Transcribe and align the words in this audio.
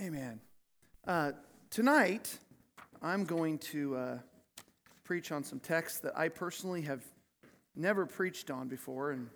Amen. 0.00 0.40
Uh, 1.06 1.32
tonight, 1.68 2.38
I'm 3.02 3.24
going 3.24 3.58
to 3.58 3.96
uh, 3.96 4.18
preach 5.04 5.30
on 5.30 5.44
some 5.44 5.60
texts 5.60 5.98
that 5.98 6.16
I 6.16 6.30
personally 6.30 6.80
have 6.82 7.02
never 7.76 8.06
preached 8.06 8.50
on 8.50 8.66
before, 8.66 9.10
and 9.10 9.28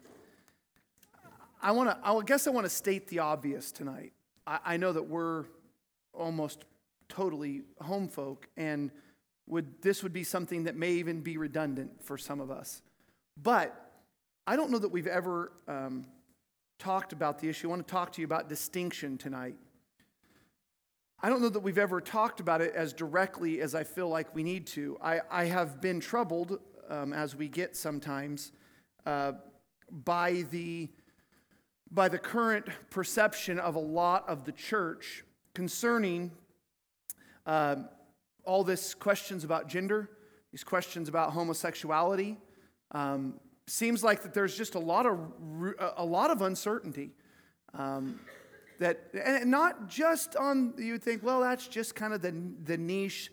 I 1.61 1.73
want 1.73 1.91
to. 1.91 1.99
I 2.03 2.19
guess 2.25 2.47
I 2.47 2.51
want 2.51 2.65
to 2.65 2.71
state 2.71 3.09
the 3.09 3.19
obvious 3.19 3.73
tonight. 3.73 4.15
I, 4.47 4.59
I 4.65 4.77
know 4.79 4.95
that 4.95 5.03
we're 5.03 5.45
almost 6.15 6.65
totally 7.11 7.65
home 7.83 8.09
folk, 8.09 8.49
and 8.57 8.91
would 9.47 9.83
this 9.83 10.03
would 10.03 10.15
be 10.15 10.25
something 10.25 10.65
that 10.65 10.77
may 10.77 10.93
even 10.93 11.21
be 11.21 11.37
redundant 11.37 12.03
for 12.03 12.17
some 12.17 12.41
of 12.41 12.51
us, 12.51 12.81
but 13.37 13.93
I 14.47 14.57
don't 14.57 14.71
know 14.71 14.79
that 14.79 14.89
we've 14.89 15.07
ever 15.07 15.53
um, 15.69 16.07
talked 16.79 17.13
about 17.13 17.39
the 17.39 17.51
issue. 17.51 17.67
I 17.67 17.71
want 17.71 17.87
to 17.87 17.93
talk 17.93 18.13
to 18.15 18.23
you 18.23 18.25
about 18.25 18.49
distinction 18.49 19.19
tonight. 19.19 19.57
I 21.23 21.29
don't 21.29 21.41
know 21.41 21.49
that 21.49 21.61
we've 21.61 21.79
ever 21.79 22.01
talked 22.01 22.41
about 22.41 22.61
it 22.61 22.75
as 22.75 22.93
directly 22.93 23.61
as 23.61 23.75
I 23.75 23.85
feel 23.85 24.09
like 24.09 24.35
we 24.35 24.43
need 24.43 24.67
to. 24.69 24.99
I, 25.01 25.21
I 25.31 25.45
have 25.45 25.81
been 25.81 26.01
troubled, 26.01 26.59
um, 26.91 27.13
as 27.13 27.35
we 27.35 27.49
get 27.49 27.77
sometimes, 27.77 28.53
uh, 29.07 29.33
by, 29.91 30.45
the, 30.51 30.91
by 31.91 32.09
the 32.09 32.19
current 32.19 32.67
perception 32.91 33.59
of 33.59 33.75
a 33.75 33.81
lot 33.81 34.29
of 34.29 34.45
the 34.45 34.53
church 34.53 35.25
concerning 35.55 36.31
uh, 37.47 37.77
all 38.45 38.65
this 38.65 38.93
questions 38.93 39.45
about 39.45 39.69
gender, 39.69 40.11
these 40.53 40.65
questions 40.65 41.09
about 41.09 41.33
homosexuality. 41.33 42.37
Um, 42.93 43.41
seems 43.67 44.05
like 44.05 44.23
that 44.23 44.35
there's 44.35 44.57
just 44.57 44.75
a 44.75 44.79
lot 44.79 45.07
of, 45.07 45.19
a 45.97 46.05
lot 46.05 46.31
of 46.31 46.43
uncertainty. 46.43 47.13
Um, 47.73 48.21
that 48.79 49.09
and 49.25 49.51
not 49.51 49.89
just 49.89 50.37
on 50.37 50.75
you 50.79 50.99
think 50.99 51.23
well 51.23 51.41
that's 51.41 51.67
just 51.69 51.95
kind 51.95 52.13
of 52.13 52.23
the, 52.23 52.35
the 52.65 52.77
niche 52.77 53.31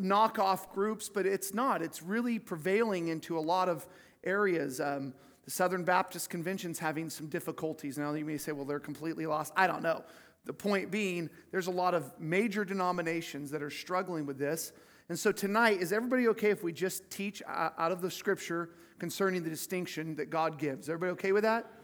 knockoff 0.00 0.70
groups 0.72 1.08
but 1.08 1.26
it's 1.26 1.54
not. 1.54 1.82
It's 1.82 2.02
really 2.02 2.38
prevailing 2.38 3.08
into 3.08 3.38
a 3.38 3.40
lot 3.40 3.68
of 3.68 3.86
areas. 4.24 4.80
Um, 4.80 5.14
the 5.44 5.50
southern 5.50 5.84
baptist 5.84 6.28
convention's 6.28 6.78
having 6.78 7.08
some 7.08 7.28
difficulties. 7.28 7.96
Now 7.96 8.12
you 8.12 8.24
may 8.24 8.36
say 8.36 8.52
well 8.52 8.64
they're 8.64 8.80
completely 8.80 9.26
lost. 9.26 9.52
I 9.56 9.66
don't 9.66 9.82
know. 9.82 10.04
The 10.44 10.52
point 10.52 10.90
being 10.90 11.30
there's 11.50 11.66
a 11.66 11.72
lot 11.72 11.94
of 11.94 12.12
major 12.18 12.64
denominations 12.64 13.50
that 13.50 13.62
are 13.62 13.70
struggling 13.70 14.26
with 14.26 14.38
this. 14.38 14.72
And 15.08 15.18
so 15.18 15.32
tonight 15.32 15.80
is 15.80 15.92
everybody 15.92 16.28
okay 16.28 16.50
if 16.50 16.62
we 16.62 16.72
just 16.72 17.10
teach 17.10 17.42
out 17.46 17.92
of 17.92 18.02
the 18.02 18.10
scripture 18.10 18.70
concerning 18.98 19.42
the 19.42 19.50
distinction 19.50 20.14
that 20.16 20.28
god 20.28 20.58
gives? 20.58 20.88
Everybody 20.88 21.12
okay 21.12 21.32
with 21.32 21.44
that 21.44 21.77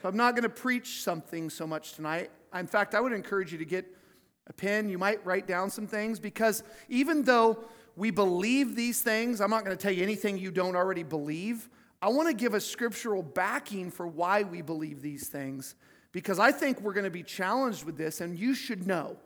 so 0.00 0.08
I'm 0.08 0.16
not 0.16 0.34
going 0.34 0.44
to 0.44 0.48
preach 0.48 1.02
something 1.02 1.50
so 1.50 1.66
much 1.66 1.92
tonight. 1.92 2.30
In 2.54 2.66
fact, 2.66 2.94
I 2.94 3.00
would 3.00 3.12
encourage 3.12 3.52
you 3.52 3.58
to 3.58 3.64
get 3.64 3.86
a 4.46 4.52
pen. 4.52 4.88
You 4.88 4.98
might 4.98 5.24
write 5.24 5.46
down 5.46 5.70
some 5.70 5.86
things 5.86 6.18
because 6.18 6.62
even 6.88 7.22
though 7.22 7.58
we 7.96 8.10
believe 8.10 8.76
these 8.76 9.02
things, 9.02 9.40
I'm 9.40 9.50
not 9.50 9.64
going 9.64 9.76
to 9.76 9.82
tell 9.82 9.92
you 9.92 10.02
anything 10.02 10.38
you 10.38 10.50
don't 10.50 10.76
already 10.76 11.02
believe. 11.02 11.68
I 12.02 12.08
want 12.08 12.28
to 12.28 12.34
give 12.34 12.54
a 12.54 12.60
scriptural 12.60 13.22
backing 13.22 13.90
for 13.90 14.06
why 14.06 14.42
we 14.42 14.62
believe 14.62 15.02
these 15.02 15.28
things 15.28 15.74
because 16.12 16.38
I 16.38 16.50
think 16.50 16.80
we're 16.80 16.92
going 16.92 17.04
to 17.04 17.10
be 17.10 17.22
challenged 17.22 17.84
with 17.84 17.96
this, 17.96 18.20
and 18.20 18.38
you 18.38 18.54
should 18.54 18.86
know. 18.86 19.16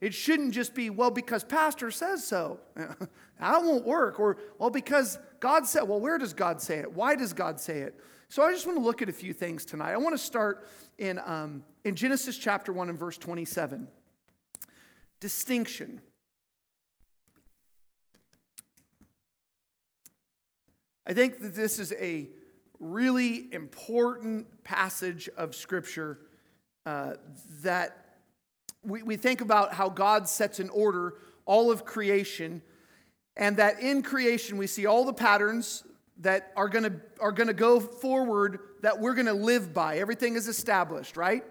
It 0.00 0.14
shouldn't 0.14 0.54
just 0.54 0.74
be, 0.74 0.90
well, 0.90 1.10
because 1.10 1.42
Pastor 1.42 1.90
says 1.90 2.24
so. 2.24 2.60
that 2.76 2.98
won't 3.40 3.84
work. 3.84 4.20
Or, 4.20 4.36
well, 4.58 4.70
because 4.70 5.18
God 5.40 5.66
said, 5.66 5.82
well, 5.82 5.98
where 5.98 6.18
does 6.18 6.32
God 6.32 6.60
say 6.60 6.78
it? 6.78 6.92
Why 6.92 7.16
does 7.16 7.32
God 7.32 7.58
say 7.58 7.78
it? 7.78 7.98
So 8.30 8.42
I 8.42 8.52
just 8.52 8.66
want 8.66 8.76
to 8.76 8.84
look 8.84 9.00
at 9.00 9.08
a 9.08 9.12
few 9.12 9.32
things 9.32 9.64
tonight. 9.64 9.92
I 9.92 9.96
want 9.96 10.14
to 10.14 10.22
start 10.22 10.68
in, 10.98 11.18
um, 11.24 11.64
in 11.84 11.94
Genesis 11.94 12.36
chapter 12.36 12.74
1 12.74 12.90
and 12.90 12.98
verse 12.98 13.16
27. 13.16 13.88
Distinction. 15.18 16.02
I 21.06 21.14
think 21.14 21.40
that 21.40 21.54
this 21.54 21.78
is 21.78 21.94
a 21.98 22.28
really 22.78 23.50
important 23.50 24.62
passage 24.62 25.30
of 25.38 25.54
Scripture 25.54 26.18
uh, 26.84 27.14
that 27.62 28.18
we, 28.84 29.02
we 29.02 29.16
think 29.16 29.40
about 29.40 29.72
how 29.72 29.88
God 29.88 30.28
sets 30.28 30.60
in 30.60 30.68
order 30.68 31.14
all 31.46 31.70
of 31.70 31.86
creation, 31.86 32.60
and 33.38 33.56
that 33.56 33.80
in 33.80 34.02
creation 34.02 34.58
we 34.58 34.66
see 34.66 34.84
all 34.84 35.06
the 35.06 35.14
patterns 35.14 35.82
that 36.20 36.52
are 36.56 36.68
going 36.68 36.84
to 36.84 36.92
are 37.20 37.32
going 37.32 37.46
to 37.46 37.54
go 37.54 37.80
forward 37.80 38.60
that 38.82 38.98
we're 38.98 39.14
going 39.14 39.26
to 39.26 39.32
live 39.32 39.72
by. 39.72 39.98
Everything 39.98 40.34
is 40.34 40.48
established 40.48 41.16
right? 41.16 41.44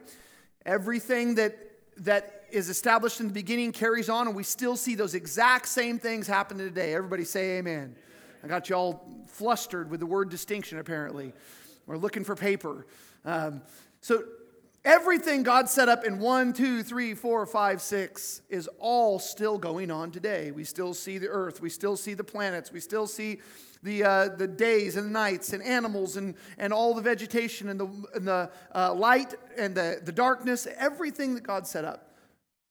Everything 0.66 1.36
that 1.36 1.58
that 1.98 2.46
is 2.52 2.70
established 2.70 3.20
in 3.20 3.28
the 3.28 3.34
beginning 3.34 3.72
carries 3.72 4.10
on 4.10 4.28
and 4.28 4.36
we 4.36 4.44
still 4.44 4.76
see 4.76 4.96
those 4.96 5.14
exact 5.16 5.68
same 5.68 6.00
things 6.00 6.28
happen 6.28 6.58
today. 6.58 6.94
Everybody 6.94 7.24
say 7.24 7.58
amen. 7.58 7.96
I 8.44 8.48
got 8.48 8.70
you 8.70 8.76
all 8.76 9.26
flustered 9.28 9.90
with 9.90 10.00
the 10.00 10.06
word 10.06 10.30
distinction 10.30 10.80
apparently 10.80 11.34
we're 11.86 11.98
looking 11.98 12.24
for 12.24 12.36
paper. 12.36 12.86
Um, 13.26 13.62
so 14.02 14.24
Everything 14.88 15.44
God 15.44 15.68
set 15.68 15.90
up 15.90 16.06
in 16.06 16.18
one, 16.18 16.54
two, 16.54 16.82
three, 16.82 17.14
four, 17.14 17.46
five, 17.46 17.82
six 17.82 18.42
is 18.48 18.70
all 18.80 19.20
still 19.20 19.58
going 19.58 19.92
on 19.92 20.12
today. 20.12 20.52
We 20.52 20.64
still 20.64 20.94
see 20.94 21.18
the 21.18 21.28
earth, 21.28 21.60
we 21.60 21.70
still 21.70 21.98
see 21.98 22.14
the 22.14 22.24
planets, 22.24 22.72
we 22.72 22.80
still 22.80 23.06
see 23.06 23.42
the, 23.84 24.06
uh, 24.06 24.30
the 24.30 24.48
days 24.48 24.96
and 24.96 25.12
nights 25.12 25.52
and 25.52 25.62
animals 25.62 26.16
and, 26.16 26.36
and 26.58 26.72
all 26.72 26.94
the 26.94 27.02
vegetation 27.02 27.68
and 27.68 27.78
the, 27.78 27.88
and 28.16 28.26
the 28.26 28.50
uh, 28.74 28.94
light 28.94 29.36
and 29.58 29.76
the, 29.76 30.00
the 30.06 30.14
darkness, 30.14 30.66
everything 30.78 31.36
that 31.36 31.44
God 31.44 31.68
set 31.68 31.84
up. 31.84 32.16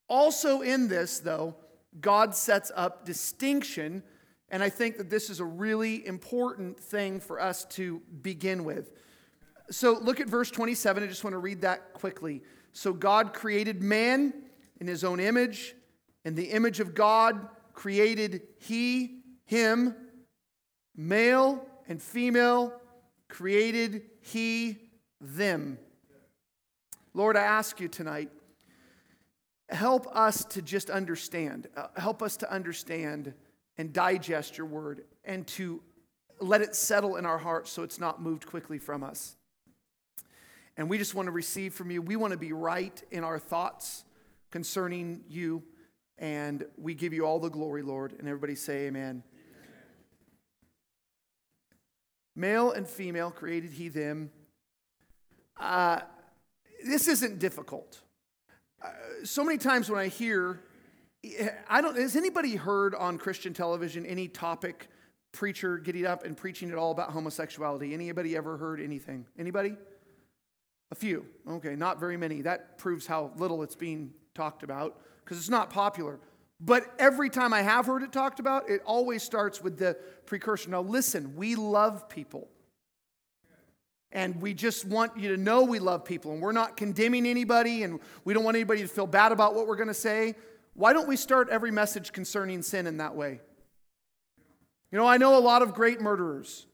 Also, 0.07 0.61
in 0.61 0.87
this, 0.87 1.19
though, 1.19 1.55
God 2.01 2.33
sets 2.33 2.71
up 2.75 3.05
distinction, 3.05 4.01
and 4.49 4.63
I 4.63 4.69
think 4.69 4.97
that 4.97 5.11
this 5.11 5.29
is 5.29 5.39
a 5.39 5.45
really 5.45 6.03
important 6.07 6.79
thing 6.79 7.19
for 7.19 7.39
us 7.39 7.63
to 7.65 8.01
begin 8.23 8.63
with. 8.63 8.91
So 9.69 9.97
look 9.99 10.19
at 10.19 10.27
verse 10.27 10.49
27. 10.49 11.03
I 11.03 11.07
just 11.07 11.23
want 11.23 11.33
to 11.33 11.39
read 11.39 11.61
that 11.61 11.93
quickly. 11.93 12.43
So 12.73 12.93
God 12.93 13.33
created 13.33 13.81
man 13.81 14.33
in 14.79 14.87
his 14.87 15.03
own 15.03 15.19
image. 15.19 15.75
and 16.25 16.35
the 16.35 16.51
image 16.51 16.81
of 16.81 16.93
God 16.93 17.47
created 17.73 18.41
he, 18.57 19.21
him, 19.45 19.95
male 20.93 21.65
and 21.87 22.01
female 22.01 22.73
created 23.29 24.01
he, 24.19 24.77
them. 25.21 25.77
Lord, 27.13 27.37
I 27.37 27.43
ask 27.43 27.79
you 27.79 27.87
tonight, 27.87 28.29
help 29.69 30.05
us 30.13 30.43
to 30.45 30.61
just 30.61 30.89
understand. 30.89 31.67
Uh, 31.77 31.87
help 31.95 32.21
us 32.21 32.35
to 32.37 32.51
understand 32.51 33.33
and 33.77 33.93
digest 33.93 34.57
your 34.57 34.67
word 34.67 35.05
and 35.23 35.47
to 35.47 35.81
let 36.41 36.61
it 36.61 36.75
settle 36.75 37.15
in 37.15 37.25
our 37.25 37.37
hearts 37.37 37.71
so 37.71 37.83
it's 37.83 37.99
not 37.99 38.21
moved 38.21 38.45
quickly 38.45 38.79
from 38.79 39.01
us. 39.01 39.36
And 40.77 40.89
we 40.89 40.97
just 40.99 41.15
want 41.15 41.25
to 41.25 41.31
receive 41.31 41.73
from 41.73 41.89
you. 41.89 42.01
We 42.01 42.15
want 42.15 42.31
to 42.31 42.37
be 42.37 42.53
right 42.53 43.01
in 43.11 43.23
our 43.23 43.39
thoughts 43.39 44.05
concerning 44.51 45.21
you. 45.27 45.63
And 46.19 46.65
we 46.77 46.93
give 46.93 47.13
you 47.13 47.25
all 47.25 47.39
the 47.39 47.49
glory, 47.49 47.81
Lord. 47.81 48.13
And 48.17 48.27
everybody 48.27 48.55
say, 48.55 48.87
Amen. 48.87 49.23
Male 52.35 52.71
and 52.71 52.87
female 52.87 53.31
created 53.31 53.71
he 53.71 53.89
them. 53.89 54.29
Uh, 55.59 56.01
this 56.85 57.07
isn't 57.07 57.39
difficult. 57.39 57.99
Uh, 58.79 58.89
so 59.23 59.43
many 59.43 59.57
times 59.57 59.89
when 59.89 59.99
I 59.99 60.07
hear, 60.07 60.61
I 61.67 61.81
don't, 61.81 61.97
has 61.97 62.15
anybody 62.15 62.55
heard 62.55 62.93
on 62.93 63.17
Christian 63.17 63.55
television 63.55 64.05
any 64.05 64.27
topic 64.27 64.87
preacher 65.31 65.79
getting 65.79 66.05
up 66.05 66.23
and 66.23 66.37
preaching 66.37 66.69
at 66.69 66.77
all 66.77 66.91
about 66.91 67.09
homosexuality? 67.09 67.95
Anybody 67.95 68.35
ever 68.35 68.57
heard 68.57 68.79
anything? 68.79 69.25
Anybody? 69.39 69.75
A 70.91 70.95
few. 70.95 71.25
Okay, 71.49 71.75
not 71.75 71.99
very 71.99 72.17
many. 72.17 72.41
That 72.41 72.77
proves 72.77 73.05
how 73.05 73.31
little 73.37 73.63
it's 73.63 73.75
being 73.75 74.13
talked 74.33 74.63
about 74.63 74.99
because 75.23 75.37
it's 75.37 75.49
not 75.49 75.69
popular. 75.69 76.19
But 76.59 76.85
every 76.97 77.29
time 77.29 77.53
I 77.53 77.61
have 77.61 77.85
heard 77.85 78.03
it 78.03 78.11
talked 78.11 78.39
about, 78.39 78.69
it 78.69 78.81
always 78.85 79.21
starts 79.21 79.61
with 79.61 79.77
the 79.77 79.97
precursor. 80.25 80.69
Now, 80.69 80.81
listen, 80.81 81.35
we 81.35 81.55
love 81.55 82.09
people. 82.09 82.47
And 84.11 84.41
we 84.41 84.53
just 84.53 84.85
want 84.85 85.17
you 85.19 85.29
to 85.29 85.37
know 85.37 85.63
we 85.63 85.79
love 85.79 86.05
people. 86.05 86.31
And 86.31 86.41
we're 86.41 86.53
not 86.53 86.77
condemning 86.77 87.27
anybody, 87.27 87.83
and 87.83 87.99
we 88.23 88.33
don't 88.33 88.43
want 88.43 88.55
anybody 88.55 88.81
to 88.81 88.87
feel 88.87 89.05
bad 89.05 89.31
about 89.31 89.53
what 89.53 89.67
we're 89.67 89.75
going 89.75 89.89
to 89.89 89.93
say. 89.93 90.35
Why 90.73 90.93
don't 90.93 91.07
we 91.07 91.17
start 91.17 91.49
every 91.49 91.71
message 91.71 92.11
concerning 92.13 92.61
sin 92.61 92.87
in 92.87 92.97
that 92.97 93.15
way? 93.15 93.41
You 94.91 94.97
know, 94.97 95.05
I 95.05 95.17
know 95.17 95.37
a 95.37 95.41
lot 95.41 95.61
of 95.61 95.73
great 95.73 95.99
murderers. 95.99 96.65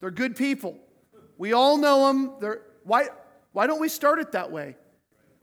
They're 0.00 0.10
good 0.10 0.36
people. 0.36 0.78
We 1.38 1.52
all 1.52 1.78
know 1.78 2.08
them. 2.08 2.34
They're, 2.40 2.62
why, 2.84 3.06
why 3.52 3.66
don't 3.66 3.80
we 3.80 3.88
start 3.88 4.18
it 4.18 4.32
that 4.32 4.50
way? 4.50 4.76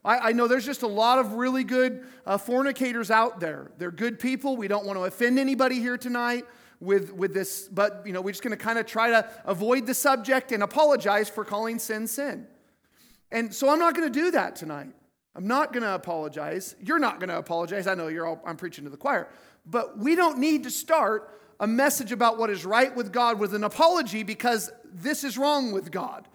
I, 0.03 0.29
I 0.29 0.31
know 0.31 0.47
there's 0.47 0.65
just 0.65 0.83
a 0.83 0.88
lot 0.88 1.19
of 1.19 1.33
really 1.33 1.63
good 1.63 2.06
uh, 2.25 2.38
fornicators 2.38 3.11
out 3.11 3.39
there. 3.39 3.71
They're 3.77 3.91
good 3.91 4.19
people. 4.19 4.57
We 4.57 4.67
don't 4.67 4.85
want 4.85 4.97
to 4.97 5.06
offend 5.06 5.39
anybody 5.39 5.79
here 5.79 5.97
tonight 5.97 6.45
with, 6.79 7.11
with 7.13 7.33
this, 7.33 7.67
but 7.67 8.03
you 8.06 8.13
know, 8.13 8.21
we're 8.21 8.31
just 8.31 8.44
going 8.44 8.57
to 8.57 8.63
kind 8.63 8.79
of 8.79 8.85
try 8.85 9.09
to 9.09 9.29
avoid 9.45 9.85
the 9.85 9.94
subject 9.94 10.51
and 10.51 10.63
apologize 10.63 11.29
for 11.29 11.44
calling 11.44 11.77
sin 11.77 12.07
sin. 12.07 12.47
And 13.31 13.53
so 13.53 13.69
I'm 13.69 13.79
not 13.79 13.95
going 13.95 14.12
to 14.12 14.19
do 14.19 14.31
that 14.31 14.55
tonight. 14.55 14.94
I'm 15.35 15.47
not 15.47 15.71
going 15.71 15.83
to 15.83 15.94
apologize. 15.94 16.75
You're 16.81 17.00
not 17.00 17.19
going 17.19 17.29
to 17.29 17.38
apologize. 17.38 17.85
I 17.85 17.95
know 17.95 18.07
you're 18.07 18.25
all, 18.25 18.41
I'm 18.45 18.57
preaching 18.57 18.85
to 18.85 18.89
the 18.89 18.97
choir. 18.97 19.29
But 19.65 20.00
we 20.00 20.15
don't 20.15 20.39
need 20.39 20.63
to 20.63 20.71
start 20.71 21.39
a 21.59 21.67
message 21.67 22.12
about 22.12 22.38
what 22.38 22.50
is 22.50 22.65
right 22.65 22.95
with 22.95 23.12
God 23.12 23.39
with 23.39 23.53
an 23.53 23.63
apology 23.63 24.23
because 24.23 24.71
this 24.85 25.23
is 25.23 25.38
wrong 25.38 25.71
with 25.71 25.91
God. 25.91 26.27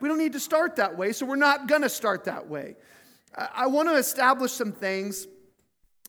We 0.00 0.08
don't 0.08 0.18
need 0.18 0.32
to 0.32 0.40
start 0.40 0.76
that 0.76 0.96
way, 0.96 1.12
so 1.12 1.26
we're 1.26 1.36
not 1.36 1.66
going 1.68 1.82
to 1.82 1.88
start 1.88 2.24
that 2.24 2.48
way. 2.48 2.76
I 3.36 3.66
want 3.66 3.88
to 3.88 3.96
establish 3.96 4.52
some 4.52 4.72
things 4.72 5.28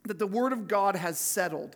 that 0.05 0.17
the 0.17 0.27
Word 0.27 0.53
of 0.53 0.67
God 0.67 0.95
has 0.95 1.19
settled. 1.19 1.75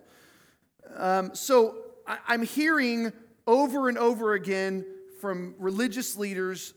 Um, 0.96 1.34
so 1.34 1.76
I'm 2.06 2.42
hearing 2.42 3.12
over 3.46 3.88
and 3.88 3.98
over 3.98 4.34
again 4.34 4.84
from 5.20 5.54
religious 5.58 6.16
leaders 6.16 6.74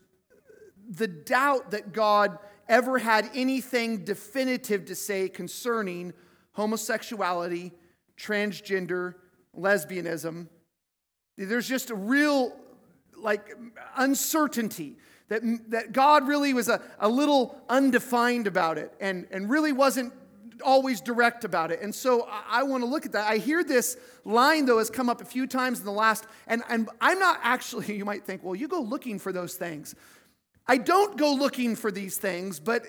the 0.89 1.07
doubt 1.07 1.71
that 1.71 1.93
God 1.93 2.37
ever 2.67 2.97
had 2.97 3.29
anything 3.33 4.03
definitive 4.03 4.85
to 4.85 4.95
say 4.95 5.29
concerning 5.29 6.13
homosexuality, 6.51 7.71
transgender, 8.17 9.15
lesbianism. 9.57 10.47
There's 11.37 11.67
just 11.67 11.89
a 11.89 11.95
real 11.95 12.55
like 13.17 13.55
uncertainty 13.97 14.97
that, 15.29 15.41
that 15.69 15.93
God 15.93 16.27
really 16.27 16.53
was 16.53 16.67
a, 16.67 16.81
a 16.99 17.07
little 17.07 17.59
undefined 17.69 18.47
about 18.47 18.77
it 18.77 18.93
and, 18.99 19.27
and 19.31 19.49
really 19.49 19.71
wasn't 19.71 20.13
always 20.61 21.01
direct 21.01 21.45
about 21.45 21.71
it. 21.71 21.81
And 21.81 21.93
so 21.93 22.27
I, 22.29 22.59
I 22.59 22.63
want 22.63 22.83
to 22.83 22.89
look 22.89 23.05
at 23.05 23.13
that. 23.13 23.29
I 23.29 23.37
hear 23.37 23.63
this 23.63 23.97
line, 24.25 24.65
though, 24.65 24.79
has 24.79 24.89
come 24.89 25.09
up 25.09 25.21
a 25.21 25.25
few 25.25 25.47
times 25.47 25.79
in 25.79 25.85
the 25.85 25.91
last, 25.91 26.25
and, 26.47 26.63
and 26.69 26.89
I'm 26.99 27.19
not 27.19 27.39
actually, 27.43 27.95
you 27.97 28.05
might 28.05 28.25
think, 28.25 28.43
well, 28.43 28.55
you 28.55 28.67
go 28.67 28.81
looking 28.81 29.19
for 29.19 29.31
those 29.31 29.55
things. 29.55 29.95
I 30.67 30.77
don't 30.77 31.17
go 31.17 31.33
looking 31.33 31.75
for 31.75 31.91
these 31.91 32.17
things, 32.17 32.59
but 32.59 32.85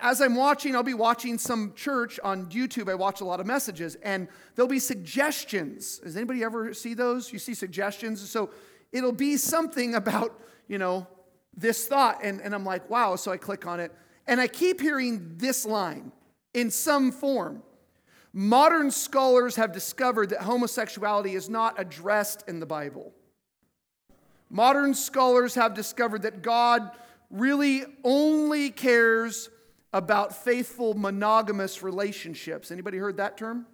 as 0.00 0.20
I'm 0.20 0.36
watching, 0.36 0.76
I'll 0.76 0.82
be 0.82 0.94
watching 0.94 1.38
some 1.38 1.72
church 1.74 2.20
on 2.22 2.46
YouTube. 2.46 2.88
I 2.88 2.94
watch 2.94 3.20
a 3.20 3.24
lot 3.24 3.40
of 3.40 3.46
messages, 3.46 3.96
and 3.96 4.28
there'll 4.54 4.68
be 4.68 4.78
suggestions. 4.78 5.98
Does 5.98 6.16
anybody 6.16 6.44
ever 6.44 6.72
see 6.74 6.94
those? 6.94 7.32
You 7.32 7.38
see 7.38 7.54
suggestions? 7.54 8.28
So 8.28 8.50
it'll 8.92 9.12
be 9.12 9.36
something 9.36 9.94
about, 9.94 10.40
you 10.68 10.78
know, 10.78 11.06
this 11.56 11.86
thought. 11.86 12.20
And, 12.22 12.40
and 12.40 12.54
I'm 12.54 12.64
like, 12.64 12.88
wow. 12.88 13.16
So 13.16 13.32
I 13.32 13.36
click 13.36 13.66
on 13.66 13.80
it, 13.80 13.92
and 14.26 14.40
I 14.40 14.46
keep 14.46 14.80
hearing 14.80 15.34
this 15.36 15.64
line 15.64 16.12
in 16.54 16.70
some 16.70 17.12
form. 17.12 17.62
Modern 18.32 18.90
scholars 18.90 19.56
have 19.56 19.72
discovered 19.72 20.30
that 20.30 20.42
homosexuality 20.42 21.34
is 21.34 21.50
not 21.50 21.78
addressed 21.78 22.44
in 22.48 22.60
the 22.60 22.66
Bible. 22.66 23.12
Modern 24.48 24.94
scholars 24.94 25.54
have 25.54 25.74
discovered 25.74 26.22
that 26.22 26.42
God 26.42 26.90
really 27.30 27.84
only 28.04 28.70
cares 28.70 29.48
about 29.92 30.34
faithful 30.34 30.94
monogamous 30.94 31.82
relationships. 31.82 32.70
Anybody 32.70 32.98
heard 32.98 33.18
that 33.18 33.36
term? 33.36 33.66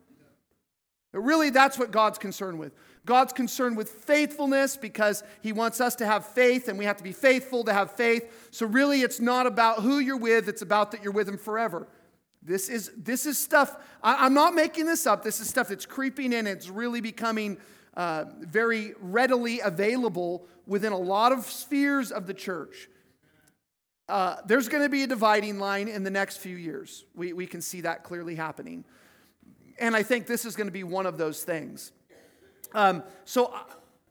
Really, 1.13 1.51
that's 1.51 1.79
what 1.79 1.91
God's 1.91 2.19
concerned 2.19 2.59
with. 2.59 2.73
God's 3.09 3.33
concerned 3.33 3.79
with 3.79 3.89
faithfulness 3.89 4.77
because 4.77 5.25
He 5.41 5.55
wants 5.55 5.81
us 5.81 5.95
to 5.97 6.07
have 6.07 6.27
faith 6.27 6.69
and 6.69 6.79
we 6.79 6.85
have 6.85 6.99
to 6.99 7.03
be 7.03 7.13
faithful 7.13 7.65
to 7.65 7.73
have 7.73 7.93
faith. 7.93 8.51
So, 8.51 8.67
really, 8.67 9.01
it's 9.01 9.19
not 9.19 9.47
about 9.47 9.79
who 9.79 9.99
you're 9.99 10.19
with, 10.19 10.47
it's 10.47 10.61
about 10.61 10.91
that 10.93 11.03
you're 11.03 11.13
with 11.15 11.27
Him 11.27 11.39
forever. 11.39 11.89
This 12.43 12.69
is, 12.69 12.93
this 12.99 13.25
is 13.25 13.39
stuff, 13.39 13.77
I, 14.03 14.27
am 14.27 14.35
not 14.35 14.55
making 14.55 14.85
this 14.85 15.07
up. 15.07 15.25
This 15.25 15.41
is 15.41 15.49
stuff 15.49 15.69
that's 15.69 15.87
creeping 15.87 16.35
in. 16.35 16.47
It's 16.47 16.69
really 16.69 17.01
becoming 17.01 17.57
uh, 17.97 18.27
very 18.41 18.93
readily 19.01 19.61
available 19.61 20.47
within 20.67 20.93
a 20.93 20.99
lot 20.99 21.33
of 21.33 21.47
spheres 21.47 22.13
of 22.13 22.27
the 22.27 22.35
church. 22.35 22.91
Uh, 24.07 24.37
there's 24.45 24.69
going 24.69 24.83
to 24.83 24.91
be 24.91 25.03
a 25.03 25.07
dividing 25.07 25.59
line 25.59 25.89
in 25.89 26.05
the 26.05 26.11
next 26.11 26.37
few 26.37 26.57
years. 26.57 27.07
We, 27.15 27.33
we 27.33 27.47
can 27.47 27.63
see 27.63 27.81
that 27.81 28.05
clearly 28.05 28.35
happening. 28.35 28.85
And 29.81 29.97
I 29.97 30.03
think 30.03 30.27
this 30.27 30.45
is 30.45 30.57
going 30.57 30.67
to 30.67 30.73
be 30.73 30.85
one 30.85 31.07
of 31.07 31.17
those 31.17 31.43
things. 31.43 31.93
Um, 32.75 33.03
so 33.25 33.55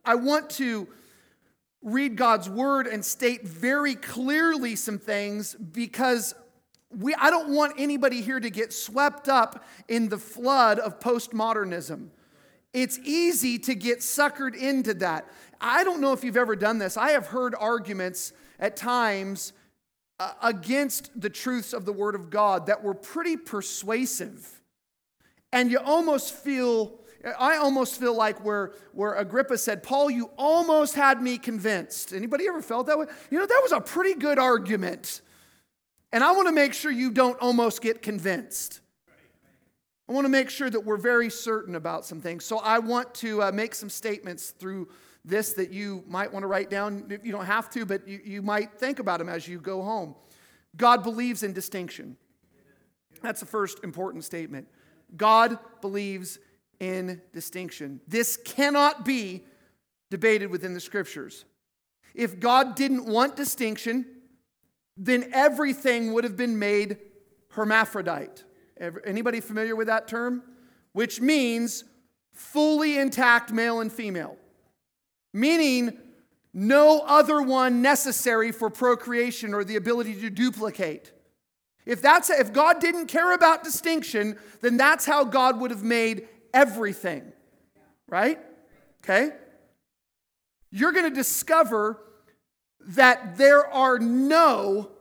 I 0.06 0.16
want 0.16 0.50
to 0.52 0.88
read 1.82 2.16
God's 2.16 2.50
word 2.50 2.88
and 2.88 3.04
state 3.04 3.44
very 3.44 3.96
clearly 3.96 4.76
some 4.76 4.98
things 4.98 5.54
because 5.56 6.34
we, 6.90 7.14
I 7.16 7.30
don't 7.30 7.50
want 7.50 7.74
anybody 7.78 8.22
here 8.22 8.40
to 8.40 8.50
get 8.50 8.74
swept 8.74 9.28
up 9.28 9.66
in 9.88 10.10
the 10.10 10.18
flood 10.18 10.80
of 10.80 11.00
postmodernism. 11.00 12.10
It's 12.74 13.00
easy 13.00 13.58
to 13.60 13.76
get 13.76 14.00
suckered 14.00 14.56
into 14.56 14.94
that. 14.96 15.28
I 15.60 15.84
don't 15.84 16.02
know 16.02 16.14
if 16.14 16.24
you've 16.24 16.38
ever 16.38 16.56
done 16.56 16.78
this. 16.78 16.98
I 16.98 17.12
have 17.12 17.28
heard 17.28 17.56
arguments 17.58 18.34
at 18.60 18.76
times 18.76 19.54
uh, 20.20 20.34
against 20.42 21.20
the 21.20 21.30
truths 21.30 21.74
of 21.74 21.86
the 21.86 21.94
Word 21.94 22.16
of 22.16 22.30
God 22.30 22.68
that 22.68 22.84
were 22.84 22.94
pretty 22.94 23.38
persuasive. 23.38 24.62
And 25.52 25.72
you 25.72 25.80
almost 25.80 26.34
feel, 26.34 27.00
I 27.40 27.58
almost 27.58 28.00
feel 28.00 28.16
like 28.16 28.44
where, 28.44 28.74
where 28.94 29.16
Agrippa 29.16 29.58
said, 29.58 29.84
Paul, 29.84 30.10
you 30.10 30.30
almost 30.38 30.96
had 30.96 31.22
me 31.22 31.38
convinced. 31.38 32.14
Anybody 32.14 32.48
ever 32.48 32.62
felt 32.62 32.88
that 32.88 32.98
way? 32.98 33.06
You 33.32 33.40
know, 33.40 33.46
that 33.46 33.60
was 33.64 33.72
a 33.72 33.82
pretty 33.82 34.14
good 34.14 34.40
argument. 34.40 35.22
And 36.12 36.24
I 36.24 36.32
want 36.32 36.48
to 36.48 36.54
make 36.54 36.74
sure 36.74 36.92
you 36.92 37.12
don't 37.12 37.40
almost 37.40 37.82
get 37.82 38.02
convinced. 38.02 38.82
I 40.08 40.14
want 40.14 40.26
to 40.26 40.30
make 40.30 40.50
sure 40.50 40.70
that 40.70 40.80
we're 40.80 40.98
very 40.98 41.30
certain 41.30 41.76
about 41.76 42.06
some 42.06 42.22
things. 42.22 42.46
So 42.46 42.60
I 42.60 42.80
want 42.80 43.14
to 43.16 43.44
uh, 43.44 43.52
make 43.52 43.76
some 43.76 43.90
statements 43.90 44.52
through 44.52 44.88
this 45.26 45.54
that 45.54 45.74
you 45.74 46.04
might 46.08 46.32
want 46.32 46.44
to 46.44 46.48
write 46.48 46.70
down. 46.70 47.12
You 47.24 47.32
don't 47.34 47.46
have 47.46 47.70
to, 47.72 47.86
but 47.86 48.08
you, 48.08 48.22
you 48.24 48.42
might 48.42 48.74
think 48.80 49.00
about 49.00 49.20
them 49.20 49.28
as 49.28 49.48
you 49.48 49.60
go 49.60 49.82
home. 49.82 50.16
God 50.78 51.04
believes 51.04 51.44
in 51.44 51.52
distinction. 51.52 52.16
That's 53.22 53.42
the 53.42 53.46
first 53.46 53.84
important 53.84 54.24
statement. 54.24 54.68
God 55.16 55.60
believes 55.82 56.40
in 56.80 57.22
distinction. 57.34 58.02
This 58.08 58.38
cannot 58.38 59.06
be 59.06 59.44
debated 60.10 60.48
within 60.52 60.74
the 60.74 60.80
scriptures. 60.80 61.46
If 62.14 62.40
God 62.40 62.76
didn't 62.76 63.06
want 63.06 63.36
distinction, 63.36 64.06
then 64.96 65.30
everything 65.34 66.14
would 66.14 66.24
have 66.24 66.38
been 66.38 66.58
made 66.58 66.98
hermaphrodite. 67.50 68.44
Anybody 69.06 69.40
familiar 69.40 69.76
with 69.76 69.88
that 69.88 70.08
term? 70.08 70.44
Which 70.94 71.20
means 71.22 71.84
fully 72.34 72.98
intact 72.98 73.52
male 73.52 73.82
and 73.82 73.92
female 73.92 74.38
meaning 75.38 75.98
no 76.54 77.02
other 77.02 77.42
one 77.42 77.82
necessary 77.82 78.52
for 78.52 78.70
procreation 78.70 79.54
or 79.54 79.64
the 79.64 79.76
ability 79.76 80.16
to 80.16 80.30
duplicate. 80.30 81.12
If, 81.86 82.02
that's, 82.02 82.30
if 82.30 82.52
God 82.52 82.80
didn't 82.82 83.08
care 83.08 83.32
about 83.34 83.64
distinction, 83.64 84.38
then 84.62 84.76
that's 84.76 85.06
how 85.06 85.24
God 85.24 85.62
would 85.62 85.72
have 85.72 85.84
made 85.84 86.28
everything, 86.54 87.32
right? 88.08 88.40
Okay? 89.04 89.32
You're 90.72 90.92
going 90.92 91.10
to 91.10 91.16
discover 91.16 92.02
that 92.82 93.38
there 93.38 93.66
are 93.66 94.00
no 94.00 94.92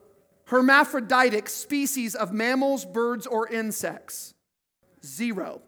hermaphroditic 0.46 1.48
species 1.48 2.14
of 2.14 2.32
mammals, 2.32 2.84
birds, 2.84 3.26
or 3.26 3.48
insects. 3.48 4.34
Zero. 5.04 5.60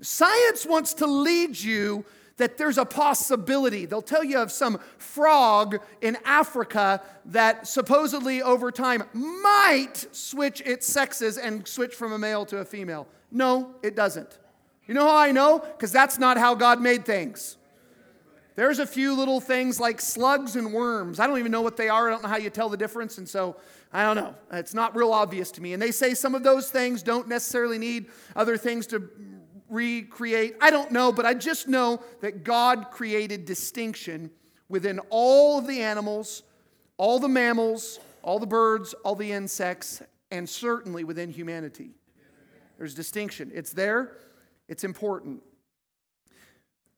Science 0.00 0.66
wants 0.66 0.94
to 0.94 1.06
lead 1.06 1.58
you 1.58 2.04
that 2.36 2.58
there's 2.58 2.78
a 2.78 2.84
possibility. 2.84 3.86
They'll 3.86 4.02
tell 4.02 4.22
you 4.22 4.38
of 4.38 4.52
some 4.52 4.78
frog 4.98 5.78
in 6.02 6.18
Africa 6.24 7.02
that 7.26 7.66
supposedly 7.66 8.42
over 8.42 8.70
time 8.70 9.04
might 9.14 10.06
switch 10.12 10.60
its 10.62 10.86
sexes 10.86 11.38
and 11.38 11.66
switch 11.66 11.94
from 11.94 12.12
a 12.12 12.18
male 12.18 12.44
to 12.46 12.58
a 12.58 12.64
female. 12.64 13.08
No, 13.30 13.74
it 13.82 13.96
doesn't. 13.96 14.38
You 14.86 14.94
know 14.94 15.06
how 15.08 15.16
I 15.16 15.32
know? 15.32 15.58
Because 15.58 15.92
that's 15.92 16.18
not 16.18 16.38
how 16.38 16.54
God 16.54 16.80
made 16.80 17.04
things. 17.04 17.56
There's 18.54 18.78
a 18.78 18.86
few 18.86 19.14
little 19.14 19.40
things 19.40 19.78
like 19.78 20.00
slugs 20.00 20.56
and 20.56 20.72
worms. 20.72 21.20
I 21.20 21.26
don't 21.26 21.38
even 21.38 21.52
know 21.52 21.60
what 21.60 21.76
they 21.76 21.88
are. 21.88 22.08
I 22.08 22.10
don't 22.10 22.22
know 22.22 22.28
how 22.28 22.38
you 22.38 22.48
tell 22.48 22.70
the 22.70 22.76
difference. 22.76 23.18
And 23.18 23.28
so 23.28 23.56
I 23.92 24.02
don't 24.02 24.16
know. 24.16 24.34
It's 24.52 24.72
not 24.72 24.96
real 24.96 25.12
obvious 25.12 25.50
to 25.52 25.62
me. 25.62 25.74
And 25.74 25.82
they 25.82 25.90
say 25.90 26.14
some 26.14 26.34
of 26.34 26.42
those 26.42 26.70
things 26.70 27.02
don't 27.02 27.28
necessarily 27.28 27.78
need 27.78 28.06
other 28.34 28.56
things 28.56 28.86
to 28.88 29.10
recreate. 29.68 30.56
I 30.60 30.70
don't 30.70 30.90
know, 30.90 31.12
but 31.12 31.26
I 31.26 31.34
just 31.34 31.68
know 31.68 32.00
that 32.20 32.44
God 32.44 32.90
created 32.90 33.44
distinction 33.44 34.30
within 34.68 35.00
all 35.10 35.58
of 35.58 35.66
the 35.66 35.82
animals, 35.82 36.42
all 36.96 37.18
the 37.18 37.28
mammals, 37.28 38.00
all 38.22 38.38
the 38.38 38.46
birds, 38.46 38.94
all 39.04 39.14
the 39.14 39.32
insects, 39.32 40.02
and 40.30 40.48
certainly 40.48 41.04
within 41.04 41.30
humanity. 41.30 41.90
There's 42.78 42.94
distinction. 42.94 43.50
It's 43.54 43.72
there, 43.72 44.16
it's 44.68 44.84
important. 44.84 45.42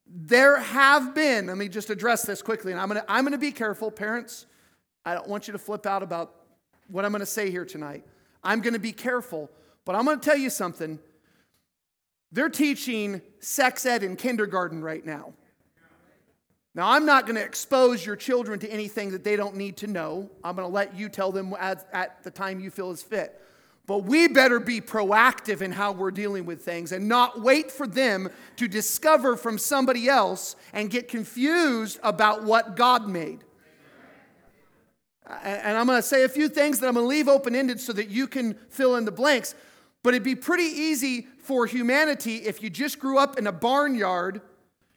There 0.07 0.59
have 0.59 1.15
been, 1.15 1.47
let 1.47 1.59
me 1.59 1.69
just 1.69 1.91
address 1.91 2.23
this 2.23 2.41
quickly, 2.41 2.73
and 2.73 2.81
I'm 2.81 2.89
gonna, 2.89 3.05
I'm 3.09 3.25
gonna 3.25 3.39
be 3.39 3.53
careful, 3.53 3.91
parents. 3.91 4.47
I 5.05 5.15
don't 5.15 5.29
want 5.29 5.49
you 5.49 5.53
to 5.53 5.59
flip 5.59 5.87
out 5.87 6.03
about 6.03 6.35
what 6.89 7.05
I'm 7.05 7.13
gonna 7.13 7.27
say 7.27 7.51
here 7.51 7.65
tonight. 7.65 8.05
I'm 8.43 8.61
gonna 8.61 8.79
be 8.79 8.93
careful, 8.93 9.51
but 9.85 9.95
I'm 9.95 10.05
gonna 10.05 10.21
tell 10.21 10.37
you 10.37 10.51
something 10.51 10.99
they're 12.33 12.49
teaching 12.49 13.23
sex 13.41 13.87
ed 13.87 14.03
in 14.03 14.17
kindergarten 14.17 14.83
right 14.83 15.05
now. 15.05 15.33
Now, 16.75 16.91
I'm 16.91 17.07
not 17.07 17.25
going 17.25 17.37
to 17.37 17.45
expose 17.45 18.05
your 18.05 18.15
children 18.15 18.61
to 18.61 18.71
anything 18.71 19.11
that 19.11 19.25
they 19.25 19.35
don't 19.35 19.57
need 19.57 19.79
to 19.79 19.87
know. 19.87 20.31
I'm 20.45 20.55
going 20.55 20.69
to 20.69 20.73
let 20.73 20.95
you 20.95 21.09
tell 21.09 21.33
them 21.33 21.55
at, 21.59 21.89
at 21.93 22.23
the 22.23 22.31
time 22.31 22.61
you 22.61 22.71
feel 22.71 22.91
is 22.91 23.03
fit. 23.03 23.41
But 23.88 24.04
we 24.04 24.28
better 24.28 24.61
be 24.61 24.83
proactive 24.83 25.62
in 25.62 25.73
how 25.73 25.92
we're 25.92 26.11
dealing 26.11 26.45
with 26.45 26.61
things 26.61 26.92
and 26.92 27.09
not 27.09 27.40
wait 27.40 27.73
for 27.73 27.87
them 27.87 28.28
to 28.57 28.68
discover 28.68 29.35
from 29.35 29.57
somebody 29.57 30.11
else 30.11 30.57
and 30.75 30.90
get 30.90 31.09
confused 31.09 31.99
about 32.02 32.45
what 32.45 32.76
God 32.76 33.09
made. 33.09 33.45
And 35.42 35.78
I'm 35.78 35.87
going 35.87 35.97
to 35.97 36.07
say 36.07 36.25
a 36.25 36.28
few 36.28 36.50
things 36.50 36.80
that 36.80 36.87
I'm 36.88 36.95
going 36.95 37.04
to 37.04 37.09
leave 37.09 37.28
open 37.28 37.57
ended 37.57 37.80
so 37.80 37.95
that 37.95 38.11
you 38.11 38.26
can 38.26 38.59
fill 38.68 38.97
in 38.97 39.07
the 39.07 39.11
blanks. 39.11 39.54
But 40.02 40.12
it'd 40.12 40.23
be 40.23 40.37
pretty 40.37 40.64
easy 40.64 41.26
for 41.42 41.64
humanity 41.64 42.45
if 42.45 42.62
you 42.62 42.68
just 42.68 42.99
grew 42.99 43.18
up 43.18 43.38
in 43.38 43.47
a 43.47 43.52
barnyard, 43.52 44.42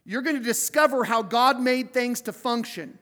you're 0.04 0.22
going 0.22 0.36
to 0.36 0.44
discover 0.44 1.06
how 1.06 1.22
God 1.22 1.62
made 1.62 1.94
things 1.94 2.20
to 2.24 2.34
function. 2.34 3.00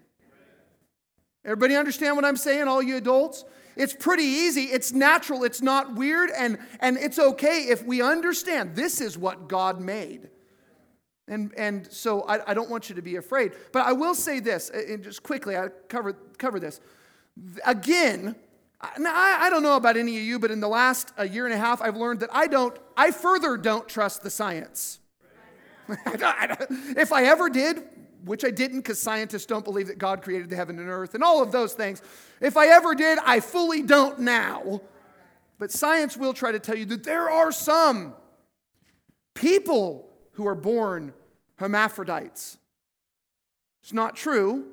Everybody 1.44 1.76
understand 1.76 2.16
what 2.16 2.26
I'm 2.26 2.38
saying, 2.38 2.68
all 2.68 2.84
you 2.84 2.98
adults? 2.98 3.44
It's 3.76 3.94
pretty 3.94 4.24
easy, 4.24 4.64
it's 4.64 4.92
natural, 4.92 5.44
it's 5.44 5.62
not 5.62 5.96
weird, 5.96 6.30
and, 6.36 6.58
and 6.80 6.98
it's 6.98 7.20
okay 7.20 7.66
if 7.70 7.84
we 7.86 8.02
understand 8.02 8.76
this 8.76 9.02
is 9.02 9.18
what 9.18 9.48
God 9.48 9.80
made. 9.80 10.30
And, 11.28 11.54
and 11.56 11.92
so 11.92 12.24
I, 12.24 12.52
I 12.52 12.54
don't 12.54 12.70
want 12.70 12.90
you 12.90 12.96
to 12.96 13.02
be 13.02 13.16
afraid. 13.16 13.54
But 13.72 13.86
I 13.86 13.94
will 13.94 14.16
say 14.16 14.40
this, 14.40 14.72
uh, 14.74 14.82
and 14.90 15.04
just 15.04 15.22
quickly, 15.22 15.56
I 15.56 15.68
cover, 15.88 16.14
cover 16.38 16.60
this. 16.60 16.82
Again, 17.66 18.36
now, 18.98 19.14
I, 19.14 19.38
I 19.42 19.50
don't 19.50 19.62
know 19.62 19.76
about 19.76 19.98
any 19.98 20.18
of 20.18 20.24
you, 20.24 20.40
but 20.40 20.52
in 20.52 20.60
the 20.60 20.68
last 20.68 21.12
a 21.18 21.28
year 21.28 21.46
and 21.46 21.54
a 21.54 21.58
half, 21.58 21.82
I've 21.82 21.98
learned 21.98 22.22
that 22.22 22.30
I 22.32 22.48
don't, 22.48 22.78
I 22.98 23.12
further 23.12 23.58
don't 23.58 23.88
trust 23.88 24.24
the 24.24 24.30
science. 24.30 25.00
if 25.90 27.12
I 27.12 27.24
ever 27.26 27.50
did, 27.50 27.84
which 28.26 28.46
I 28.46 28.52
didn't 28.52 28.80
because 28.80 29.02
scientists 29.02 29.46
don't 29.46 29.64
believe 29.64 29.88
that 29.88 29.98
God 29.98 30.22
created 30.22 30.50
the 30.50 30.56
heaven 30.56 30.80
and 30.80 30.90
earth 30.90 31.16
and 31.16 31.24
all 31.24 31.42
of 31.42 31.52
those 31.52 31.74
things, 31.74 32.02
if 32.42 32.58
I 32.58 32.68
ever 32.68 32.96
did, 32.96 33.20
I 33.26 33.40
fully 33.40 33.82
don't 33.82 34.20
now. 34.20 34.82
But 35.58 35.72
science 35.72 36.18
will 36.18 36.34
try 36.34 36.52
to 36.52 36.60
tell 36.60 36.78
you 36.78 36.86
that 36.86 37.04
there 37.04 37.30
are 37.30 37.52
some 37.52 38.14
people 39.34 40.10
who 40.34 40.48
are 40.48 40.56
born 40.56 41.14
hermaphrodites. 41.56 42.58
It's 43.82 43.94
not 43.94 44.16
true. 44.16 44.68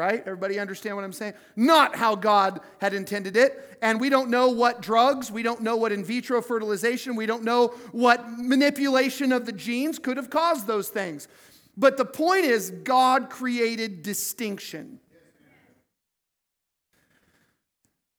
Right? 0.00 0.20
Everybody 0.20 0.58
understand 0.58 0.96
what 0.96 1.04
I'm 1.04 1.12
saying? 1.12 1.34
Not 1.56 1.94
how 1.94 2.14
God 2.14 2.60
had 2.80 2.94
intended 2.94 3.36
it. 3.36 3.76
And 3.82 4.00
we 4.00 4.08
don't 4.08 4.30
know 4.30 4.48
what 4.48 4.80
drugs, 4.80 5.30
we 5.30 5.42
don't 5.42 5.60
know 5.60 5.76
what 5.76 5.92
in 5.92 6.02
vitro 6.02 6.40
fertilization, 6.40 7.16
we 7.16 7.26
don't 7.26 7.44
know 7.44 7.74
what 7.92 8.24
manipulation 8.38 9.30
of 9.30 9.44
the 9.44 9.52
genes 9.52 9.98
could 9.98 10.16
have 10.16 10.30
caused 10.30 10.66
those 10.66 10.88
things. 10.88 11.28
But 11.76 11.98
the 11.98 12.06
point 12.06 12.46
is, 12.46 12.70
God 12.70 13.28
created 13.28 14.02
distinction. 14.02 15.00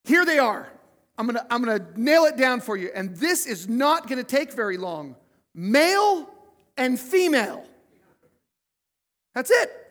Here 0.04 0.24
they 0.24 0.38
are. 0.38 0.70
I'm 1.18 1.26
gonna, 1.26 1.44
I'm 1.50 1.64
gonna 1.64 1.84
nail 1.96 2.26
it 2.26 2.36
down 2.36 2.60
for 2.60 2.76
you. 2.76 2.92
And 2.94 3.16
this 3.16 3.44
is 3.44 3.68
not 3.68 4.08
gonna 4.08 4.22
take 4.22 4.52
very 4.52 4.76
long. 4.76 5.16
Male 5.52 6.30
and 6.76 6.98
female. 6.98 7.64
That's 9.34 9.50
it. 9.50 9.81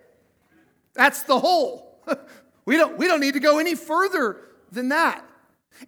That's 0.94 1.24
the 1.24 1.40
whole. 1.40 2.04
we, 2.66 2.78
don't, 2.78 2.98
we 2.98 3.08
don't 3.08 3.20
need 3.20 3.34
to 3.34 3.40
go 3.40 3.60
any 3.60 3.76
further 3.76 4.42
than 4.72 4.90
that. 4.90 5.26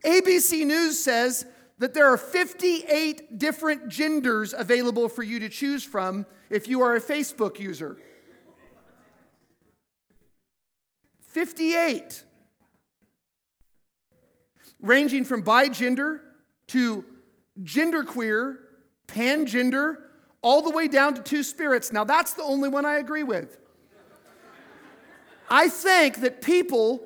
ABC 0.04 0.66
News 0.66 1.04
says 1.04 1.46
that 1.80 1.94
there 1.94 2.12
are 2.12 2.18
58 2.18 3.38
different 3.38 3.90
genders 3.90 4.54
available 4.58 5.10
for 5.10 5.24
you 5.24 5.40
to 5.40 5.50
choose 5.50 5.84
from 5.84 6.26
if 6.50 6.68
you 6.68 6.82
are 6.82 6.96
a 6.96 7.02
Facebook 7.02 7.60
user. 7.60 7.98
58. 11.20 12.24
Ranging 14.82 15.26
from 15.26 15.44
bigender 15.44 16.20
to 16.68 17.06
genderqueer, 17.62 18.58
pangender, 19.08 19.98
all 20.42 20.62
the 20.62 20.70
way 20.70 20.88
down 20.88 21.16
to 21.16 21.22
two 21.22 21.42
spirits. 21.42 21.92
Now, 21.92 22.04
that's 22.04 22.34
the 22.34 22.44
only 22.44 22.70
one 22.70 22.86
I 22.86 22.96
agree 22.96 23.24
with. 23.24 23.58
I 25.50 25.70
think 25.70 26.22
that 26.22 26.42
people 26.42 27.04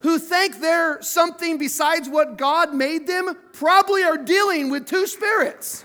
who 0.00 0.18
think 0.18 0.60
they're 0.60 1.00
something 1.02 1.58
besides 1.58 2.08
what 2.08 2.38
God 2.38 2.74
made 2.74 3.06
them 3.06 3.36
probably 3.52 4.02
are 4.02 4.16
dealing 4.16 4.70
with 4.70 4.86
two 4.86 5.06
spirits. 5.06 5.84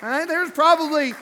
There's 0.00 0.50
probably 0.50 1.12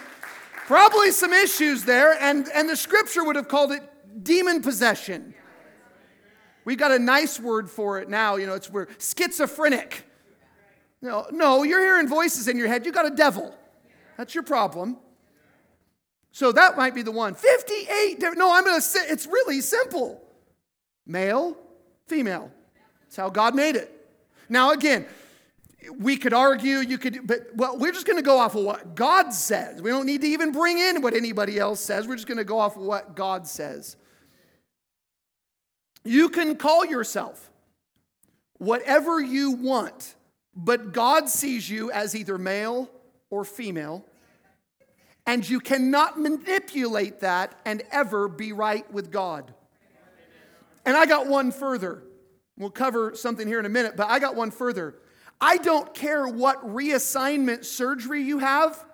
probably 0.66 1.10
some 1.10 1.32
issues 1.32 1.84
there, 1.84 2.16
and, 2.20 2.48
and 2.54 2.68
the 2.68 2.76
scripture 2.76 3.24
would 3.24 3.36
have 3.36 3.48
called 3.48 3.72
it 3.72 3.82
demon 4.22 4.62
possession. 4.62 5.34
We've 6.64 6.78
got 6.78 6.90
a 6.90 6.98
nice 6.98 7.38
word 7.38 7.70
for 7.70 8.00
it 8.00 8.08
now, 8.08 8.36
you 8.36 8.46
know, 8.46 8.54
it's 8.54 8.70
we're 8.70 8.86
schizophrenic. 8.98 10.04
No, 11.02 11.26
no, 11.30 11.64
you're 11.64 11.80
hearing 11.80 12.08
voices 12.08 12.48
in 12.48 12.56
your 12.56 12.68
head, 12.68 12.86
you 12.86 12.92
got 12.92 13.06
a 13.06 13.14
devil. 13.14 13.54
That's 14.16 14.34
your 14.34 14.44
problem. 14.44 14.96
So 16.34 16.50
that 16.50 16.76
might 16.76 16.96
be 16.96 17.02
the 17.02 17.12
one. 17.12 17.34
58. 17.34 18.18
No, 18.34 18.52
I'm 18.52 18.64
going 18.64 18.74
to 18.74 18.82
say 18.82 18.98
it's 19.06 19.24
really 19.24 19.60
simple 19.60 20.20
male, 21.06 21.56
female. 22.08 22.50
That's 23.02 23.14
how 23.14 23.30
God 23.30 23.54
made 23.54 23.76
it. 23.76 23.88
Now, 24.48 24.72
again, 24.72 25.06
we 25.96 26.16
could 26.16 26.32
argue, 26.32 26.78
you 26.78 26.98
could, 26.98 27.24
but 27.24 27.54
well, 27.54 27.78
we're 27.78 27.92
just 27.92 28.04
going 28.04 28.18
to 28.18 28.22
go 28.24 28.36
off 28.36 28.56
of 28.56 28.64
what 28.64 28.96
God 28.96 29.32
says. 29.32 29.80
We 29.80 29.90
don't 29.90 30.06
need 30.06 30.22
to 30.22 30.26
even 30.26 30.50
bring 30.50 30.78
in 30.78 31.02
what 31.02 31.14
anybody 31.14 31.56
else 31.56 31.78
says. 31.78 32.08
We're 32.08 32.16
just 32.16 32.26
going 32.26 32.38
to 32.38 32.44
go 32.44 32.58
off 32.58 32.74
of 32.76 32.82
what 32.82 33.14
God 33.14 33.46
says. 33.46 33.94
You 36.02 36.30
can 36.30 36.56
call 36.56 36.84
yourself 36.84 37.48
whatever 38.58 39.20
you 39.20 39.52
want, 39.52 40.16
but 40.56 40.92
God 40.92 41.28
sees 41.28 41.70
you 41.70 41.92
as 41.92 42.16
either 42.16 42.38
male 42.38 42.90
or 43.30 43.44
female, 43.44 44.04
and 45.26 45.48
you 45.48 45.60
cannot 45.60 46.18
manipulate 46.18 47.20
that 47.20 47.58
and 47.64 47.82
ever 47.90 48.28
be 48.28 48.52
right 48.52 48.90
with 48.92 49.10
God. 49.10 49.54
And 50.84 50.96
I 50.96 51.06
got 51.06 51.26
one 51.26 51.50
further. 51.50 52.02
We'll 52.56 52.70
cover 52.70 53.14
something 53.14 53.48
here 53.48 53.58
in 53.58 53.66
a 53.66 53.70
minute, 53.70 53.96
but 53.96 54.08
I 54.08 54.18
got 54.18 54.36
one 54.36 54.50
further. 54.50 54.96
I 55.40 55.56
don't 55.56 55.92
care 55.94 56.26
what 56.28 56.64
reassignment 56.66 57.64
surgery 57.64 58.22
you 58.22 58.38
have, 58.38 58.84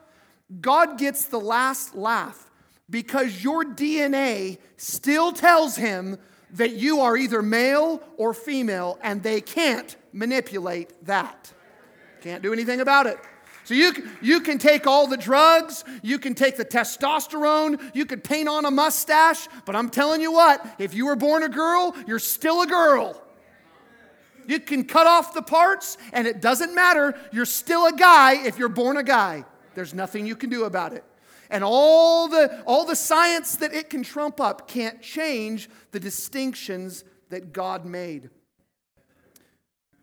God 0.60 0.99
gets 0.99 1.26
the 1.26 1.38
last 1.38 1.94
laugh 1.94 2.50
because 2.88 3.44
your 3.44 3.64
DNA 3.64 4.58
still 4.76 5.32
tells 5.32 5.76
him 5.76 6.18
that 6.54 6.72
you 6.72 7.00
are 7.00 7.16
either 7.16 7.42
male 7.42 8.02
or 8.16 8.34
female, 8.34 8.99
and 9.02 9.22
they 9.22 9.40
can't 9.40 9.94
manipulate 10.12 11.06
that. 11.06 11.52
Can't 12.22 12.42
do 12.42 12.52
anything 12.52 12.80
about 12.80 13.06
it. 13.06 13.18
So 13.70 13.76
you, 13.76 13.92
you 14.20 14.40
can 14.40 14.58
take 14.58 14.88
all 14.88 15.06
the 15.06 15.16
drugs, 15.16 15.84
you 16.02 16.18
can 16.18 16.34
take 16.34 16.56
the 16.56 16.64
testosterone, 16.64 17.80
you 17.94 18.04
could 18.04 18.24
paint 18.24 18.48
on 18.48 18.64
a 18.64 18.70
mustache, 18.72 19.46
but 19.64 19.76
I'm 19.76 19.90
telling 19.90 20.20
you 20.20 20.32
what, 20.32 20.74
if 20.80 20.92
you 20.92 21.06
were 21.06 21.14
born 21.14 21.44
a 21.44 21.48
girl, 21.48 21.94
you're 22.04 22.18
still 22.18 22.62
a 22.62 22.66
girl. 22.66 23.22
You 24.48 24.58
can 24.58 24.82
cut 24.82 25.06
off 25.06 25.34
the 25.34 25.42
parts, 25.42 25.98
and 26.12 26.26
it 26.26 26.40
doesn't 26.40 26.74
matter. 26.74 27.16
You're 27.30 27.44
still 27.44 27.86
a 27.86 27.92
guy 27.92 28.44
if 28.44 28.58
you're 28.58 28.68
born 28.68 28.96
a 28.96 29.04
guy. 29.04 29.44
There's 29.76 29.94
nothing 29.94 30.26
you 30.26 30.34
can 30.34 30.50
do 30.50 30.64
about 30.64 30.92
it. 30.92 31.04
And 31.48 31.62
all 31.62 32.26
the, 32.26 32.64
all 32.64 32.84
the 32.84 32.96
science 32.96 33.54
that 33.54 33.72
it 33.72 33.88
can 33.88 34.02
trump 34.02 34.40
up 34.40 34.66
can't 34.66 35.00
change 35.00 35.70
the 35.92 36.00
distinctions 36.00 37.04
that 37.28 37.52
God 37.52 37.84
made. 37.86 38.30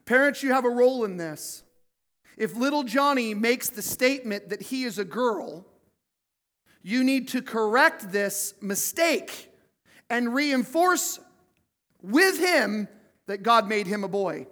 Parents, 0.06 0.42
you 0.42 0.54
have 0.54 0.64
a 0.64 0.70
role 0.70 1.04
in 1.04 1.18
this. 1.18 1.64
If 2.38 2.56
little 2.56 2.84
Johnny 2.84 3.34
makes 3.34 3.70
the 3.70 3.82
statement 3.82 4.50
that 4.50 4.62
he 4.62 4.84
is 4.84 5.00
a 5.00 5.06
girl, 5.06 5.66
you 6.84 7.04
need 7.04 7.28
to 7.30 7.42
correct 7.42 8.12
this 8.12 8.54
mistake 8.62 9.52
and 10.10 10.34
reinforce 10.34 11.20
with 12.02 12.40
him 12.40 12.88
that 13.26 13.44
God 13.44 13.68
made 13.68 13.88
him 13.88 14.04
a 14.04 14.08
boy. 14.08 14.48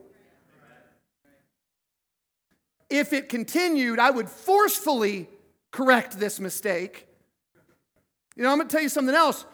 If 2.90 3.14
it 3.14 3.30
continued, 3.30 4.00
I 4.00 4.10
would 4.10 4.30
forcefully 4.30 5.30
correct 5.72 6.20
this 6.20 6.40
mistake. 6.40 7.08
You 8.36 8.44
know, 8.44 8.52
I'm 8.52 8.58
going 8.58 8.68
to 8.68 8.72
tell 8.74 8.84
you 8.84 8.90
something 8.90 9.16
else. 9.16 9.46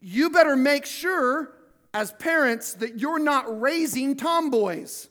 You 0.00 0.30
better 0.30 0.56
make 0.56 0.86
sure, 0.86 1.54
as 1.92 2.12
parents, 2.12 2.74
that 2.74 2.98
you're 2.98 3.18
not 3.18 3.60
raising 3.60 4.16
tomboys. 4.16 5.08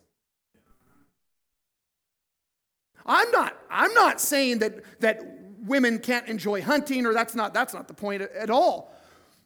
I'm 3.06 3.30
not, 3.32 3.58
I'm 3.70 3.94
not 3.94 4.22
saying 4.22 4.60
that, 4.60 5.02
that 5.02 5.24
women 5.66 6.00
can't 6.00 6.28
enjoy 6.28 6.62
hunting 6.62 7.06
or 7.06 7.14
that's 7.14 7.36
not, 7.36 7.54
that's 7.54 7.74
not 7.74 7.88
the 7.88 7.94
point 7.94 8.22
at 8.22 8.50
all. 8.50 8.94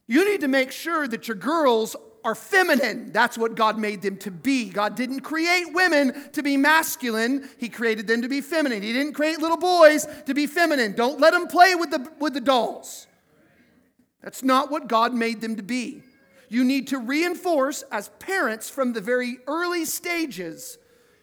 You 0.08 0.30
need 0.30 0.42
to 0.42 0.48
make 0.48 0.72
sure 0.72 1.08
that 1.08 1.28
your 1.28 1.36
girls 1.36 1.96
are 2.24 2.36
feminine. 2.36 3.12
That's 3.12 3.38
what 3.38 3.56
God 3.56 3.78
made 3.78 4.02
them 4.02 4.18
to 4.18 4.32
be. 4.32 4.70
God 4.70 4.96
didn't 4.96 5.22
create 5.22 5.74
women 5.74 6.30
to 6.32 6.44
be 6.44 6.58
masculine, 6.58 7.50
He 7.58 7.70
created 7.70 8.08
them 8.08 8.22
to 8.22 8.30
be 8.30 8.42
feminine. 8.42 8.82
He 8.82 8.94
didn't 8.94 9.14
create 9.14 9.40
little 9.40 9.58
boys 9.58 10.08
to 10.26 10.34
be 10.34 10.48
feminine. 10.48 10.94
Don't 10.94 11.20
let 11.20 11.32
them 11.32 11.48
play 11.48 11.76
with 11.76 11.92
the, 11.92 12.10
with 12.20 12.34
the 12.34 12.42
dolls. 12.42 13.08
That's 14.22 14.44
not 14.44 14.72
what 14.72 14.88
God 14.88 15.14
made 15.14 15.42
them 15.42 15.56
to 15.56 15.64
be. 15.64 16.04
You 16.50 16.64
need 16.64 16.88
to 16.88 16.98
reinforce 16.98 17.84
as 17.92 18.10
parents 18.20 18.70
from 18.70 18.94
the 18.94 19.02
very 19.02 19.38
early 19.48 19.86
stages. 19.86 20.78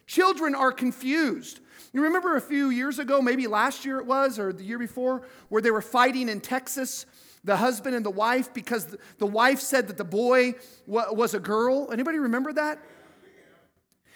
Children 0.07 0.53
are 0.55 0.71
confused. 0.71 1.59
You 1.95 2.01
remember 2.01 2.35
a 2.35 2.41
few 2.41 2.71
years 2.71 2.99
ago, 2.99 3.21
maybe 3.21 3.47
last 3.47 3.85
year 3.85 3.99
it 3.99 4.05
was, 4.05 4.37
or 4.37 4.51
the 4.51 4.65
year 4.65 4.77
before, 4.77 5.21
where 5.47 5.61
they 5.61 5.71
were 5.71 5.81
fighting 5.81 6.27
in 6.27 6.41
Texas 6.41 7.05
the 7.45 7.55
husband 7.55 7.95
and 7.95 8.05
the 8.05 8.11
wife 8.11 8.53
because 8.53 8.97
the 9.17 9.25
wife 9.25 9.61
said 9.61 9.87
that 9.87 9.95
the 9.95 10.03
boy 10.03 10.55
was 10.87 11.33
a 11.33 11.39
girl. 11.39 11.89
Anybody 11.93 12.17
remember 12.17 12.51
that? 12.51 12.83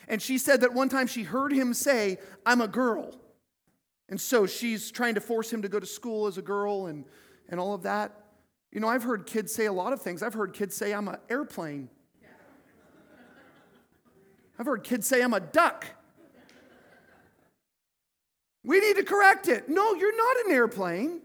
And 0.10 0.22
she 0.22 0.38
said 0.38 0.60
that 0.60 0.74
one 0.74 0.90
time 0.90 1.08
she 1.08 1.24
heard 1.24 1.54
him 1.54 1.74
say, 1.74 2.18
I'm 2.46 2.60
a 2.60 2.68
girl. 2.68 3.16
And 4.10 4.20
so 4.20 4.46
she's 4.46 4.92
trying 4.92 5.16
to 5.16 5.22
force 5.22 5.50
him 5.50 5.62
to 5.62 5.70
go 5.70 5.80
to 5.80 5.86
school 5.86 6.28
as 6.28 6.38
a 6.38 6.42
girl 6.42 6.88
and, 6.88 7.06
and 7.48 7.62
all 7.62 7.74
of 7.74 7.84
that. 7.84 8.12
You 8.74 8.82
know, 8.82 8.90
I've 8.90 9.04
heard 9.04 9.26
kids 9.26 9.54
say 9.54 9.68
a 9.68 9.74
lot 9.74 9.94
of 9.94 10.02
things. 10.02 10.22
I've 10.22 10.34
heard 10.34 10.52
kids 10.52 10.76
say, 10.76 10.94
I'm 10.94 11.08
an 11.08 11.16
airplane. 11.30 11.88
I've 14.60 14.66
heard 14.66 14.84
kids 14.84 15.08
say, 15.08 15.22
I'm 15.22 15.34
a 15.34 15.40
duck. 15.40 15.86
We 18.64 18.80
need 18.80 18.98
to 18.98 19.04
correct 19.04 19.48
it. 19.48 19.70
No, 19.70 19.94
you're 19.94 20.16
not 20.16 20.46
an 20.46 20.52
airplane. 20.52 21.22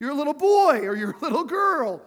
You're 0.00 0.10
a 0.10 0.14
little 0.14 0.34
boy 0.34 0.80
or 0.80 0.94
you're 0.94 1.12
a 1.12 1.20
little 1.20 1.44
girl. 1.44 2.02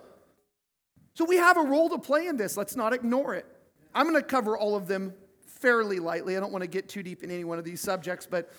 So 1.14 1.26
we 1.26 1.38
have 1.38 1.58
a 1.58 1.64
role 1.64 1.90
to 1.90 1.98
play 1.98 2.28
in 2.28 2.38
this. 2.38 2.56
Let's 2.56 2.76
not 2.76 2.94
ignore 2.94 3.34
it. 3.34 3.46
I'm 3.94 4.08
going 4.08 4.22
to 4.22 4.28
cover 4.28 4.58
all 4.58 4.76
of 4.76 4.88
them 4.88 5.14
fairly 5.46 6.00
lightly. 6.00 6.38
I 6.38 6.40
don't 6.40 6.52
want 6.52 6.62
to 6.62 6.68
get 6.70 6.88
too 6.88 7.02
deep 7.02 7.24
in 7.24 7.32
any 7.32 7.44
one 7.44 7.58
of 7.58 7.66
these 7.66 7.82
subjects, 7.82 8.28
but 8.30 8.52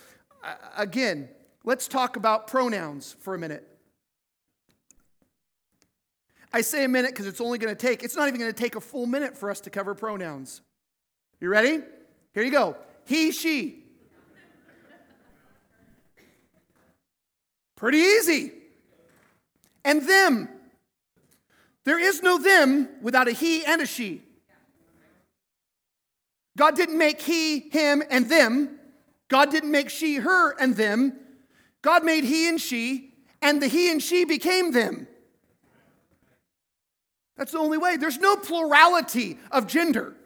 uh, 0.42 0.54
again, 0.76 1.28
let's 1.64 1.86
talk 1.86 2.16
about 2.16 2.48
pronouns 2.48 3.16
for 3.20 3.34
a 3.34 3.38
minute. 3.38 3.66
I 6.52 6.62
say 6.62 6.84
a 6.84 6.88
minute 6.88 7.12
because 7.12 7.26
it's 7.26 7.40
only 7.40 7.58
going 7.58 7.74
to 7.74 7.80
take, 7.80 8.02
it's 8.02 8.16
not 8.16 8.26
even 8.26 8.40
going 8.40 8.52
to 8.52 8.58
take 8.58 8.74
a 8.74 8.80
full 8.80 9.06
minute 9.06 9.36
for 9.36 9.50
us 9.50 9.60
to 9.60 9.70
cover 9.70 9.94
pronouns. 9.94 10.62
You 11.40 11.48
ready? 11.48 11.80
Here 12.34 12.42
you 12.42 12.50
go. 12.50 12.76
He, 13.04 13.30
she. 13.30 13.84
Pretty 17.78 17.98
easy 17.98 18.52
and 19.84 20.02
them. 20.02 20.48
There 21.84 21.98
is 21.98 22.22
no 22.24 22.36
them 22.36 22.88
without 23.00 23.28
a 23.28 23.32
he 23.32 23.64
and 23.64 23.80
a 23.80 23.86
she. 23.86 24.20
God 26.56 26.74
didn't 26.74 26.98
make 26.98 27.20
he, 27.20 27.60
him, 27.60 28.02
and 28.10 28.28
them. 28.28 28.80
God 29.28 29.52
didn't 29.52 29.70
make 29.70 29.90
she, 29.90 30.16
her, 30.16 30.60
and 30.60 30.74
them. 30.74 31.20
God 31.80 32.04
made 32.04 32.24
he 32.24 32.48
and 32.48 32.60
she, 32.60 33.14
and 33.40 33.62
the 33.62 33.68
he 33.68 33.92
and 33.92 34.02
she 34.02 34.24
became 34.24 34.72
them. 34.72 35.06
That's 37.36 37.52
the 37.52 37.58
only 37.58 37.78
way. 37.78 37.96
There's 37.96 38.18
no 38.18 38.34
plurality 38.34 39.38
of 39.52 39.68
gender. 39.68 40.16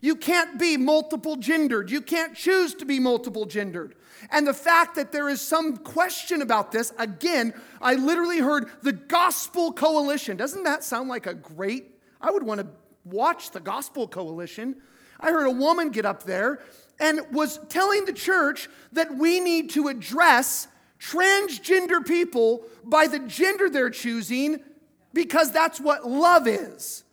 You 0.00 0.14
can't 0.14 0.56
be 0.56 0.76
multiple 0.76 1.34
gendered. 1.34 1.90
You 1.90 2.00
can't 2.00 2.36
choose 2.36 2.74
to 2.76 2.84
be 2.84 3.00
multiple 3.00 3.44
gendered. 3.44 3.96
And 4.30 4.46
the 4.46 4.54
fact 4.54 4.94
that 4.96 5.12
there 5.12 5.28
is 5.28 5.40
some 5.40 5.76
question 5.76 6.42
about 6.42 6.72
this, 6.72 6.92
again, 6.98 7.54
I 7.80 7.94
literally 7.94 8.38
heard 8.38 8.68
the 8.82 8.92
Gospel 8.92 9.72
Coalition. 9.72 10.36
Doesn't 10.36 10.64
that 10.64 10.84
sound 10.84 11.08
like 11.08 11.26
a 11.26 11.34
great? 11.34 11.98
I 12.20 12.30
would 12.30 12.42
want 12.42 12.60
to 12.60 12.66
watch 13.04 13.50
the 13.50 13.60
Gospel 13.60 14.06
Coalition. 14.06 14.76
I 15.18 15.30
heard 15.30 15.46
a 15.46 15.50
woman 15.50 15.90
get 15.90 16.06
up 16.06 16.22
there 16.22 16.60
and 17.00 17.20
was 17.32 17.58
telling 17.68 18.04
the 18.04 18.12
church 18.12 18.68
that 18.92 19.14
we 19.16 19.40
need 19.40 19.70
to 19.70 19.88
address 19.88 20.68
transgender 21.00 22.06
people 22.06 22.62
by 22.84 23.08
the 23.08 23.18
gender 23.18 23.68
they're 23.68 23.90
choosing 23.90 24.60
because 25.12 25.50
that's 25.50 25.80
what 25.80 26.06
love 26.06 26.46
is. 26.46 27.04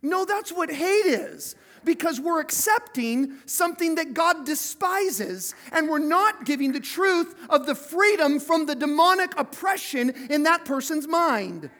No, 0.00 0.24
that's 0.24 0.52
what 0.52 0.70
hate 0.70 1.06
is 1.06 1.56
because 1.84 2.20
we're 2.20 2.40
accepting 2.40 3.34
something 3.46 3.96
that 3.96 4.14
God 4.14 4.46
despises 4.46 5.54
and 5.72 5.88
we're 5.88 5.98
not 5.98 6.44
giving 6.44 6.72
the 6.72 6.80
truth 6.80 7.34
of 7.50 7.66
the 7.66 7.74
freedom 7.74 8.40
from 8.40 8.66
the 8.66 8.74
demonic 8.74 9.38
oppression 9.38 10.10
in 10.30 10.44
that 10.44 10.64
person's 10.64 11.06
mind. 11.06 11.70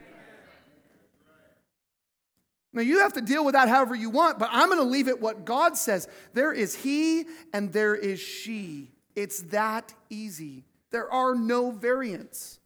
Now, 2.72 2.82
you 2.82 2.98
have 3.00 3.12
to 3.12 3.20
deal 3.20 3.44
with 3.44 3.54
that 3.54 3.68
however 3.68 3.94
you 3.94 4.10
want, 4.10 4.40
but 4.40 4.48
I'm 4.50 4.68
going 4.68 4.80
to 4.80 4.84
leave 4.84 5.06
it 5.06 5.20
what 5.20 5.44
God 5.44 5.76
says. 5.76 6.08
There 6.32 6.52
is 6.52 6.74
he 6.74 7.24
and 7.52 7.72
there 7.72 7.94
is 7.94 8.18
she. 8.18 8.90
It's 9.14 9.42
that 9.42 9.94
easy. 10.10 10.64
There 10.90 11.10
are 11.10 11.34
no 11.34 11.70
variants, 11.70 12.60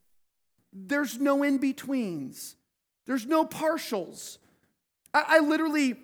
there's 0.72 1.18
no 1.18 1.42
in 1.42 1.58
betweens, 1.58 2.56
there's 3.06 3.26
no 3.26 3.44
partials. 3.44 4.38
I, 5.14 5.24
I 5.28 5.38
literally 5.40 5.96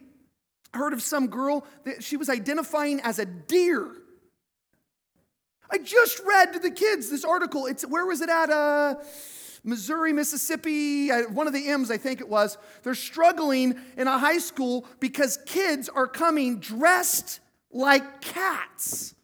heard 0.74 0.92
of 0.92 1.02
some 1.02 1.28
girl 1.28 1.66
that 1.84 2.02
she 2.02 2.16
was 2.16 2.28
identifying 2.28 3.00
as 3.00 3.18
a 3.18 3.24
deer. 3.24 3.90
I 5.70 5.78
just 5.78 6.20
read 6.24 6.52
to 6.52 6.58
the 6.58 6.70
kids 6.70 7.10
this 7.10 7.24
article. 7.24 7.66
It's 7.66 7.86
where 7.86 8.06
was 8.06 8.20
it 8.20 8.28
at? 8.28 8.50
Uh, 8.50 8.96
Missouri, 9.64 10.12
Mississippi, 10.12 11.10
uh, 11.10 11.22
one 11.30 11.46
of 11.46 11.54
the 11.54 11.68
M's, 11.68 11.90
I 11.90 11.96
think 11.96 12.20
it 12.20 12.28
was. 12.28 12.58
They're 12.82 12.94
struggling 12.94 13.80
in 13.96 14.06
a 14.06 14.18
high 14.18 14.38
school 14.38 14.86
because 15.00 15.38
kids 15.46 15.88
are 15.88 16.06
coming 16.06 16.58
dressed 16.58 17.40
like 17.72 18.20
cats. 18.20 19.14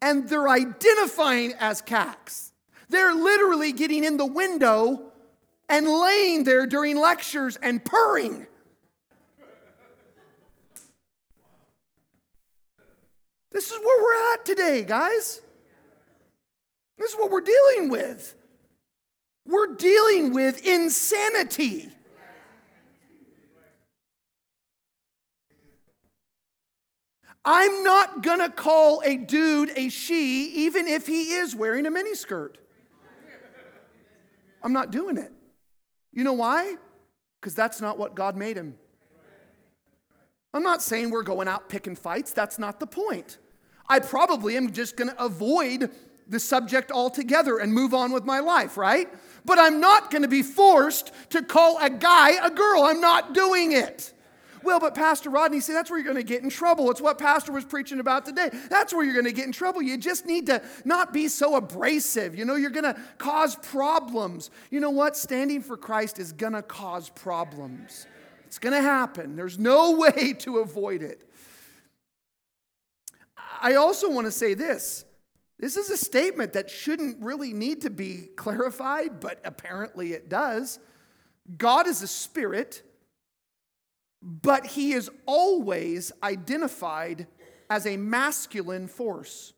And 0.00 0.28
they're 0.28 0.48
identifying 0.48 1.52
as 1.60 1.82
cats. 1.82 2.52
They're 2.88 3.14
literally 3.14 3.72
getting 3.72 4.04
in 4.04 4.16
the 4.16 4.26
window 4.26 5.12
and 5.68 5.86
laying 5.86 6.44
there 6.44 6.66
during 6.66 6.96
lectures 6.96 7.56
and 7.56 7.84
purring. 7.84 8.46
This 13.50 13.70
is 13.70 13.78
where 13.78 14.02
we're 14.02 14.34
at 14.34 14.44
today, 14.44 14.84
guys. 14.84 15.40
This 16.98 17.12
is 17.12 17.16
what 17.16 17.30
we're 17.30 17.40
dealing 17.40 17.88
with. 17.88 18.34
We're 19.46 19.74
dealing 19.76 20.34
with 20.34 20.66
insanity. 20.66 21.88
I'm 27.44 27.82
not 27.82 28.22
going 28.22 28.40
to 28.40 28.50
call 28.50 29.00
a 29.06 29.16
dude 29.16 29.70
a 29.74 29.88
she, 29.88 30.50
even 30.66 30.86
if 30.86 31.06
he 31.06 31.32
is 31.32 31.56
wearing 31.56 31.86
a 31.86 31.90
miniskirt. 31.90 32.56
I'm 34.62 34.74
not 34.74 34.90
doing 34.90 35.16
it. 35.16 35.32
You 36.12 36.24
know 36.24 36.34
why? 36.34 36.74
Because 37.40 37.54
that's 37.54 37.80
not 37.80 37.96
what 37.96 38.14
God 38.14 38.36
made 38.36 38.56
him. 38.56 38.74
I'm 40.54 40.62
not 40.62 40.82
saying 40.82 41.10
we're 41.10 41.22
going 41.22 41.48
out 41.48 41.68
picking 41.68 41.96
fights. 41.96 42.32
That's 42.32 42.58
not 42.58 42.80
the 42.80 42.86
point. 42.86 43.38
I 43.88 44.00
probably 44.00 44.56
am 44.56 44.72
just 44.72 44.96
going 44.96 45.10
to 45.10 45.22
avoid 45.22 45.90
the 46.26 46.40
subject 46.40 46.92
altogether 46.92 47.58
and 47.58 47.72
move 47.72 47.94
on 47.94 48.12
with 48.12 48.24
my 48.24 48.40
life, 48.40 48.76
right? 48.76 49.08
But 49.44 49.58
I'm 49.58 49.80
not 49.80 50.10
going 50.10 50.22
to 50.22 50.28
be 50.28 50.42
forced 50.42 51.12
to 51.30 51.42
call 51.42 51.78
a 51.80 51.88
guy 51.88 52.32
a 52.44 52.50
girl. 52.50 52.82
I'm 52.82 53.00
not 53.00 53.32
doing 53.32 53.72
it. 53.72 54.12
Well, 54.62 54.80
but 54.80 54.94
Pastor 54.94 55.30
Rodney 55.30 55.60
said 55.60 55.74
that's 55.74 55.88
where 55.88 55.98
you're 55.98 56.12
going 56.12 56.16
to 56.16 56.28
get 56.28 56.42
in 56.42 56.50
trouble. 56.50 56.90
It's 56.90 57.00
what 57.00 57.18
Pastor 57.18 57.52
was 57.52 57.64
preaching 57.64 58.00
about 58.00 58.26
today. 58.26 58.50
That's 58.68 58.92
where 58.92 59.04
you're 59.04 59.14
going 59.14 59.24
to 59.24 59.32
get 59.32 59.46
in 59.46 59.52
trouble. 59.52 59.80
You 59.80 59.96
just 59.96 60.26
need 60.26 60.46
to 60.46 60.60
not 60.84 61.12
be 61.12 61.28
so 61.28 61.56
abrasive. 61.56 62.34
You 62.34 62.44
know, 62.44 62.56
you're 62.56 62.70
going 62.70 62.84
to 62.84 63.00
cause 63.18 63.56
problems. 63.56 64.50
You 64.70 64.80
know 64.80 64.90
what? 64.90 65.16
Standing 65.16 65.62
for 65.62 65.76
Christ 65.76 66.18
is 66.18 66.32
going 66.32 66.54
to 66.54 66.62
cause 66.62 67.08
problems. 67.08 68.06
It's 68.48 68.58
going 68.58 68.72
to 68.72 68.80
happen. 68.80 69.36
There's 69.36 69.58
no 69.58 69.90
way 69.98 70.32
to 70.38 70.58
avoid 70.58 71.02
it. 71.02 71.30
I 73.60 73.74
also 73.74 74.10
want 74.10 74.26
to 74.26 74.30
say 74.30 74.54
this. 74.54 75.04
This 75.58 75.76
is 75.76 75.90
a 75.90 75.98
statement 75.98 76.54
that 76.54 76.70
shouldn't 76.70 77.22
really 77.22 77.52
need 77.52 77.82
to 77.82 77.90
be 77.90 78.28
clarified, 78.36 79.20
but 79.20 79.38
apparently 79.44 80.14
it 80.14 80.30
does. 80.30 80.78
God 81.58 81.86
is 81.86 82.00
a 82.00 82.06
spirit, 82.06 82.82
but 84.22 84.64
he 84.64 84.92
is 84.92 85.10
always 85.26 86.10
identified 86.22 87.26
as 87.68 87.86
a 87.86 87.98
masculine 87.98 88.88
force. 88.88 89.52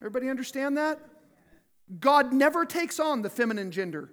Everybody 0.00 0.28
understand 0.28 0.78
that? 0.78 0.98
God 2.00 2.32
never 2.32 2.64
takes 2.64 2.98
on 2.98 3.22
the 3.22 3.30
feminine 3.30 3.70
gender. 3.70 4.10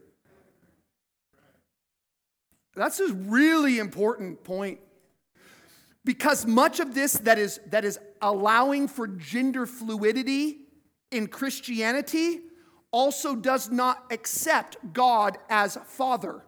That's 2.76 3.00
a 3.00 3.14
really 3.14 3.80
important 3.80 4.44
point 4.44 4.80
because 6.04 6.46
much 6.46 6.80
of 6.80 6.94
this 6.94 7.14
that 7.14 7.40
is, 7.40 7.60
that 7.68 7.84
is 7.84 8.00
allowing 8.22 8.88
for 8.88 9.08
gender 9.08 9.66
fluidity 9.66 10.60
in 11.12 11.28
Christianity 11.28 12.42
also 12.92 13.36
does 13.36 13.72
not 13.72 14.06
accept 14.12 14.78
God 14.94 15.38
as 15.50 15.78
Father. 15.86 16.44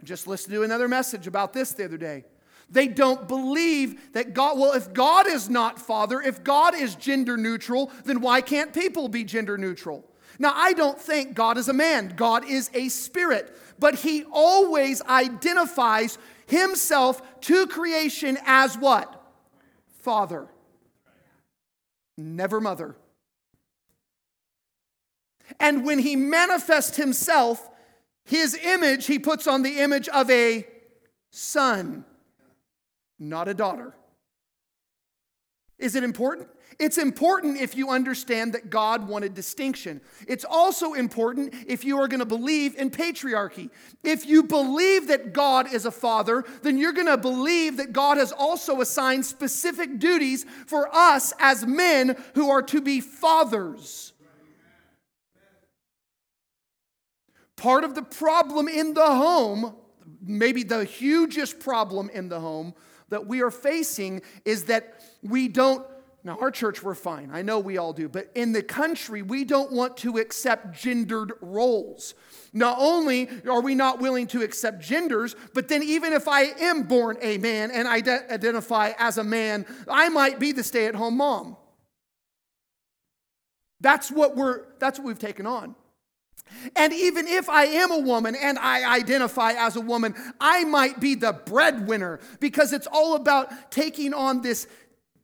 I 0.00 0.04
just 0.04 0.26
listened 0.26 0.54
to 0.54 0.62
another 0.62 0.88
message 0.88 1.26
about 1.26 1.52
this 1.52 1.72
the 1.72 1.84
other 1.84 1.98
day. 1.98 2.24
They 2.68 2.88
don't 2.88 3.28
believe 3.28 4.12
that 4.12 4.34
God, 4.34 4.58
well, 4.58 4.72
if 4.72 4.92
God 4.92 5.26
is 5.26 5.48
not 5.48 5.78
Father, 5.78 6.20
if 6.20 6.42
God 6.42 6.74
is 6.74 6.94
gender 6.96 7.36
neutral, 7.36 7.90
then 8.04 8.20
why 8.20 8.40
can't 8.40 8.72
people 8.72 9.08
be 9.08 9.24
gender 9.24 9.56
neutral? 9.56 10.04
Now, 10.38 10.52
I 10.54 10.72
don't 10.72 11.00
think 11.00 11.34
God 11.34 11.56
is 11.56 11.68
a 11.68 11.72
man, 11.72 12.12
God 12.16 12.44
is 12.48 12.70
a 12.74 12.88
spirit, 12.88 13.56
but 13.78 13.96
He 13.96 14.24
always 14.30 15.02
identifies 15.02 16.18
Himself 16.46 17.40
to 17.42 17.66
creation 17.66 18.38
as 18.46 18.76
what? 18.76 19.12
Father, 20.00 20.46
never 22.16 22.60
mother. 22.60 22.96
And 25.60 25.84
when 25.84 25.98
he 25.98 26.16
manifests 26.16 26.96
himself, 26.96 27.70
his 28.24 28.54
image, 28.54 29.06
he 29.06 29.18
puts 29.18 29.46
on 29.46 29.62
the 29.62 29.78
image 29.80 30.08
of 30.08 30.30
a 30.30 30.66
son, 31.30 32.04
not 33.18 33.48
a 33.48 33.54
daughter. 33.54 33.94
Is 35.78 35.94
it 35.94 36.02
important? 36.02 36.48
It's 36.78 36.98
important 36.98 37.58
if 37.58 37.74
you 37.74 37.90
understand 37.90 38.52
that 38.52 38.68
God 38.68 39.08
wanted 39.08 39.32
distinction. 39.32 40.02
It's 40.28 40.44
also 40.44 40.92
important 40.92 41.54
if 41.66 41.84
you 41.84 41.98
are 41.98 42.06
going 42.06 42.20
to 42.20 42.26
believe 42.26 42.76
in 42.76 42.90
patriarchy. 42.90 43.70
If 44.04 44.26
you 44.26 44.42
believe 44.42 45.08
that 45.08 45.32
God 45.32 45.72
is 45.72 45.86
a 45.86 45.90
father, 45.90 46.44
then 46.62 46.76
you're 46.76 46.92
going 46.92 47.06
to 47.06 47.16
believe 47.16 47.78
that 47.78 47.94
God 47.94 48.18
has 48.18 48.30
also 48.30 48.82
assigned 48.82 49.24
specific 49.24 49.98
duties 49.98 50.44
for 50.66 50.94
us 50.94 51.32
as 51.38 51.66
men 51.66 52.14
who 52.34 52.50
are 52.50 52.62
to 52.64 52.82
be 52.82 53.00
fathers. 53.00 54.12
Part 57.56 57.84
of 57.84 57.94
the 57.94 58.02
problem 58.02 58.68
in 58.68 58.92
the 58.92 59.06
home, 59.06 59.76
maybe 60.22 60.62
the 60.62 60.84
hugest 60.84 61.58
problem 61.58 62.10
in 62.10 62.28
the 62.28 62.38
home 62.38 62.74
that 63.08 63.26
we 63.26 63.40
are 63.40 63.50
facing, 63.50 64.20
is 64.44 64.64
that 64.64 65.02
we 65.22 65.48
don't. 65.48 65.86
Now, 66.26 66.36
our 66.40 66.50
church, 66.50 66.82
we're 66.82 66.96
fine. 66.96 67.30
I 67.32 67.42
know 67.42 67.60
we 67.60 67.78
all 67.78 67.92
do. 67.92 68.08
But 68.08 68.32
in 68.34 68.50
the 68.50 68.60
country, 68.60 69.22
we 69.22 69.44
don't 69.44 69.70
want 69.70 69.96
to 69.98 70.18
accept 70.18 70.76
gendered 70.76 71.34
roles. 71.40 72.14
Not 72.52 72.78
only 72.80 73.28
are 73.48 73.60
we 73.60 73.76
not 73.76 74.00
willing 74.00 74.26
to 74.28 74.42
accept 74.42 74.82
genders, 74.82 75.36
but 75.54 75.68
then 75.68 75.84
even 75.84 76.12
if 76.12 76.26
I 76.26 76.42
am 76.42 76.82
born 76.82 77.16
a 77.22 77.38
man 77.38 77.70
and 77.70 77.86
I 77.86 77.98
identify 78.28 78.90
as 78.98 79.18
a 79.18 79.24
man, 79.24 79.66
I 79.88 80.08
might 80.08 80.40
be 80.40 80.50
the 80.50 80.64
stay 80.64 80.86
at 80.86 80.96
home 80.96 81.18
mom. 81.18 81.56
That's 83.80 84.10
what, 84.10 84.34
we're, 84.34 84.64
that's 84.80 84.98
what 84.98 85.06
we've 85.06 85.20
taken 85.20 85.46
on. 85.46 85.76
And 86.74 86.92
even 86.92 87.26
if 87.26 87.48
I 87.48 87.64
am 87.64 87.90
a 87.90 87.98
woman 87.98 88.34
and 88.34 88.58
I 88.58 88.96
identify 88.96 89.52
as 89.52 89.76
a 89.76 89.80
woman, 89.80 90.14
I 90.40 90.64
might 90.64 91.00
be 91.00 91.14
the 91.14 91.32
breadwinner 91.32 92.20
because 92.40 92.72
it's 92.72 92.86
all 92.86 93.14
about 93.14 93.70
taking 93.70 94.14
on 94.14 94.42
this, 94.42 94.68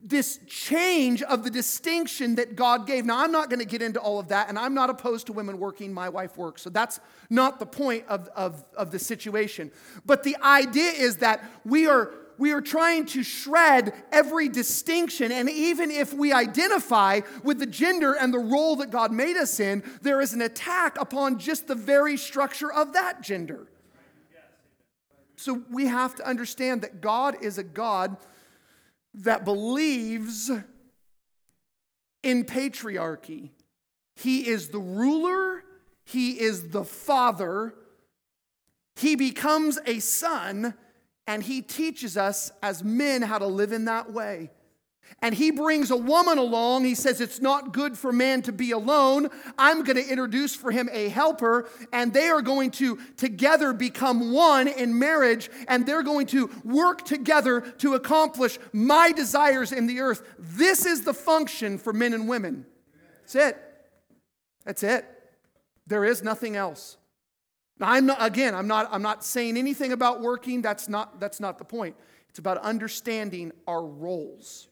this 0.04 0.40
change 0.48 1.22
of 1.22 1.44
the 1.44 1.50
distinction 1.50 2.34
that 2.34 2.56
God 2.56 2.86
gave. 2.86 3.04
Now, 3.04 3.22
I'm 3.22 3.32
not 3.32 3.48
going 3.48 3.60
to 3.60 3.64
get 3.64 3.82
into 3.82 4.00
all 4.00 4.18
of 4.18 4.28
that, 4.28 4.48
and 4.48 4.58
I'm 4.58 4.74
not 4.74 4.90
opposed 4.90 5.26
to 5.26 5.32
women 5.32 5.58
working. 5.58 5.92
My 5.92 6.08
wife 6.08 6.36
works. 6.36 6.62
So 6.62 6.70
that's 6.70 6.98
not 7.30 7.60
the 7.60 7.66
point 7.66 8.04
of, 8.08 8.28
of, 8.34 8.64
of 8.76 8.90
the 8.90 8.98
situation. 8.98 9.70
But 10.04 10.24
the 10.24 10.36
idea 10.42 10.90
is 10.90 11.18
that 11.18 11.44
we 11.64 11.86
are 11.86 12.12
we 12.38 12.50
are 12.50 12.62
trying 12.62 13.06
to 13.06 13.22
shred 13.22 13.92
every 14.10 14.48
distinction. 14.48 15.30
And 15.30 15.48
even 15.48 15.92
if 15.92 16.12
we 16.12 16.32
identify 16.32 17.20
with 17.44 17.60
the 17.60 17.66
gender 17.66 18.14
and 18.14 18.34
the 18.34 18.38
role 18.38 18.74
that 18.76 18.90
God 18.90 19.12
made 19.12 19.36
us 19.36 19.60
in, 19.60 19.84
there 20.00 20.20
is 20.20 20.32
an 20.32 20.40
attack 20.40 21.00
upon 21.00 21.38
just 21.38 21.68
the 21.68 21.76
very 21.76 22.16
structure 22.16 22.72
of 22.72 22.94
that 22.94 23.22
gender. 23.22 23.68
So 25.36 25.62
we 25.70 25.86
have 25.86 26.16
to 26.16 26.26
understand 26.26 26.82
that 26.82 27.00
God 27.00 27.36
is 27.42 27.58
a 27.58 27.64
God 27.64 28.16
that 29.14 29.44
believes 29.44 30.50
in 32.22 32.44
patriarchy. 32.44 33.50
He 34.14 34.48
is 34.48 34.68
the 34.68 34.78
ruler, 34.78 35.64
He 36.04 36.40
is 36.40 36.68
the 36.70 36.84
father, 36.84 37.74
He 38.96 39.16
becomes 39.16 39.78
a 39.86 39.98
son 39.98 40.74
and 41.26 41.42
he 41.42 41.62
teaches 41.62 42.16
us 42.16 42.52
as 42.62 42.82
men 42.82 43.22
how 43.22 43.38
to 43.38 43.46
live 43.46 43.72
in 43.72 43.84
that 43.86 44.12
way. 44.12 44.50
And 45.20 45.34
he 45.34 45.50
brings 45.50 45.90
a 45.90 45.96
woman 45.96 46.38
along. 46.38 46.84
He 46.84 46.94
says, 46.94 47.20
It's 47.20 47.40
not 47.40 47.72
good 47.72 47.96
for 47.96 48.12
man 48.12 48.42
to 48.42 48.52
be 48.52 48.70
alone. 48.72 49.28
I'm 49.58 49.84
going 49.84 49.96
to 49.96 50.08
introduce 50.08 50.54
for 50.54 50.70
him 50.70 50.88
a 50.92 51.08
helper, 51.08 51.68
and 51.92 52.12
they 52.12 52.28
are 52.28 52.42
going 52.42 52.70
to 52.72 52.96
together 53.16 53.72
become 53.72 54.32
one 54.32 54.68
in 54.68 54.98
marriage, 54.98 55.50
and 55.68 55.86
they're 55.86 56.02
going 56.02 56.26
to 56.28 56.50
work 56.64 57.04
together 57.04 57.60
to 57.78 57.94
accomplish 57.94 58.58
my 58.72 59.12
desires 59.12 59.72
in 59.72 59.86
the 59.86 60.00
earth. 60.00 60.22
This 60.38 60.86
is 60.86 61.02
the 61.02 61.14
function 61.14 61.78
for 61.78 61.92
men 61.92 62.14
and 62.14 62.28
women. 62.28 62.66
That's 63.20 63.34
it. 63.34 63.62
That's 64.64 64.82
it. 64.82 65.06
There 65.86 66.04
is 66.04 66.22
nothing 66.22 66.56
else. 66.56 66.96
Now, 67.78 67.90
I'm 67.90 68.06
not, 68.06 68.18
again, 68.20 68.54
I'm 68.54 68.68
not, 68.68 68.88
I'm 68.92 69.02
not 69.02 69.24
saying 69.24 69.56
anything 69.56 69.92
about 69.92 70.20
working. 70.20 70.62
That's 70.62 70.88
not, 70.88 71.20
that's 71.20 71.40
not 71.40 71.58
the 71.58 71.64
point. 71.64 71.96
It's 72.28 72.38
about 72.38 72.58
understanding 72.58 73.52
our 73.66 73.84
roles. 73.84 74.68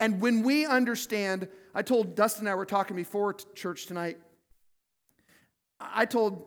And 0.00 0.20
when 0.20 0.42
we 0.42 0.66
understand, 0.66 1.48
I 1.74 1.82
told 1.82 2.14
Dustin 2.14 2.42
and 2.42 2.50
I 2.50 2.54
were 2.54 2.66
talking 2.66 2.96
before 2.96 3.34
church 3.54 3.86
tonight. 3.86 4.18
I 5.80 6.04
told 6.04 6.44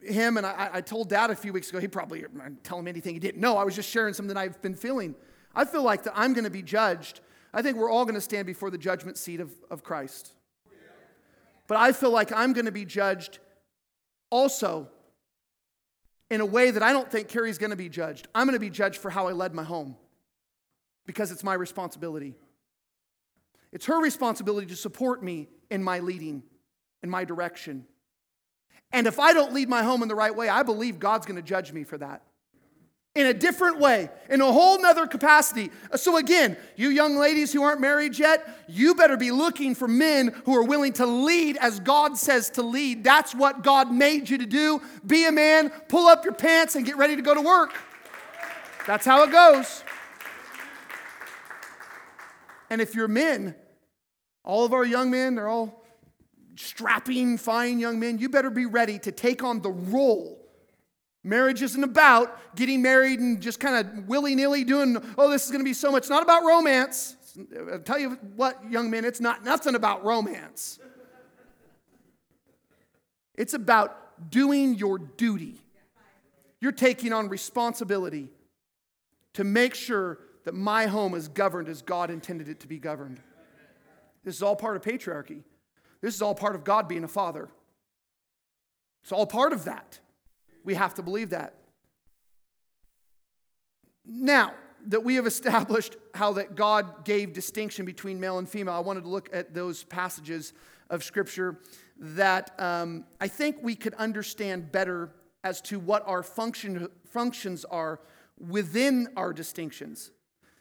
him 0.00 0.36
and 0.36 0.46
I, 0.46 0.70
I 0.74 0.80
told 0.80 1.08
dad 1.08 1.30
a 1.30 1.36
few 1.36 1.52
weeks 1.52 1.70
ago, 1.70 1.80
he 1.80 1.88
probably 1.88 2.20
didn't 2.20 2.64
tell 2.64 2.78
him 2.78 2.88
anything 2.88 3.14
he 3.14 3.20
didn't 3.20 3.40
know. 3.40 3.56
I 3.56 3.64
was 3.64 3.74
just 3.74 3.90
sharing 3.90 4.14
something 4.14 4.36
I've 4.36 4.60
been 4.62 4.74
feeling. 4.74 5.14
I 5.54 5.64
feel 5.64 5.82
like 5.82 6.04
that 6.04 6.12
I'm 6.14 6.32
going 6.32 6.44
to 6.44 6.50
be 6.50 6.62
judged. 6.62 7.20
I 7.52 7.62
think 7.62 7.76
we're 7.76 7.90
all 7.90 8.04
going 8.04 8.14
to 8.14 8.20
stand 8.20 8.46
before 8.46 8.70
the 8.70 8.78
judgment 8.78 9.16
seat 9.16 9.40
of, 9.40 9.50
of 9.70 9.82
Christ. 9.82 10.32
But 11.66 11.78
I 11.78 11.92
feel 11.92 12.10
like 12.10 12.32
I'm 12.32 12.52
going 12.52 12.66
to 12.66 12.72
be 12.72 12.84
judged 12.84 13.38
also 14.30 14.88
in 16.30 16.40
a 16.40 16.46
way 16.46 16.70
that 16.70 16.82
I 16.82 16.92
don't 16.92 17.10
think 17.10 17.28
Carrie's 17.28 17.58
going 17.58 17.70
to 17.70 17.76
be 17.76 17.88
judged. 17.88 18.28
I'm 18.34 18.46
going 18.46 18.54
to 18.56 18.60
be 18.60 18.70
judged 18.70 18.98
for 18.98 19.10
how 19.10 19.28
I 19.28 19.32
led 19.32 19.54
my 19.54 19.64
home 19.64 19.96
because 21.06 21.30
it's 21.32 21.44
my 21.44 21.54
responsibility. 21.54 22.34
It's 23.72 23.86
her 23.86 24.00
responsibility 24.00 24.66
to 24.68 24.76
support 24.76 25.22
me 25.22 25.48
in 25.70 25.82
my 25.82 26.00
leading, 26.00 26.42
in 27.02 27.10
my 27.10 27.24
direction. 27.24 27.84
And 28.92 29.06
if 29.06 29.18
I 29.18 29.32
don't 29.32 29.52
lead 29.52 29.68
my 29.68 29.82
home 29.82 30.02
in 30.02 30.08
the 30.08 30.14
right 30.14 30.34
way, 30.34 30.48
I 30.48 30.62
believe 30.62 30.98
God's 30.98 31.26
going 31.26 31.36
to 31.36 31.42
judge 31.42 31.72
me 31.72 31.84
for 31.84 31.98
that 31.98 32.22
in 33.16 33.26
a 33.26 33.34
different 33.34 33.80
way, 33.80 34.10
in 34.28 34.42
a 34.42 34.52
whole 34.52 34.80
nother 34.80 35.06
capacity. 35.06 35.70
So, 35.94 36.18
again, 36.18 36.56
you 36.76 36.90
young 36.90 37.16
ladies 37.16 37.50
who 37.50 37.62
aren't 37.62 37.80
married 37.80 38.18
yet, 38.18 38.46
you 38.68 38.94
better 38.94 39.16
be 39.16 39.30
looking 39.30 39.74
for 39.74 39.88
men 39.88 40.34
who 40.44 40.54
are 40.54 40.62
willing 40.62 40.92
to 40.94 41.06
lead 41.06 41.56
as 41.56 41.80
God 41.80 42.18
says 42.18 42.50
to 42.50 42.62
lead. 42.62 43.02
That's 43.02 43.34
what 43.34 43.62
God 43.62 43.90
made 43.90 44.28
you 44.28 44.36
to 44.38 44.46
do. 44.46 44.82
Be 45.04 45.24
a 45.26 45.32
man, 45.32 45.70
pull 45.88 46.06
up 46.06 46.24
your 46.24 46.34
pants, 46.34 46.74
and 46.74 46.84
get 46.84 46.98
ready 46.98 47.16
to 47.16 47.22
go 47.22 47.34
to 47.34 47.40
work. 47.40 47.74
That's 48.86 49.06
how 49.06 49.24
it 49.24 49.32
goes. 49.32 49.82
And 52.70 52.80
if 52.80 52.94
you're 52.94 53.08
men, 53.08 53.54
all 54.44 54.64
of 54.64 54.72
our 54.72 54.84
young 54.84 55.10
men, 55.10 55.34
they're 55.34 55.48
all 55.48 55.84
strapping, 56.56 57.38
fine 57.38 57.78
young 57.78 58.00
men, 58.00 58.18
you 58.18 58.28
better 58.28 58.50
be 58.50 58.66
ready 58.66 58.98
to 59.00 59.12
take 59.12 59.42
on 59.42 59.60
the 59.60 59.70
role 59.70 60.46
Marriage 61.26 61.60
isn't 61.60 61.82
about 61.82 62.54
getting 62.54 62.80
married 62.80 63.18
and 63.18 63.42
just 63.42 63.58
kind 63.58 63.74
of 63.74 64.06
willy 64.06 64.36
nilly 64.36 64.62
doing, 64.62 64.96
oh, 65.18 65.28
this 65.28 65.44
is 65.44 65.50
going 65.50 65.58
to 65.58 65.64
be 65.64 65.74
so 65.74 65.90
much. 65.90 66.02
It's 66.02 66.08
not 66.08 66.22
about 66.22 66.44
romance. 66.44 67.16
I'll 67.72 67.80
tell 67.80 67.98
you 67.98 68.10
what, 68.36 68.70
young 68.70 68.92
men, 68.92 69.04
it's 69.04 69.20
not 69.20 69.44
nothing 69.44 69.74
about 69.74 70.04
romance. 70.04 70.78
It's 73.34 73.54
about 73.54 74.30
doing 74.30 74.76
your 74.76 75.00
duty. 75.00 75.60
You're 76.60 76.70
taking 76.70 77.12
on 77.12 77.28
responsibility 77.28 78.28
to 79.34 79.42
make 79.42 79.74
sure 79.74 80.20
that 80.46 80.54
my 80.54 80.86
home 80.86 81.12
is 81.14 81.26
governed 81.26 81.68
as 81.68 81.82
God 81.82 82.08
intended 82.08 82.48
it 82.48 82.60
to 82.60 82.68
be 82.68 82.78
governed. 82.78 83.20
This 84.22 84.36
is 84.36 84.42
all 84.42 84.54
part 84.54 84.76
of 84.76 84.82
patriarchy. 84.82 85.42
This 86.00 86.14
is 86.14 86.22
all 86.22 86.36
part 86.36 86.54
of 86.54 86.62
God 86.62 86.86
being 86.86 87.02
a 87.02 87.08
father. 87.08 87.48
It's 89.02 89.10
all 89.10 89.26
part 89.26 89.52
of 89.52 89.64
that. 89.64 89.98
We 90.62 90.74
have 90.74 90.94
to 90.94 91.02
believe 91.02 91.30
that. 91.30 91.54
Now 94.04 94.54
that 94.86 95.02
we 95.02 95.16
have 95.16 95.26
established 95.34 95.96
how 96.14 96.34
that 96.34 96.54
God 96.54 97.04
gave 97.04 97.32
distinction 97.32 97.84
between 97.84 98.20
male 98.20 98.38
and 98.38 98.48
female, 98.48 98.74
I 98.74 98.80
wanted 98.80 99.02
to 99.02 99.08
look 99.08 99.28
at 99.32 99.52
those 99.52 99.82
passages 99.82 100.52
of 100.90 101.02
Scripture 101.02 101.58
that 101.98 102.52
um, 102.60 103.04
I 103.20 103.26
think 103.26 103.56
we 103.62 103.74
could 103.74 103.94
understand 103.94 104.70
better 104.70 105.10
as 105.42 105.60
to 105.62 105.80
what 105.80 106.06
our 106.06 106.22
function, 106.22 106.86
functions 107.04 107.64
are 107.64 107.98
within 108.38 109.08
our 109.16 109.32
distinctions. 109.32 110.12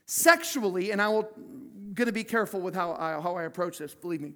Sexually, 0.05 0.91
and 0.91 1.01
I 1.01 1.09
will 1.09 1.29
going 1.95 2.07
to 2.07 2.13
be 2.13 2.23
careful 2.23 2.59
with 2.59 2.75
how 2.75 2.93
I, 2.93 3.21
how 3.21 3.35
I 3.35 3.43
approach 3.43 3.77
this, 3.77 3.95
believe 3.95 4.21
me. 4.21 4.33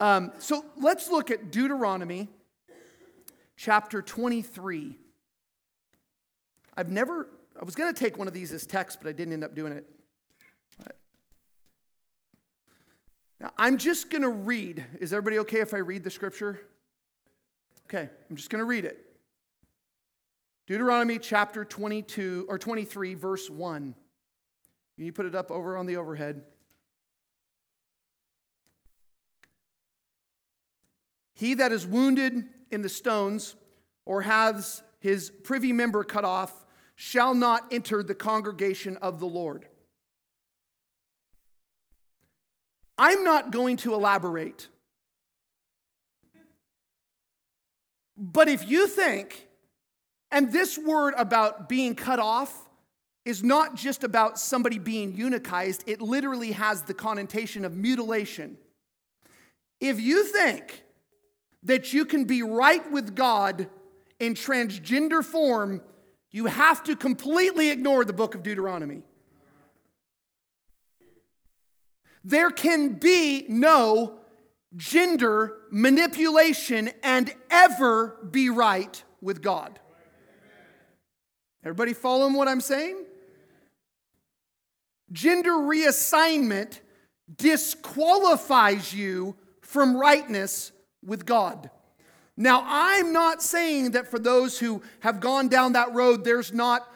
Um, 0.00 0.32
so 0.38 0.64
let's 0.76 1.08
look 1.08 1.30
at 1.30 1.52
Deuteronomy 1.52 2.28
chapter 3.56 4.02
23. 4.02 4.98
I've 6.76 6.90
never, 6.90 7.28
I 7.60 7.64
was 7.64 7.76
going 7.76 7.94
to 7.94 7.98
take 7.98 8.18
one 8.18 8.26
of 8.26 8.34
these 8.34 8.52
as 8.52 8.66
text, 8.66 8.98
but 9.00 9.08
I 9.08 9.12
didn't 9.12 9.34
end 9.34 9.44
up 9.44 9.54
doing 9.54 9.72
it. 9.72 9.86
Now, 13.40 13.50
I'm 13.58 13.76
just 13.76 14.08
going 14.08 14.22
to 14.22 14.28
read. 14.28 14.84
Is 15.00 15.12
everybody 15.12 15.40
okay 15.40 15.60
if 15.60 15.74
I 15.74 15.78
read 15.78 16.04
the 16.04 16.10
scripture? 16.10 16.60
Okay, 17.86 18.08
I'm 18.30 18.36
just 18.36 18.50
going 18.50 18.60
to 18.60 18.64
read 18.64 18.84
it. 18.84 19.04
Deuteronomy 20.68 21.18
chapter 21.18 21.64
22 21.64 22.46
or 22.48 22.56
23, 22.56 23.14
verse 23.14 23.50
1. 23.50 23.96
Can 25.02 25.06
you 25.06 25.12
put 25.12 25.26
it 25.26 25.34
up 25.34 25.50
over 25.50 25.76
on 25.76 25.86
the 25.86 25.96
overhead? 25.96 26.44
He 31.34 31.54
that 31.54 31.72
is 31.72 31.84
wounded 31.84 32.44
in 32.70 32.82
the 32.82 32.88
stones 32.88 33.56
or 34.06 34.22
has 34.22 34.80
his 35.00 35.28
privy 35.28 35.72
member 35.72 36.04
cut 36.04 36.24
off 36.24 36.52
shall 36.94 37.34
not 37.34 37.64
enter 37.72 38.04
the 38.04 38.14
congregation 38.14 38.96
of 38.98 39.18
the 39.18 39.26
Lord. 39.26 39.66
I'm 42.96 43.24
not 43.24 43.50
going 43.50 43.78
to 43.78 43.94
elaborate. 43.94 44.68
But 48.16 48.46
if 48.46 48.70
you 48.70 48.86
think, 48.86 49.48
and 50.30 50.52
this 50.52 50.78
word 50.78 51.14
about 51.16 51.68
being 51.68 51.96
cut 51.96 52.20
off 52.20 52.68
is 53.24 53.42
not 53.42 53.76
just 53.76 54.02
about 54.02 54.38
somebody 54.38 54.78
being 54.78 55.16
eunuchized, 55.16 55.82
it 55.86 56.00
literally 56.00 56.52
has 56.52 56.82
the 56.82 56.94
connotation 56.94 57.64
of 57.64 57.76
mutilation. 57.76 58.56
If 59.80 60.00
you 60.00 60.24
think 60.24 60.82
that 61.62 61.92
you 61.92 62.04
can 62.04 62.24
be 62.24 62.42
right 62.42 62.90
with 62.90 63.14
God 63.14 63.68
in 64.18 64.34
transgender 64.34 65.24
form, 65.24 65.82
you 66.30 66.46
have 66.46 66.82
to 66.84 66.96
completely 66.96 67.70
ignore 67.70 68.04
the 68.04 68.12
book 68.12 68.34
of 68.34 68.42
Deuteronomy. 68.42 69.02
There 72.24 72.50
can 72.50 72.94
be 72.94 73.44
no 73.48 74.18
gender 74.76 75.58
manipulation 75.70 76.90
and 77.02 77.32
ever 77.50 78.18
be 78.30 78.48
right 78.48 79.02
with 79.20 79.42
God. 79.42 79.78
Everybody 81.64 81.92
following 81.92 82.34
what 82.34 82.48
I'm 82.48 82.60
saying? 82.60 83.04
Gender 85.12 85.52
reassignment 85.52 86.80
disqualifies 87.36 88.92
you 88.92 89.36
from 89.60 89.96
rightness 89.96 90.72
with 91.04 91.26
God. 91.26 91.70
Now, 92.36 92.64
I'm 92.66 93.12
not 93.12 93.42
saying 93.42 93.92
that 93.92 94.08
for 94.08 94.18
those 94.18 94.58
who 94.58 94.82
have 95.00 95.20
gone 95.20 95.48
down 95.48 95.74
that 95.74 95.92
road, 95.94 96.24
there's 96.24 96.52
not 96.52 96.88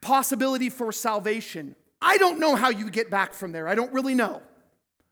possibility 0.00 0.70
for 0.70 0.92
salvation. 0.92 1.74
I 2.00 2.18
don't 2.18 2.38
know 2.38 2.54
how 2.54 2.68
you 2.68 2.90
get 2.90 3.10
back 3.10 3.34
from 3.34 3.52
there. 3.52 3.66
I 3.66 3.74
don't 3.74 3.92
really 3.92 4.14
know. 4.14 4.42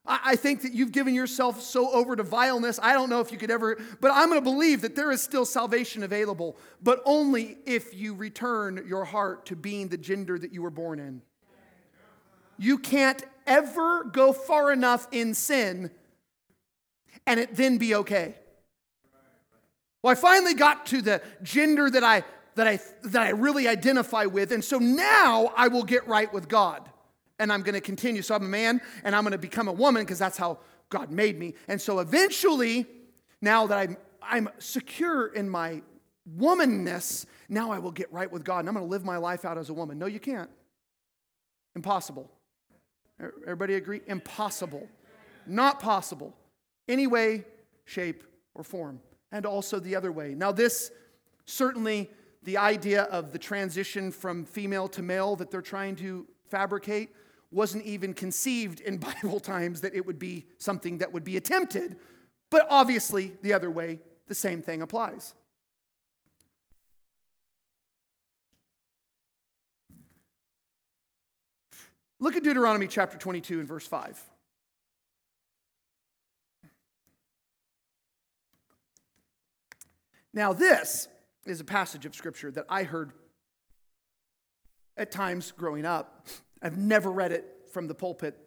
I 0.04 0.34
think 0.34 0.62
that 0.62 0.72
you've 0.72 0.90
given 0.90 1.14
yourself 1.14 1.62
so 1.62 1.90
over 1.92 2.16
to 2.16 2.24
vileness. 2.24 2.80
I 2.82 2.92
don't 2.92 3.08
know 3.08 3.20
if 3.20 3.30
you 3.30 3.38
could 3.38 3.52
ever, 3.52 3.78
but 4.00 4.10
I'm 4.12 4.28
going 4.28 4.40
to 4.40 4.44
believe 4.44 4.80
that 4.80 4.96
there 4.96 5.12
is 5.12 5.22
still 5.22 5.44
salvation 5.44 6.02
available, 6.02 6.56
but 6.82 7.00
only 7.04 7.56
if 7.66 7.94
you 7.94 8.14
return 8.14 8.84
your 8.86 9.04
heart 9.04 9.46
to 9.46 9.56
being 9.56 9.88
the 9.88 9.96
gender 9.96 10.38
that 10.40 10.52
you 10.52 10.60
were 10.60 10.70
born 10.70 10.98
in. 10.98 11.22
You 12.58 12.78
can't 12.78 13.22
ever 13.46 14.04
go 14.04 14.32
far 14.32 14.72
enough 14.72 15.08
in 15.10 15.34
sin 15.34 15.90
and 17.26 17.40
it 17.40 17.54
then 17.54 17.78
be 17.78 17.94
okay. 17.94 18.34
Well, 20.02 20.12
I 20.12 20.14
finally 20.14 20.54
got 20.54 20.86
to 20.86 21.02
the 21.02 21.22
gender 21.42 21.88
that 21.90 22.02
I 22.02 22.24
that 22.54 22.66
I 22.66 22.80
that 23.04 23.22
I 23.22 23.30
really 23.30 23.68
identify 23.68 24.26
with, 24.26 24.52
and 24.52 24.64
so 24.64 24.78
now 24.78 25.52
I 25.56 25.68
will 25.68 25.84
get 25.84 26.06
right 26.06 26.32
with 26.32 26.48
God 26.48 26.88
and 27.38 27.52
I'm 27.52 27.62
going 27.62 27.74
to 27.74 27.80
continue. 27.80 28.22
So 28.22 28.34
I'm 28.34 28.44
a 28.44 28.48
man 28.48 28.80
and 29.04 29.16
I'm 29.16 29.22
going 29.22 29.32
to 29.32 29.38
become 29.38 29.68
a 29.68 29.72
woman 29.72 30.02
because 30.02 30.18
that's 30.18 30.38
how 30.38 30.58
God 30.90 31.10
made 31.10 31.38
me. 31.38 31.54
And 31.66 31.80
so 31.80 31.98
eventually, 31.98 32.86
now 33.40 33.66
that 33.66 33.78
I'm, 33.78 33.96
I'm 34.22 34.48
secure 34.58 35.26
in 35.26 35.48
my 35.48 35.82
womanness, 36.38 37.26
now 37.48 37.72
I 37.72 37.78
will 37.78 37.90
get 37.90 38.12
right 38.12 38.30
with 38.30 38.44
God 38.44 38.60
and 38.60 38.68
I'm 38.68 38.74
going 38.74 38.86
to 38.86 38.90
live 38.90 39.04
my 39.04 39.16
life 39.16 39.44
out 39.44 39.58
as 39.58 39.70
a 39.70 39.74
woman. 39.74 39.98
No, 39.98 40.06
you 40.06 40.20
can't. 40.20 40.50
Impossible. 41.74 42.30
Everybody 43.22 43.74
agree? 43.74 44.00
Impossible. 44.06 44.88
Not 45.46 45.80
possible. 45.80 46.34
Any 46.88 47.06
way, 47.06 47.44
shape, 47.84 48.24
or 48.54 48.64
form. 48.64 49.00
And 49.30 49.46
also 49.46 49.78
the 49.78 49.96
other 49.96 50.12
way. 50.12 50.34
Now, 50.34 50.52
this 50.52 50.90
certainly 51.46 52.10
the 52.42 52.58
idea 52.58 53.02
of 53.04 53.32
the 53.32 53.38
transition 53.38 54.10
from 54.10 54.44
female 54.44 54.88
to 54.88 55.02
male 55.02 55.36
that 55.36 55.50
they're 55.50 55.62
trying 55.62 55.96
to 55.96 56.26
fabricate 56.48 57.10
wasn't 57.50 57.84
even 57.84 58.14
conceived 58.14 58.80
in 58.80 58.96
Bible 59.22 59.40
times 59.40 59.80
that 59.82 59.94
it 59.94 60.04
would 60.04 60.18
be 60.18 60.46
something 60.58 60.98
that 60.98 61.12
would 61.12 61.24
be 61.24 61.36
attempted. 61.36 61.96
But 62.50 62.66
obviously, 62.68 63.32
the 63.42 63.52
other 63.52 63.70
way, 63.70 64.00
the 64.26 64.34
same 64.34 64.62
thing 64.62 64.82
applies. 64.82 65.34
Look 72.22 72.36
at 72.36 72.44
Deuteronomy 72.44 72.86
chapter 72.86 73.18
22 73.18 73.58
and 73.58 73.66
verse 73.66 73.84
5. 73.84 74.22
Now, 80.32 80.52
this 80.52 81.08
is 81.46 81.60
a 81.60 81.64
passage 81.64 82.06
of 82.06 82.14
scripture 82.14 82.52
that 82.52 82.66
I 82.68 82.84
heard 82.84 83.10
at 84.96 85.10
times 85.10 85.50
growing 85.50 85.84
up. 85.84 86.28
I've 86.62 86.78
never 86.78 87.10
read 87.10 87.32
it 87.32 87.44
from 87.72 87.88
the 87.88 87.94
pulpit. 87.94 88.38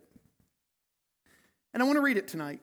And 1.74 1.84
I 1.84 1.86
want 1.86 1.98
to 1.98 2.02
read 2.02 2.16
it 2.16 2.30
tonight. 2.30 2.62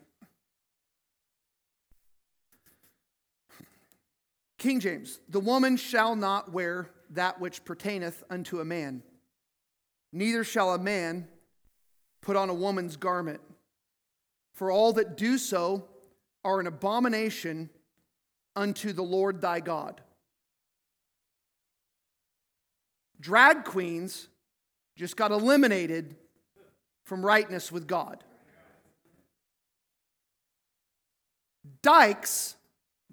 King 4.57 4.81
James, 4.81 5.21
the 5.29 5.41
woman 5.41 5.77
shall 5.77 6.17
not 6.17 6.53
wear 6.53 6.89
that 7.11 7.39
which 7.39 7.67
pertaineth 7.67 8.25
unto 8.31 8.61
a 8.61 8.65
man, 8.65 9.03
neither 10.13 10.45
shall 10.45 10.75
a 10.75 10.79
man 10.79 11.29
put 12.21 12.37
on 12.37 12.49
a 12.49 12.55
woman's 12.55 12.97
garment. 12.97 13.41
For 14.55 14.71
all 14.71 14.93
that 14.95 15.17
do 15.17 15.39
so 15.39 15.89
are 16.45 16.61
an 16.61 16.67
abomination 16.67 17.71
unto 18.55 18.93
the 18.93 19.03
Lord 19.03 19.41
thy 19.41 19.61
God. 19.61 20.01
Drag 23.21 23.65
queens 23.65 24.29
just 24.97 25.17
got 25.17 25.31
eliminated 25.31 26.17
from 27.05 27.25
rightness 27.25 27.73
with 27.73 27.87
God. 27.87 28.23
Dykes 31.83 32.57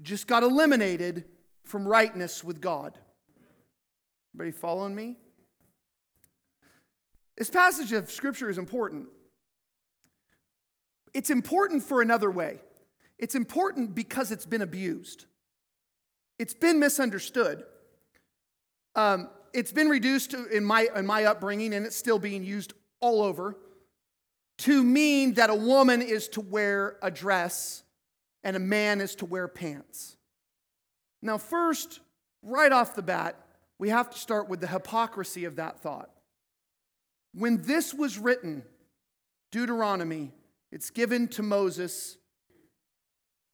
just 0.02 0.28
got 0.28 0.44
eliminated 0.44 1.26
from 1.64 1.88
rightness 1.88 2.44
with 2.44 2.60
God. 2.62 2.98
Everybody 4.34 4.52
following 4.52 4.96
me? 4.96 5.18
This 7.39 7.49
passage 7.49 7.93
of 7.93 8.12
Scripture 8.12 8.49
is 8.49 8.58
important. 8.58 9.08
It's 11.13 11.30
important 11.30 11.82
for 11.82 12.02
another 12.02 12.30
way. 12.30 12.60
It's 13.17 13.34
important 13.34 13.95
because 13.95 14.32
it's 14.32 14.45
been 14.45 14.62
abused, 14.62 15.25
it's 16.38 16.54
been 16.54 16.80
misunderstood. 16.80 17.63
Um, 18.95 19.30
it's 19.54 19.71
been 19.71 19.88
reduced 19.88 20.32
to, 20.32 20.45
in 20.47 20.63
my, 20.63 20.88
in 20.95 21.06
my 21.06 21.23
upbringing, 21.23 21.73
and 21.73 21.86
it's 21.86 21.95
still 21.95 22.19
being 22.19 22.43
used 22.43 22.73
all 22.99 23.21
over, 23.21 23.56
to 24.60 24.84
mean 24.84 25.36
that 25.36 25.49
a 25.49 25.56
woman 25.56 26.02
is 26.02 26.28
to 26.30 26.41
wear 26.41 26.97
a 27.02 27.10
dress 27.10 27.84
and 28.43 28.56
a 28.56 28.60
man 28.60 28.99
is 28.99 29.15
to 29.15 29.25
wear 29.25 29.47
pants. 29.47 30.17
Now, 31.21 31.38
first, 31.38 31.99
right 32.43 32.71
off 32.71 32.95
the 32.95 33.02
bat, 33.02 33.36
we 33.78 33.89
have 33.89 34.10
to 34.10 34.19
start 34.19 34.49
with 34.49 34.60
the 34.60 34.67
hypocrisy 34.67 35.45
of 35.45 35.56
that 35.56 35.80
thought. 35.80 36.10
When 37.34 37.62
this 37.62 37.94
was 37.94 38.18
written, 38.18 38.63
Deuteronomy, 39.52 40.32
it's 40.72 40.89
given 40.89 41.28
to 41.30 41.44
Moses, 41.44 42.18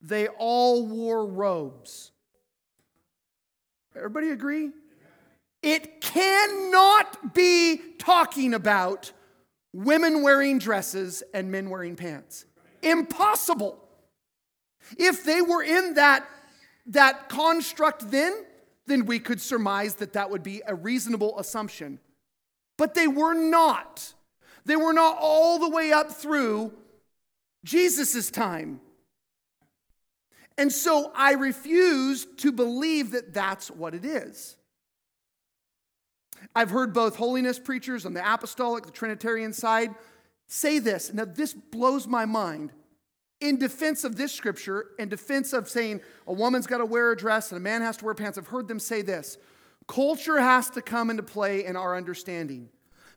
they 0.02 0.28
all 0.28 0.86
wore 0.86 1.26
robes. 1.26 2.12
Everybody 3.96 4.30
agree? 4.30 4.72
It 5.62 6.02
cannot 6.02 7.34
be 7.34 7.80
talking 7.98 8.54
about 8.54 9.12
women 9.74 10.22
wearing 10.22 10.60
dresses 10.60 11.24
and 11.34 11.52
men 11.52 11.70
wearing 11.70 11.96
pants. 11.96 12.46
Impossible. 12.84 13.80
If 14.98 15.24
they 15.24 15.42
were 15.42 15.64
in 15.64 15.96
that, 15.96 16.28
that 16.88 17.30
construct 17.30 18.12
then, 18.12 18.46
then 18.86 19.06
we 19.06 19.20
could 19.20 19.42
surmise 19.42 19.96
that 19.96 20.14
that 20.14 20.30
would 20.30 20.44
be 20.44 20.62
a 20.68 20.76
reasonable 20.76 21.40
assumption. 21.40 22.00
But 22.78 22.94
they 22.94 23.08
were 23.08 23.34
not. 23.34 24.14
They 24.66 24.76
were 24.76 24.94
not 24.94 25.18
all 25.20 25.60
the 25.60 25.70
way 25.70 25.92
up 25.92 26.12
through 26.12 26.74
Jesus' 27.64 28.30
time. 28.32 28.82
And 30.58 30.72
so 30.72 31.12
I 31.16 31.34
refuse 31.34 32.26
to 32.38 32.52
believe 32.52 33.12
that 33.12 33.34
that's 33.34 33.70
what 33.70 33.94
it 33.94 34.06
is. 34.06 34.56
I've 36.56 36.70
heard 36.70 36.94
both 36.94 37.16
holiness 37.16 37.60
preachers 37.60 38.06
on 38.06 38.14
the 38.14 38.34
apostolic, 38.34 38.86
the 38.86 38.92
Trinitarian 38.92 39.54
side 39.54 39.94
say 40.48 40.80
this. 40.80 41.14
Now, 41.14 41.26
this 41.26 41.54
blows 41.54 42.08
my 42.08 42.26
mind. 42.26 42.72
In 43.42 43.58
defense 43.58 44.04
of 44.06 44.16
this 44.16 44.32
scripture, 44.32 44.92
in 44.98 45.10
defense 45.10 45.52
of 45.52 45.68
saying 45.68 46.02
a 46.26 46.34
woman's 46.34 46.68
got 46.68 46.78
to 46.78 46.86
wear 46.86 47.12
a 47.12 47.18
dress 47.18 47.52
and 47.52 47.58
a 47.58 47.62
man 47.62 47.82
has 47.82 47.98
to 47.98 48.06
wear 48.06 48.14
pants, 48.14 48.38
I've 48.38 48.48
heard 48.48 48.68
them 48.68 48.80
say 48.80 49.02
this 49.02 49.38
culture 49.88 50.40
has 50.40 50.70
to 50.72 50.82
come 50.82 51.10
into 51.10 51.24
play 51.24 51.66
in 51.66 51.76
our 51.76 51.96
understanding. 51.96 52.70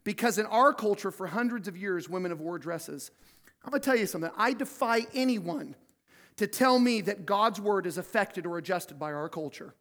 Because 0.05 0.39
in 0.39 0.47
our 0.47 0.73
culture, 0.73 1.11
for 1.11 1.27
hundreds 1.27 1.69
of 1.69 1.77
years, 1.77 2.09
women 2.09 2.31
have 2.31 2.41
worn 2.41 2.61
dresses. 2.61 3.11
I'm 3.65 3.71
going 3.71 3.81
to 3.81 3.85
tell 3.85 3.97
you 3.99 4.07
something. 4.07 4.31
I 4.37 4.53
defy 4.53 5.03
anyone 5.15 5.75
to 6.37 6.47
tell 6.47 6.79
me 6.79 7.01
that 7.03 7.27
God's 7.27 7.61
word 7.61 7.87
is 7.87 7.99
affected 7.99 8.47
or 8.47 8.59
adjusted 8.59 8.99
by 8.99 9.13
our 9.13 9.29
culture. 9.29 9.75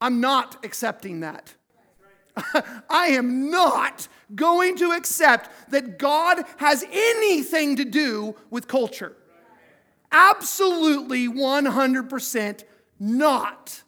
I'm 0.00 0.20
not 0.20 0.64
accepting 0.64 1.20
that. 1.20 1.54
I 2.90 3.08
am 3.08 3.50
not 3.50 4.08
going 4.34 4.76
to 4.76 4.92
accept 4.92 5.50
that 5.70 5.98
God 5.98 6.44
has 6.56 6.84
anything 6.90 7.76
to 7.76 7.84
do 7.84 8.34
with 8.50 8.66
culture. 8.68 9.16
Absolutely 10.12 11.28
100% 11.28 12.64
not. 12.98 13.82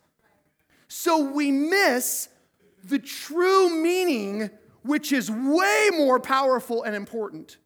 So 0.95 1.25
we 1.25 1.51
miss 1.51 2.29
the 2.85 2.99
true 2.99 3.71
meaning, 3.71 4.51
which 4.83 5.11
is 5.11 5.31
way 5.31 5.89
more 5.91 6.21
powerful 6.21 6.83
and 6.83 6.95
important 6.95 7.57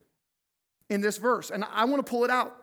in 0.91 1.01
this 1.01 1.17
verse. 1.17 1.51
And 1.51 1.65
I 1.65 1.87
want 1.87 2.07
to 2.07 2.09
pull 2.09 2.23
it 2.23 2.31
out. 2.31 2.57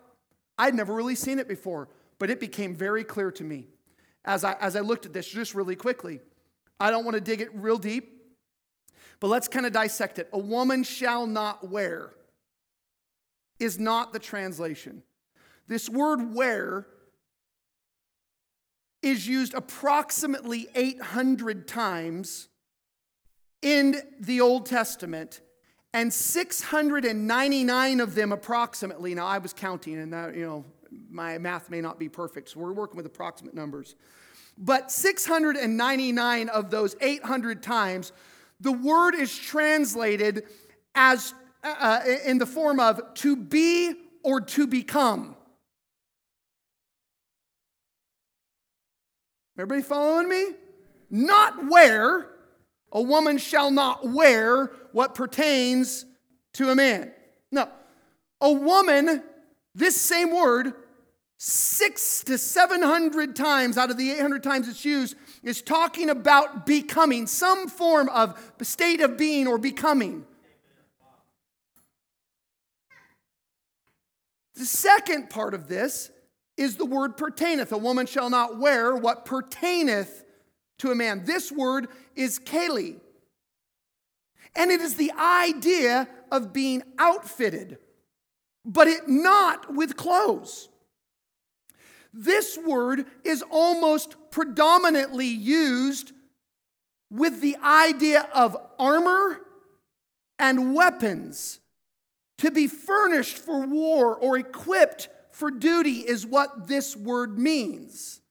I'd 0.58 0.74
never 0.74 0.94
really 0.94 1.16
seen 1.16 1.38
it 1.38 1.50
before, 1.50 1.90
but 2.18 2.30
it 2.30 2.40
became 2.40 2.74
very 2.76 3.04
clear 3.04 3.30
to 3.32 3.44
me 3.44 3.68
as 4.24 4.46
I, 4.46 4.54
as 4.54 4.78
I 4.78 4.80
looked 4.80 5.06
at 5.06 5.12
this 5.12 5.28
just 5.28 5.54
really 5.54 5.76
quickly. 5.76 6.22
I 6.80 6.92
don't 6.92 7.04
want 7.04 7.16
to 7.16 7.22
dig 7.22 7.42
it 7.42 7.50
real 7.54 7.78
deep, 7.78 8.24
but 9.20 9.28
let's 9.28 9.50
kind 9.50 9.66
of 9.66 9.74
dissect 9.74 10.18
it. 10.18 10.30
A 10.32 10.40
woman 10.40 10.84
shall 10.84 11.28
not 11.28 11.70
wear 11.70 12.14
is 13.60 13.78
not 13.80 14.14
the 14.14 14.20
translation. 14.20 15.04
This 15.68 15.90
word 15.90 16.34
wear 16.34 16.88
is 19.04 19.28
used 19.28 19.54
approximately 19.54 20.68
800 20.74 21.68
times 21.68 22.48
in 23.62 23.96
the 24.20 24.42
Old 24.42 24.66
Testament, 24.66 25.42
and 25.94 26.12
699 26.12 28.00
of 28.00 28.16
them 28.16 28.32
approximately. 28.32 29.14
Now, 29.14 29.28
I 29.28 29.38
was 29.38 29.54
counting, 29.54 30.00
and 30.00 30.12
that, 30.14 30.36
you 30.36 30.46
know, 30.46 30.66
my 31.10 31.38
math 31.38 31.70
may 31.70 31.82
not 31.82 32.00
be 32.00 32.10
perfect, 32.10 32.50
so 32.50 32.60
we're 32.60 32.74
working 32.74 32.98
with 32.98 33.06
approximate 33.06 33.54
numbers. 33.54 33.96
But 34.58 34.92
699 34.92 36.50
of 36.50 36.70
those 36.70 36.96
800 37.02 37.64
times, 37.64 38.12
the 38.60 38.72
word 38.72 39.16
is 39.16 39.36
translated 39.38 40.44
as 40.96 41.34
uh, 41.64 41.76
uh 41.80 42.02
in 42.26 42.38
the 42.38 42.46
form 42.46 42.80
of 42.80 43.02
to 43.16 43.36
be 43.36 43.94
or 44.24 44.42
to 44.42 44.68
become. 44.68 45.36
Everybody 49.58 49.84
following 49.84 50.30
me? 50.30 50.46
Not 51.10 51.70
wear. 51.70 52.30
A 52.92 53.02
woman 53.02 53.38
shall 53.38 53.72
not 53.72 54.08
wear 54.08 54.72
what 54.92 55.16
pertains 55.16 56.06
to 56.54 56.70
a 56.70 56.76
man. 56.76 57.12
No. 57.52 57.68
A 58.42 58.52
woman, 58.52 59.24
this 59.76 60.00
same 60.00 60.36
word, 60.36 60.74
six 61.38 62.24
to 62.24 62.38
700 62.38 63.36
times 63.36 63.78
out 63.78 63.92
of 63.92 63.98
the 63.98 64.12
800 64.12 64.42
times 64.42 64.68
it's 64.68 64.86
used, 64.86 65.16
is 65.44 65.62
talking 65.62 66.10
about 66.10 66.66
becoming, 66.66 67.28
some 67.28 67.68
form 67.68 68.10
of 68.10 68.40
state 68.62 69.02
of 69.02 69.18
being 69.18 69.48
or 69.48 69.58
becoming. 69.58 70.26
The 74.56 74.66
second 74.66 75.30
part 75.30 75.54
of 75.54 75.68
this 75.68 76.12
is 76.58 76.78
the 76.78 76.86
word 76.86 77.18
pertaineth. 77.18 77.72
A 77.72 77.78
woman 77.78 78.06
shall 78.06 78.30
not 78.30 78.60
wear 78.60 78.96
what 78.96 79.26
pertaineth 79.26 80.24
to 80.80 80.92
a 80.92 80.96
man. 80.96 81.26
This 81.26 81.52
word 81.52 81.88
is 82.16 82.40
keli. 82.40 83.00
And 84.56 84.70
it 84.70 84.82
is 84.82 84.96
the 84.96 85.12
idea 85.18 86.08
of 86.32 86.54
being 86.54 86.84
outfitted, 87.00 87.78
but 88.66 88.88
it 88.88 89.08
not 89.08 89.74
with 89.74 89.98
clothes. 89.98 90.70
This 92.14 92.58
word 92.64 93.06
is 93.24 93.44
almost 93.50 94.16
predominantly 94.30 95.28
used 95.28 96.12
with 97.10 97.42
the 97.42 97.58
idea 97.64 98.28
of 98.34 98.56
armor 98.78 99.40
and 100.38 100.76
weapons 100.76 101.60
to 102.40 102.52
be 102.52 102.68
furnished 102.68 103.38
for 103.38 103.66
war 103.66 104.16
or 104.16 104.38
equipped 104.38 105.10
for 105.34 105.52
duty 105.52 106.00
is 106.00 106.26
what 106.26 106.68
this 106.68 106.96
word 106.96 107.38
means. 107.38 108.22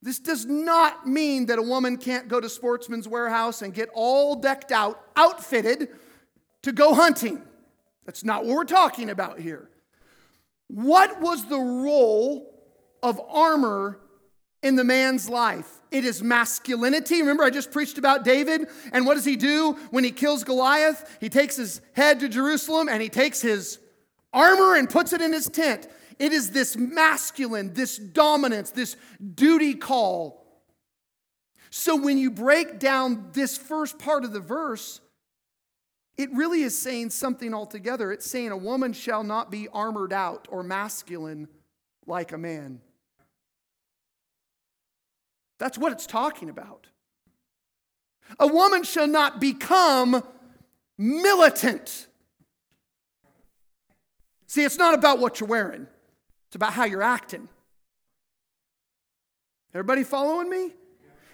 This 0.00 0.18
does 0.18 0.46
not 0.46 1.06
mean 1.06 1.46
that 1.46 1.58
a 1.58 1.62
woman 1.62 1.98
can't 1.98 2.28
go 2.28 2.40
to 2.40 2.48
Sportsman's 2.48 3.06
Warehouse 3.06 3.62
and 3.62 3.74
get 3.74 3.90
all 3.92 4.36
decked 4.36 4.72
out, 4.72 5.00
outfitted 5.16 5.88
to 6.62 6.72
go 6.72 6.94
hunting. 6.94 7.42
That's 8.06 8.24
not 8.24 8.44
what 8.44 8.56
we're 8.56 8.64
talking 8.64 9.10
about 9.10 9.40
here. 9.40 9.68
What 10.68 11.20
was 11.20 11.46
the 11.46 11.58
role 11.58 12.54
of 13.02 13.20
armor 13.28 13.98
in 14.62 14.76
the 14.76 14.84
man's 14.84 15.28
life? 15.28 15.68
It 15.90 16.04
is 16.04 16.22
masculinity. 16.22 17.20
Remember, 17.20 17.42
I 17.42 17.50
just 17.50 17.72
preached 17.72 17.98
about 17.98 18.24
David. 18.24 18.68
And 18.92 19.04
what 19.04 19.14
does 19.14 19.24
he 19.24 19.36
do 19.36 19.76
when 19.90 20.04
he 20.04 20.12
kills 20.12 20.44
Goliath? 20.44 21.18
He 21.20 21.28
takes 21.28 21.56
his 21.56 21.80
head 21.92 22.20
to 22.20 22.28
Jerusalem 22.28 22.88
and 22.88 23.02
he 23.02 23.08
takes 23.08 23.42
his 23.42 23.80
armor 24.32 24.76
and 24.76 24.88
puts 24.88 25.12
it 25.12 25.20
in 25.20 25.32
his 25.32 25.46
tent. 25.46 25.88
It 26.20 26.32
is 26.32 26.50
this 26.50 26.76
masculine, 26.76 27.72
this 27.72 27.96
dominance, 27.96 28.70
this 28.70 28.94
duty 29.34 29.72
call. 29.72 30.44
So 31.70 31.96
when 31.96 32.18
you 32.18 32.30
break 32.30 32.78
down 32.78 33.30
this 33.32 33.56
first 33.56 33.98
part 33.98 34.24
of 34.24 34.32
the 34.34 34.40
verse, 34.40 35.00
it 36.18 36.30
really 36.34 36.60
is 36.60 36.78
saying 36.78 37.08
something 37.08 37.54
altogether. 37.54 38.12
It's 38.12 38.30
saying 38.30 38.50
a 38.50 38.56
woman 38.56 38.92
shall 38.92 39.24
not 39.24 39.50
be 39.50 39.66
armored 39.68 40.12
out 40.12 40.46
or 40.50 40.62
masculine 40.62 41.48
like 42.06 42.32
a 42.32 42.38
man. 42.38 42.82
That's 45.58 45.78
what 45.78 45.90
it's 45.90 46.06
talking 46.06 46.50
about. 46.50 46.88
A 48.38 48.46
woman 48.46 48.82
shall 48.82 49.06
not 49.06 49.40
become 49.40 50.22
militant. 50.98 52.08
See, 54.46 54.64
it's 54.64 54.76
not 54.76 54.92
about 54.92 55.18
what 55.18 55.40
you're 55.40 55.48
wearing. 55.48 55.86
It's 56.50 56.56
about 56.56 56.72
how 56.72 56.84
you're 56.84 57.00
acting. 57.00 57.48
Everybody 59.72 60.02
following 60.02 60.50
me? 60.50 60.72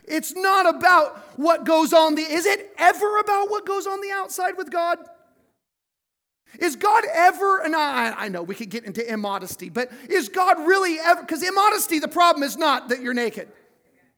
It's 0.05 0.35
not 0.35 0.69
about 0.69 1.17
what 1.39 1.65
goes 1.65 1.95
on 1.95 2.17
the 2.17 2.21
is 2.21 2.45
it 2.45 2.71
ever 2.77 3.19
about 3.19 3.49
what 3.49 3.65
goes 3.65 3.87
on 3.87 4.03
the 4.03 4.11
outside 4.11 4.59
with 4.59 4.71
God? 4.71 4.99
Is 6.59 6.77
God 6.77 7.05
ever, 7.11 7.63
and 7.63 7.75
I, 7.75 8.13
I 8.13 8.29
know 8.29 8.43
we 8.43 8.55
could 8.55 8.69
get 8.69 8.85
into 8.85 9.11
immodesty, 9.11 9.71
but 9.71 9.91
is 10.11 10.29
God 10.29 10.59
really 10.67 10.99
ever, 10.99 11.23
because 11.23 11.43
immodesty, 11.43 11.99
the 11.99 12.09
problem 12.09 12.43
is 12.43 12.59
not 12.59 12.91
that 12.91 13.01
you're 13.01 13.15
naked. 13.15 13.49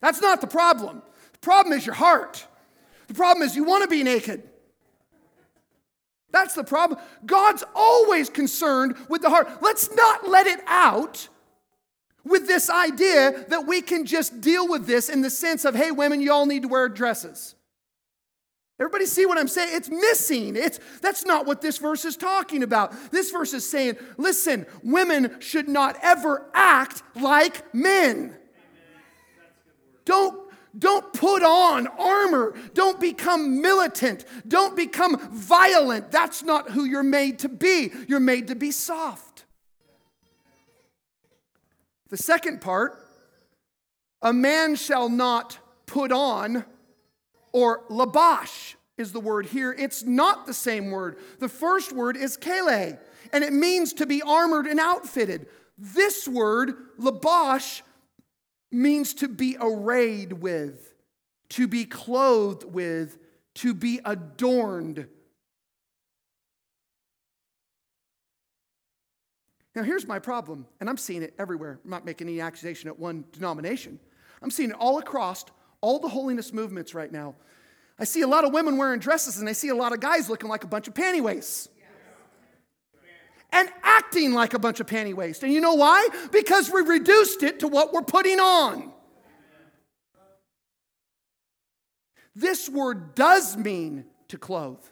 That's 0.01 0.21
not 0.21 0.41
the 0.41 0.49
problem. 0.49 1.01
The 1.35 1.39
problem 1.39 1.79
is 1.79 1.87
your 1.87 1.95
heart. 1.95 2.45
The 3.07 3.15
problem 3.15 3.47
is 3.47 3.55
you 3.55 3.63
want 3.63 3.85
to 3.85 3.89
be 3.89 4.03
naked. 4.03 4.43
That's 6.31 6.55
the 6.55 6.65
problem. 6.65 7.01
God's 7.25 7.65
always 7.75 8.29
concerned 8.29 8.97
with 9.09 9.23
the 9.23 9.31
heart. 9.31 9.49
Let's 9.63 9.95
not 9.95 10.29
let 10.29 10.47
it 10.47 10.61
out 10.67 11.29
with 12.25 12.47
this 12.47 12.69
idea 12.69 13.45
that 13.49 13.67
we 13.67 13.81
can 13.81 14.05
just 14.05 14.41
deal 14.41 14.69
with 14.69 14.87
this 14.87 15.09
in 15.09 15.23
the 15.23 15.31
sense 15.31 15.65
of, 15.65 15.75
hey, 15.75 15.91
women, 15.91 16.21
you 16.21 16.33
all 16.33 16.47
need 16.47 16.63
to 16.63 16.69
wear 16.69 16.89
dresses. 16.89 17.55
Everybody 18.81 19.07
see 19.07 19.27
what 19.27 19.39
I'm 19.39 19.49
saying? 19.49 19.71
It's 19.73 19.89
missing. 19.89 20.55
It's 20.55 20.79
that's 21.01 21.25
not 21.25 21.47
what 21.47 21.61
this 21.61 21.79
verse 21.79 22.05
is 22.05 22.17
talking 22.17 22.63
about. 22.63 23.11
This 23.11 23.33
verse 23.33 23.53
is 23.53 23.69
saying, 23.69 23.97
listen, 24.19 24.67
women 24.85 25.41
should 25.41 25.69
not 25.69 25.97
ever 26.01 26.47
act 26.55 27.03
like 27.17 27.75
men. 27.75 28.37
Don't 30.05 30.48
don't 30.77 31.13
put 31.13 31.43
on 31.43 31.87
armor. 31.87 32.55
Don't 32.75 33.01
become 33.01 33.61
militant. 33.63 34.25
Don't 34.47 34.77
become 34.77 35.19
violent. 35.31 36.11
That's 36.11 36.43
not 36.43 36.71
who 36.71 36.85
you're 36.85 37.03
made 37.03 37.39
to 37.41 37.49
be. 37.49 37.91
You're 38.07 38.21
made 38.21 38.49
to 38.49 38.55
be 38.55 38.71
soft. 38.71 39.45
The 42.11 42.17
second 42.17 42.61
part 42.61 42.99
a 44.21 44.33
man 44.33 44.75
shall 44.75 45.09
not 45.09 45.59
put 45.87 46.11
on 46.11 46.65
or 47.53 47.85
labash 47.89 48.75
is 48.97 49.13
the 49.13 49.21
word 49.21 49.47
here. 49.47 49.75
It's 49.79 50.03
not 50.03 50.47
the 50.47 50.55
same 50.55 50.91
word. 50.91 51.19
The 51.39 51.49
first 51.49 51.93
word 51.93 52.17
is 52.17 52.37
keli, 52.37 52.99
and 53.33 53.45
it 53.45 53.53
means 53.53 53.93
to 53.95 54.07
be 54.07 54.21
armored 54.23 54.67
and 54.67 54.81
outfitted. 54.81 55.47
This 55.79 56.27
word, 56.27 56.75
labash, 56.99 57.83
means 58.71 59.15
to 59.15 59.29
be 59.29 59.57
arrayed 59.61 60.33
with, 60.33 60.95
to 61.51 61.67
be 61.67 61.85
clothed 61.85 62.65
with, 62.65 63.19
to 63.57 63.75
be 63.75 64.01
adorned. 64.05 65.07
Now, 69.75 69.83
here's 69.85 70.07
my 70.07 70.19
problem, 70.19 70.67
and 70.81 70.91
I'm 70.91 70.97
seeing 70.97 71.23
it 71.23 71.35
everywhere. 71.39 71.79
I'm 71.85 71.91
not 71.91 72.05
making 72.05 72.29
any 72.29 72.41
accusation 72.41 72.89
at 72.89 72.99
one 72.99 73.25
denomination. 73.33 74.01
I'm 74.43 74.51
seeing 74.51 74.71
it 74.71 74.77
all 74.77 74.99
across 74.99 75.45
all 75.81 75.99
the 75.99 76.09
holiness 76.09 76.53
movements 76.53 76.95
right 76.95 77.13
now. 77.13 77.37
I 77.99 78.05
see 78.05 78.23
a 78.23 78.27
lot 78.27 78.45
of 78.45 78.53
women 78.53 78.77
wearing 78.77 79.01
dresses, 79.01 79.39
and 79.39 79.49
I 79.49 79.53
see 79.53 79.69
a 79.69 79.75
lot 79.75 79.93
of 79.93 80.01
guys 80.01 80.29
looking 80.29 80.49
like 80.49 80.65
a 80.65 80.67
bunch 80.69 80.89
of 80.89 80.95
panty 80.95 81.21
waists. 81.21 81.69
And 83.51 83.69
acting 83.83 84.35
like 84.35 84.55
a 84.55 84.59
bunch 84.59 84.81
of 84.81 84.87
panty 84.87 85.15
waist. 85.15 85.43
And 85.43 85.53
you 85.53 85.61
know 85.61 85.75
why? 85.75 86.09
Because 86.31 86.71
we 86.71 86.83
reduced 86.83 87.43
it 87.43 87.61
to 87.61 87.69
what 87.69 87.93
we're 87.93 88.03
putting 88.03 88.41
on. 88.41 88.93
This 92.35 92.69
word 92.69 93.15
does 93.15 93.57
mean 93.57 94.05
to 94.29 94.39
clothe, 94.39 94.85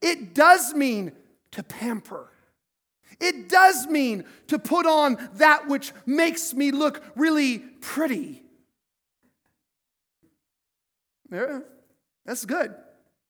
it 0.00 0.34
does 0.34 0.72
mean 0.74 1.12
to 1.52 1.62
pamper. 1.62 2.30
It 3.20 3.48
does 3.48 3.86
mean 3.86 4.24
to 4.48 4.58
put 4.58 4.86
on 4.86 5.30
that 5.34 5.68
which 5.68 5.92
makes 6.04 6.52
me 6.52 6.72
look 6.72 7.00
really 7.14 7.58
pretty. 7.58 8.42
That's 11.30 12.44
good. 12.44 12.74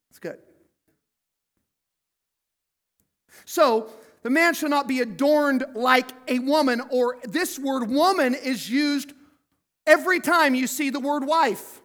That's 0.09 0.18
good. 0.20 0.38
So, 3.45 3.91
the 4.22 4.30
man 4.30 4.55
shall 4.55 4.70
not 4.70 4.89
be 4.89 5.01
adorned 5.01 5.64
like 5.74 6.11
a 6.28 6.39
woman, 6.39 6.80
or 6.91 7.18
this 7.24 7.59
word 7.59 7.91
woman 7.91 8.35
is 8.35 8.70
used 8.70 9.12
every 9.87 10.20
time 10.20 10.55
you 10.55 10.66
see 10.66 10.89
the 10.91 11.01
word 11.01 11.26
wife. 11.26 11.82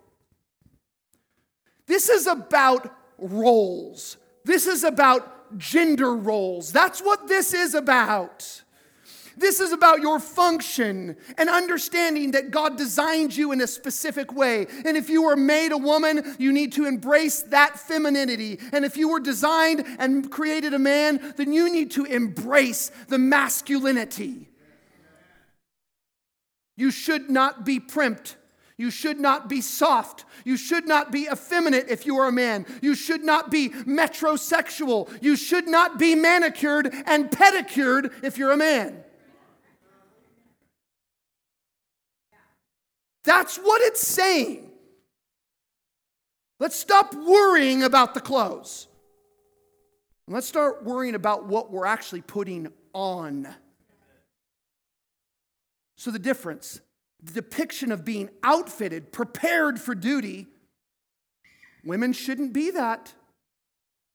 This 1.86 2.08
is 2.08 2.28
about 2.28 2.96
roles. 3.18 4.18
This 4.46 4.68
is 4.68 4.84
about 4.84 5.58
gender 5.58 6.16
roles. 6.16 6.72
That's 6.72 7.02
what 7.02 7.28
this 7.28 7.54
is 7.54 7.74
about. 7.74 8.64
This 9.40 9.62
is 9.62 9.72
about 9.72 10.02
your 10.02 10.20
function 10.20 11.16
and 11.38 11.50
understanding 11.50 12.32
that 12.32 12.52
God 12.52 12.78
designed 12.78 13.36
you 13.36 13.54
in 13.54 13.62
a 13.62 13.68
specific 13.68 14.34
way. 14.34 14.68
And 14.84 14.98
if 14.98 15.10
you 15.10 15.24
were 15.24 15.38
made 15.38 15.72
a 15.72 15.78
woman, 15.78 16.36
you 16.38 16.52
need 16.52 16.74
to 16.74 16.86
embrace 16.86 17.44
that 17.44 17.80
femininity. 17.80 18.60
And 18.74 18.84
if 18.84 18.98
you 18.98 19.08
were 19.08 19.22
designed 19.22 19.86
and 19.98 20.30
created 20.30 20.74
a 20.74 20.80
man, 20.80 21.34
then 21.38 21.54
you 21.54 21.72
need 21.72 21.92
to 21.92 22.04
embrace 22.04 22.92
the 23.08 23.18
masculinity. 23.18 24.50
You 26.76 26.92
should 26.92 27.30
not 27.30 27.66
be 27.66 27.80
primped. 27.80 28.36
You 28.78 28.92
should 28.92 29.22
not 29.22 29.48
be 29.48 29.62
soft. 29.62 30.26
You 30.44 30.58
should 30.58 30.86
not 30.86 31.14
be 31.14 31.30
effeminate 31.32 31.88
if 31.88 32.06
you 32.06 32.18
are 32.18 32.28
a 32.28 32.32
man. 32.34 32.66
You 32.82 32.94
should 32.94 33.24
not 33.24 33.52
be 33.52 33.70
metrosexual. 33.70 35.10
You 35.22 35.38
should 35.38 35.68
not 35.68 35.98
be 35.98 36.16
manicured 36.16 36.94
and 37.06 37.32
pedicured 37.32 38.12
if 38.22 38.38
you're 38.38 38.52
a 38.52 38.58
man. 38.58 39.04
That's 43.24 43.58
what 43.58 43.82
it's 43.82 44.06
saying. 44.06 44.70
Let's 46.60 46.76
stop 46.76 47.14
worrying 47.14 47.84
about 47.84 48.14
the 48.14 48.22
clothes. 48.22 48.88
let's 50.28 50.48
start 50.48 50.84
worrying 50.84 51.16
about 51.16 51.48
what 51.48 51.72
we're 51.72 51.86
actually 51.88 52.22
putting 52.22 52.72
on. 52.94 53.48
So, 55.96 56.12
the 56.12 56.20
difference, 56.20 56.82
the 57.22 57.34
depiction 57.34 57.92
of 57.92 58.06
being 58.06 58.30
outfitted, 58.44 59.12
prepared 59.12 59.80
for 59.80 59.96
duty, 59.96 60.48
women 61.84 62.14
shouldn't 62.14 62.54
be 62.54 62.72
that. 62.72 63.14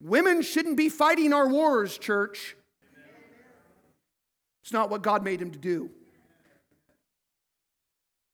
Women 0.01 0.43
shouldn't 0.43 0.77
be 0.77 0.89
fighting 0.89 1.33
our 1.33 1.49
wars, 1.49 1.99
church. 1.99 2.57
It's 4.63 4.73
not 4.73 4.89
what 4.89 5.03
God 5.03 5.25
made 5.25 5.41
him 5.43 5.51
to 5.51 5.59
do. 5.59 5.91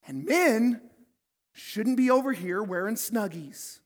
And 0.06 0.24
men 0.24 0.80
shouldn't 1.52 1.96
be 1.96 2.10
over 2.10 2.32
here 2.32 2.62
wearing 2.62 2.94
snuggies. 2.94 3.80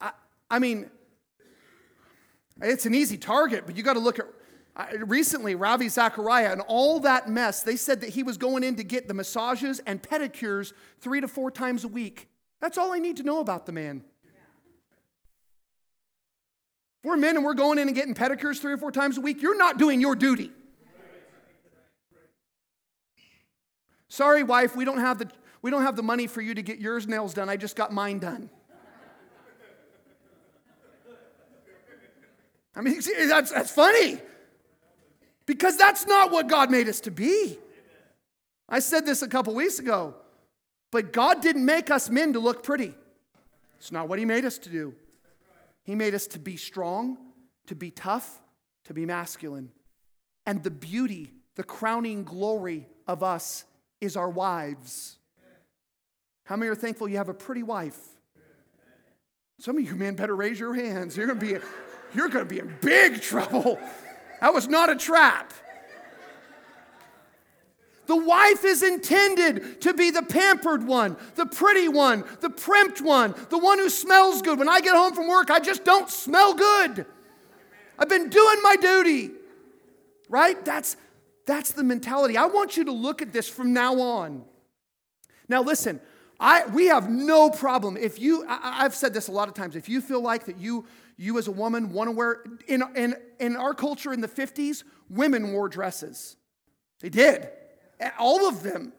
I, 0.00 0.12
I 0.50 0.58
mean, 0.58 0.90
it's 2.60 2.86
an 2.86 2.94
easy 2.94 3.16
target, 3.16 3.64
but 3.66 3.76
you 3.76 3.82
got 3.82 3.94
to 3.94 4.00
look 4.00 4.18
at 4.18 4.26
recently 5.08 5.54
Ravi 5.54 5.88
Zachariah 5.88 6.52
and 6.52 6.62
all 6.62 7.00
that 7.00 7.28
mess. 7.28 7.62
They 7.62 7.76
said 7.76 8.00
that 8.00 8.10
he 8.10 8.22
was 8.22 8.36
going 8.38 8.64
in 8.64 8.76
to 8.76 8.84
get 8.84 9.08
the 9.08 9.14
massages 9.14 9.80
and 9.86 10.02
pedicures 10.02 10.72
three 11.00 11.20
to 11.20 11.28
four 11.28 11.50
times 11.50 11.84
a 11.84 11.88
week. 11.88 12.28
That's 12.60 12.78
all 12.78 12.92
I 12.92 12.98
need 12.98 13.16
to 13.18 13.22
know 13.22 13.40
about 13.40 13.66
the 13.66 13.72
man. 13.72 14.04
If 17.02 17.08
we're 17.08 17.16
men 17.16 17.34
and 17.34 17.44
we're 17.44 17.54
going 17.54 17.78
in 17.78 17.88
and 17.88 17.96
getting 17.96 18.14
pedicures 18.14 18.60
three 18.60 18.72
or 18.72 18.76
four 18.76 18.92
times 18.92 19.18
a 19.18 19.20
week, 19.20 19.42
you're 19.42 19.58
not 19.58 19.76
doing 19.76 20.00
your 20.00 20.14
duty. 20.14 20.52
Sorry, 24.08 24.44
wife, 24.44 24.76
we 24.76 24.84
don't 24.84 25.00
have 25.00 25.18
the, 25.18 25.28
we 25.62 25.72
don't 25.72 25.82
have 25.82 25.96
the 25.96 26.02
money 26.02 26.28
for 26.28 26.40
you 26.40 26.54
to 26.54 26.62
get 26.62 26.78
yours 26.78 27.08
nails 27.08 27.34
done. 27.34 27.48
I 27.48 27.56
just 27.56 27.74
got 27.74 27.92
mine 27.92 28.20
done. 28.20 28.50
I 32.76 32.82
mean, 32.82 33.00
that's, 33.28 33.50
that's 33.50 33.70
funny 33.72 34.18
because 35.44 35.76
that's 35.76 36.06
not 36.06 36.30
what 36.30 36.46
God 36.46 36.70
made 36.70 36.88
us 36.88 37.00
to 37.00 37.10
be. 37.10 37.58
I 38.68 38.78
said 38.78 39.04
this 39.04 39.22
a 39.22 39.28
couple 39.28 39.54
weeks 39.54 39.80
ago, 39.80 40.14
but 40.92 41.12
God 41.12 41.42
didn't 41.42 41.64
make 41.64 41.90
us 41.90 42.08
men 42.08 42.32
to 42.34 42.38
look 42.38 42.62
pretty. 42.62 42.94
It's 43.78 43.90
not 43.90 44.08
what 44.08 44.20
He 44.20 44.24
made 44.24 44.44
us 44.44 44.56
to 44.58 44.68
do. 44.68 44.94
He 45.84 45.94
made 45.94 46.14
us 46.14 46.26
to 46.28 46.38
be 46.38 46.56
strong, 46.56 47.18
to 47.66 47.74
be 47.74 47.90
tough, 47.90 48.40
to 48.84 48.94
be 48.94 49.06
masculine. 49.06 49.70
And 50.46 50.62
the 50.62 50.70
beauty, 50.70 51.32
the 51.56 51.64
crowning 51.64 52.24
glory 52.24 52.88
of 53.06 53.22
us 53.22 53.64
is 54.00 54.16
our 54.16 54.30
wives. 54.30 55.18
How 56.44 56.56
many 56.56 56.70
are 56.70 56.74
thankful 56.74 57.08
you 57.08 57.16
have 57.18 57.28
a 57.28 57.34
pretty 57.34 57.62
wife? 57.62 57.98
Some 59.60 59.78
of 59.78 59.84
you 59.84 59.94
men 59.94 60.16
better 60.16 60.34
raise 60.34 60.58
your 60.58 60.74
hands. 60.74 61.16
You're 61.16 61.26
going 61.26 61.38
to 61.38 61.46
be 61.46 61.64
you're 62.14 62.28
going 62.28 62.44
to 62.44 62.48
be 62.48 62.58
in 62.58 62.76
big 62.80 63.22
trouble. 63.22 63.78
That 64.40 64.52
was 64.52 64.68
not 64.68 64.90
a 64.90 64.96
trap. 64.96 65.52
The 68.06 68.16
wife 68.16 68.64
is 68.64 68.82
intended 68.82 69.80
to 69.82 69.94
be 69.94 70.10
the 70.10 70.22
pampered 70.22 70.84
one, 70.84 71.16
the 71.36 71.46
pretty 71.46 71.88
one, 71.88 72.24
the 72.40 72.50
primped 72.50 73.00
one, 73.00 73.34
the 73.48 73.58
one 73.58 73.78
who 73.78 73.88
smells 73.88 74.42
good. 74.42 74.58
When 74.58 74.68
I 74.68 74.80
get 74.80 74.96
home 74.96 75.14
from 75.14 75.28
work, 75.28 75.50
I 75.50 75.60
just 75.60 75.84
don't 75.84 76.10
smell 76.10 76.54
good. 76.54 77.06
I've 77.98 78.08
been 78.08 78.28
doing 78.28 78.56
my 78.62 78.76
duty. 78.76 79.30
Right? 80.28 80.62
That's 80.64 80.96
that's 81.46 81.72
the 81.72 81.84
mentality. 81.84 82.36
I 82.36 82.46
want 82.46 82.76
you 82.76 82.84
to 82.84 82.92
look 82.92 83.20
at 83.20 83.32
this 83.32 83.48
from 83.48 83.72
now 83.72 84.00
on. 84.00 84.44
Now 85.48 85.62
listen, 85.62 86.00
I 86.40 86.66
we 86.66 86.86
have 86.86 87.08
no 87.08 87.50
problem 87.50 87.96
if 87.96 88.18
you 88.18 88.44
I, 88.48 88.84
I've 88.84 88.94
said 88.94 89.14
this 89.14 89.28
a 89.28 89.32
lot 89.32 89.48
of 89.48 89.54
times. 89.54 89.76
If 89.76 89.88
you 89.88 90.00
feel 90.00 90.20
like 90.20 90.46
that 90.46 90.58
you 90.58 90.86
you 91.16 91.38
as 91.38 91.46
a 91.46 91.52
woman 91.52 91.92
want 91.92 92.08
to 92.08 92.12
wear 92.12 92.42
in 92.66 92.82
in 92.96 93.14
in 93.38 93.56
our 93.56 93.74
culture 93.74 94.12
in 94.12 94.20
the 94.20 94.28
50s, 94.28 94.82
women 95.08 95.52
wore 95.52 95.68
dresses. 95.68 96.36
They 97.00 97.08
did 97.08 97.48
all 98.18 98.48
of 98.48 98.62
them. 98.62 98.92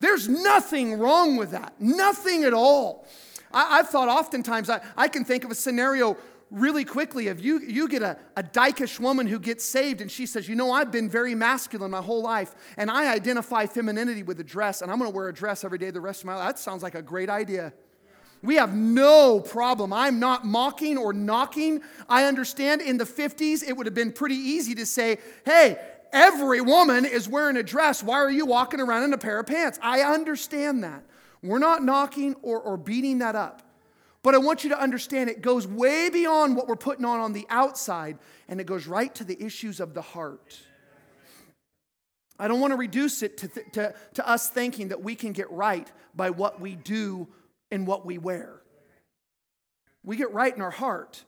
There's 0.00 0.28
nothing 0.28 0.98
wrong 0.98 1.36
with 1.36 1.50
that, 1.50 1.74
nothing 1.80 2.44
at 2.44 2.54
all. 2.54 3.06
I, 3.52 3.78
have 3.78 3.88
thought 3.88 4.08
oftentimes, 4.08 4.70
I, 4.70 4.80
I 4.96 5.08
can 5.08 5.24
think 5.24 5.44
of 5.44 5.50
a 5.50 5.54
scenario 5.54 6.16
really 6.50 6.84
quickly 6.84 7.28
of 7.28 7.40
you, 7.40 7.60
you 7.60 7.88
get 7.88 8.02
a, 8.02 8.16
a 8.36 8.42
dykish 8.42 8.98
woman 8.98 9.26
who 9.26 9.38
gets 9.38 9.64
saved 9.64 10.00
and 10.00 10.10
she 10.10 10.26
says, 10.26 10.48
You 10.48 10.54
know, 10.54 10.70
I've 10.70 10.90
been 10.90 11.08
very 11.08 11.34
masculine 11.34 11.90
my 11.90 12.02
whole 12.02 12.22
life 12.22 12.54
and 12.76 12.90
I 12.90 13.12
identify 13.12 13.66
femininity 13.66 14.22
with 14.22 14.40
a 14.40 14.44
dress 14.44 14.82
and 14.82 14.90
I'm 14.90 14.98
going 14.98 15.10
to 15.10 15.16
wear 15.16 15.28
a 15.28 15.34
dress 15.34 15.64
every 15.64 15.78
day 15.78 15.90
the 15.90 16.00
rest 16.00 16.22
of 16.22 16.26
my 16.26 16.36
life. 16.36 16.48
That 16.48 16.58
sounds 16.58 16.82
like 16.82 16.94
a 16.94 17.02
great 17.02 17.30
idea. 17.30 17.72
We 18.42 18.54
have 18.54 18.74
no 18.74 19.40
problem. 19.40 19.92
I'm 19.92 20.20
not 20.20 20.46
mocking 20.46 20.96
or 20.96 21.12
knocking. 21.12 21.82
I 22.08 22.24
understand 22.24 22.82
in 22.82 22.96
the 22.96 23.04
50s 23.04 23.66
it 23.66 23.76
would 23.76 23.86
have 23.86 23.96
been 23.96 24.12
pretty 24.12 24.36
easy 24.36 24.74
to 24.76 24.86
say, 24.86 25.18
Hey, 25.44 25.78
every 26.12 26.60
woman 26.60 27.04
is 27.04 27.28
wearing 27.28 27.56
a 27.56 27.62
dress. 27.62 28.02
Why 28.02 28.16
are 28.16 28.30
you 28.30 28.46
walking 28.46 28.80
around 28.80 29.04
in 29.04 29.12
a 29.12 29.18
pair 29.18 29.40
of 29.40 29.46
pants? 29.46 29.78
I 29.82 30.02
understand 30.02 30.84
that. 30.84 31.04
We're 31.42 31.58
not 31.58 31.82
knocking 31.82 32.34
or, 32.42 32.60
or 32.60 32.76
beating 32.76 33.18
that 33.18 33.36
up. 33.36 33.62
But 34.22 34.34
I 34.34 34.38
want 34.38 34.64
you 34.64 34.70
to 34.70 34.80
understand 34.80 35.30
it 35.30 35.42
goes 35.42 35.66
way 35.66 36.10
beyond 36.10 36.56
what 36.56 36.66
we're 36.66 36.76
putting 36.76 37.04
on 37.04 37.20
on 37.20 37.32
the 37.32 37.46
outside, 37.48 38.18
and 38.48 38.60
it 38.60 38.64
goes 38.66 38.86
right 38.86 39.14
to 39.14 39.24
the 39.24 39.40
issues 39.42 39.80
of 39.80 39.94
the 39.94 40.02
heart. 40.02 40.58
I 42.38 42.48
don't 42.48 42.60
want 42.60 42.72
to 42.72 42.76
reduce 42.76 43.22
it 43.22 43.38
to, 43.38 43.48
th- 43.48 43.66
to, 43.72 43.94
to 44.14 44.28
us 44.28 44.48
thinking 44.48 44.88
that 44.88 45.02
we 45.02 45.14
can 45.14 45.32
get 45.32 45.50
right 45.50 45.90
by 46.14 46.30
what 46.30 46.60
we 46.60 46.74
do 46.74 47.28
and 47.70 47.86
what 47.86 48.06
we 48.06 48.18
wear. 48.18 48.60
We 50.04 50.16
get 50.16 50.32
right 50.32 50.54
in 50.54 50.62
our 50.62 50.70
heart, 50.70 51.24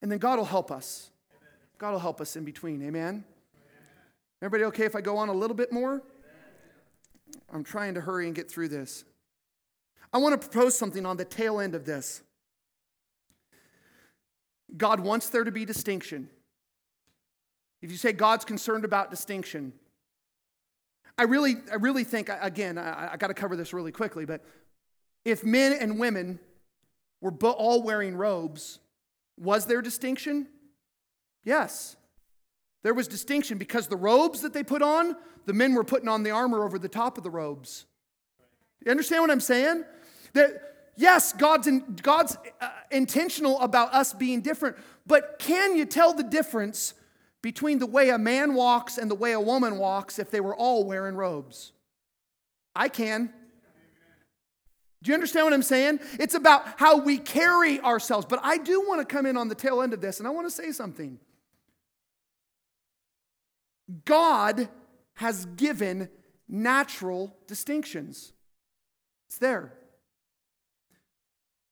and 0.00 0.10
then 0.10 0.18
God 0.18 0.38
will 0.38 0.44
help 0.44 0.70
us. 0.70 1.10
God 1.78 1.92
will 1.92 1.98
help 1.98 2.20
us 2.20 2.36
in 2.36 2.44
between. 2.44 2.82
Amen? 2.82 3.24
Everybody 4.42 4.64
okay 4.64 4.84
if 4.84 4.96
I 4.96 5.00
go 5.00 5.18
on 5.18 5.28
a 5.28 5.32
little 5.32 5.54
bit 5.54 5.72
more? 5.72 6.02
I'm 7.52 7.62
trying 7.62 7.94
to 7.94 8.00
hurry 8.00 8.26
and 8.26 8.34
get 8.34 8.50
through 8.50 8.68
this. 8.68 9.04
I 10.12 10.18
want 10.18 10.32
to 10.32 10.48
propose 10.48 10.76
something 10.76 11.06
on 11.06 11.16
the 11.16 11.24
tail 11.24 11.60
end 11.60 11.76
of 11.76 11.84
this. 11.86 12.22
God 14.76 14.98
wants 14.98 15.28
there 15.28 15.44
to 15.44 15.52
be 15.52 15.64
distinction. 15.64 16.28
If 17.82 17.92
you 17.92 17.96
say 17.96 18.12
God's 18.12 18.44
concerned 18.44 18.84
about 18.84 19.10
distinction, 19.10 19.74
I 21.16 21.22
really, 21.22 21.56
I 21.70 21.76
really 21.76 22.04
think, 22.04 22.28
again, 22.40 22.78
I, 22.78 23.12
I 23.12 23.16
got 23.18 23.28
to 23.28 23.34
cover 23.34 23.54
this 23.54 23.72
really 23.72 23.92
quickly, 23.92 24.24
but 24.24 24.42
if 25.24 25.44
men 25.44 25.72
and 25.72 26.00
women 26.00 26.40
were 27.20 27.30
all 27.30 27.82
wearing 27.82 28.16
robes, 28.16 28.80
was 29.38 29.66
there 29.66 29.82
distinction? 29.82 30.48
Yes. 31.44 31.96
There 32.82 32.94
was 32.94 33.06
distinction 33.08 33.58
because 33.58 33.86
the 33.86 33.96
robes 33.96 34.40
that 34.40 34.52
they 34.52 34.64
put 34.64 34.82
on, 34.82 35.16
the 35.46 35.52
men 35.52 35.74
were 35.74 35.84
putting 35.84 36.08
on 36.08 36.22
the 36.22 36.30
armor 36.30 36.64
over 36.64 36.78
the 36.78 36.88
top 36.88 37.16
of 37.16 37.24
the 37.24 37.30
robes. 37.30 37.86
You 38.84 38.90
understand 38.90 39.22
what 39.22 39.30
I'm 39.30 39.40
saying? 39.40 39.84
That 40.32 40.90
yes, 40.96 41.32
God's, 41.32 41.66
in, 41.66 41.96
God's 42.02 42.36
uh, 42.60 42.70
intentional 42.90 43.60
about 43.60 43.94
us 43.94 44.12
being 44.12 44.40
different, 44.40 44.76
but 45.06 45.38
can 45.38 45.76
you 45.76 45.84
tell 45.84 46.12
the 46.12 46.24
difference 46.24 46.94
between 47.40 47.78
the 47.78 47.86
way 47.86 48.10
a 48.10 48.18
man 48.18 48.54
walks 48.54 48.98
and 48.98 49.10
the 49.10 49.14
way 49.14 49.32
a 49.32 49.40
woman 49.40 49.78
walks 49.78 50.18
if 50.18 50.30
they 50.30 50.40
were 50.40 50.54
all 50.54 50.84
wearing 50.84 51.14
robes? 51.14 51.72
I 52.74 52.88
can. 52.88 53.32
Do 55.02 55.10
you 55.10 55.14
understand 55.14 55.46
what 55.46 55.52
I'm 55.52 55.62
saying? 55.62 55.98
It's 56.20 56.34
about 56.34 56.62
how 56.78 56.98
we 56.98 57.18
carry 57.18 57.80
ourselves. 57.80 58.24
But 58.28 58.40
I 58.42 58.56
do 58.58 58.80
want 58.86 59.00
to 59.00 59.04
come 59.04 59.26
in 59.26 59.36
on 59.36 59.48
the 59.48 59.54
tail 59.54 59.82
end 59.82 59.92
of 59.92 60.00
this, 60.00 60.20
and 60.20 60.28
I 60.28 60.30
want 60.30 60.46
to 60.46 60.50
say 60.50 60.70
something. 60.70 61.18
God 64.04 64.68
has 65.14 65.46
given 65.46 66.08
natural 66.48 67.36
distinctions, 67.46 68.32
it's 69.28 69.38
there. 69.38 69.72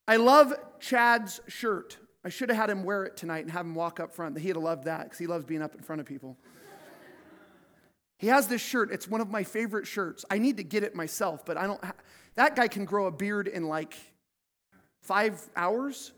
I 0.09 0.17
love 0.17 0.53
Chad's 0.81 1.41
shirt. 1.47 1.99
I 2.25 2.31
should 2.31 2.49
have 2.49 2.59
had 2.59 2.71
him 2.71 2.85
wear 2.85 3.05
it 3.05 3.17
tonight 3.17 3.45
and 3.45 3.51
have 3.53 3.65
him 3.65 3.75
walk 3.75 4.01
up 4.01 4.13
front. 4.13 4.39
He'd 4.39 4.49
have 4.49 4.57
loved 4.57 4.85
that 4.85 5.05
because 5.05 5.19
he 5.19 5.27
loves 5.27 5.45
being 5.45 5.63
up 5.63 5.75
in 5.75 5.83
front 5.83 6.01
of 6.01 6.07
people. 6.07 6.37
he 8.19 8.27
has 8.27 8.49
this 8.49 8.61
shirt. 8.61 8.91
It's 8.91 9.09
one 9.09 9.21
of 9.21 9.31
my 9.31 9.45
favorite 9.45 9.87
shirts. 9.87 10.25
I 10.31 10.39
need 10.39 10.57
to 10.57 10.65
get 10.65 10.83
it 10.83 10.95
myself, 10.95 11.45
but 11.45 11.57
I 11.57 11.67
don't. 11.67 11.83
Ha- 11.85 11.95
that 12.35 12.57
guy 12.57 12.69
can 12.69 12.85
grow 12.85 13.07
a 13.07 13.11
beard 13.11 13.47
in 13.49 13.69
like 13.69 13.95
five 15.03 15.41
hours. 15.57 16.13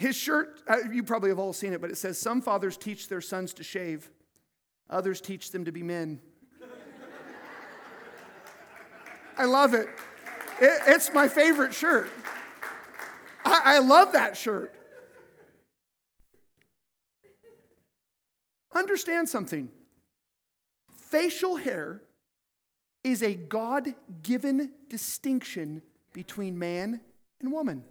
His 0.00 0.16
shirt, 0.16 0.62
uh, 0.66 0.78
you 0.90 1.02
probably 1.02 1.28
have 1.28 1.38
all 1.38 1.52
seen 1.52 1.74
it, 1.74 1.80
but 1.82 1.90
it 1.90 1.98
says, 1.98 2.18
Some 2.18 2.40
fathers 2.40 2.78
teach 2.78 3.08
their 3.08 3.20
sons 3.20 3.52
to 3.52 3.62
shave, 3.62 4.08
others 4.88 5.20
teach 5.20 5.50
them 5.50 5.66
to 5.66 5.72
be 5.72 5.82
men. 5.82 6.20
I 9.36 9.44
love 9.44 9.74
it. 9.74 9.88
It, 10.58 10.80
it's 10.86 11.12
my 11.12 11.28
favorite 11.28 11.74
shirt. 11.74 12.08
I, 13.44 13.76
I 13.76 13.78
love 13.80 14.12
that 14.12 14.38
shirt. 14.38 14.74
Understand 18.74 19.28
something 19.28 19.68
facial 20.96 21.56
hair 21.56 22.00
is 23.04 23.22
a 23.22 23.34
God 23.34 23.94
given 24.22 24.70
distinction 24.88 25.82
between 26.14 26.58
man 26.58 27.02
and 27.38 27.52
woman. 27.52 27.84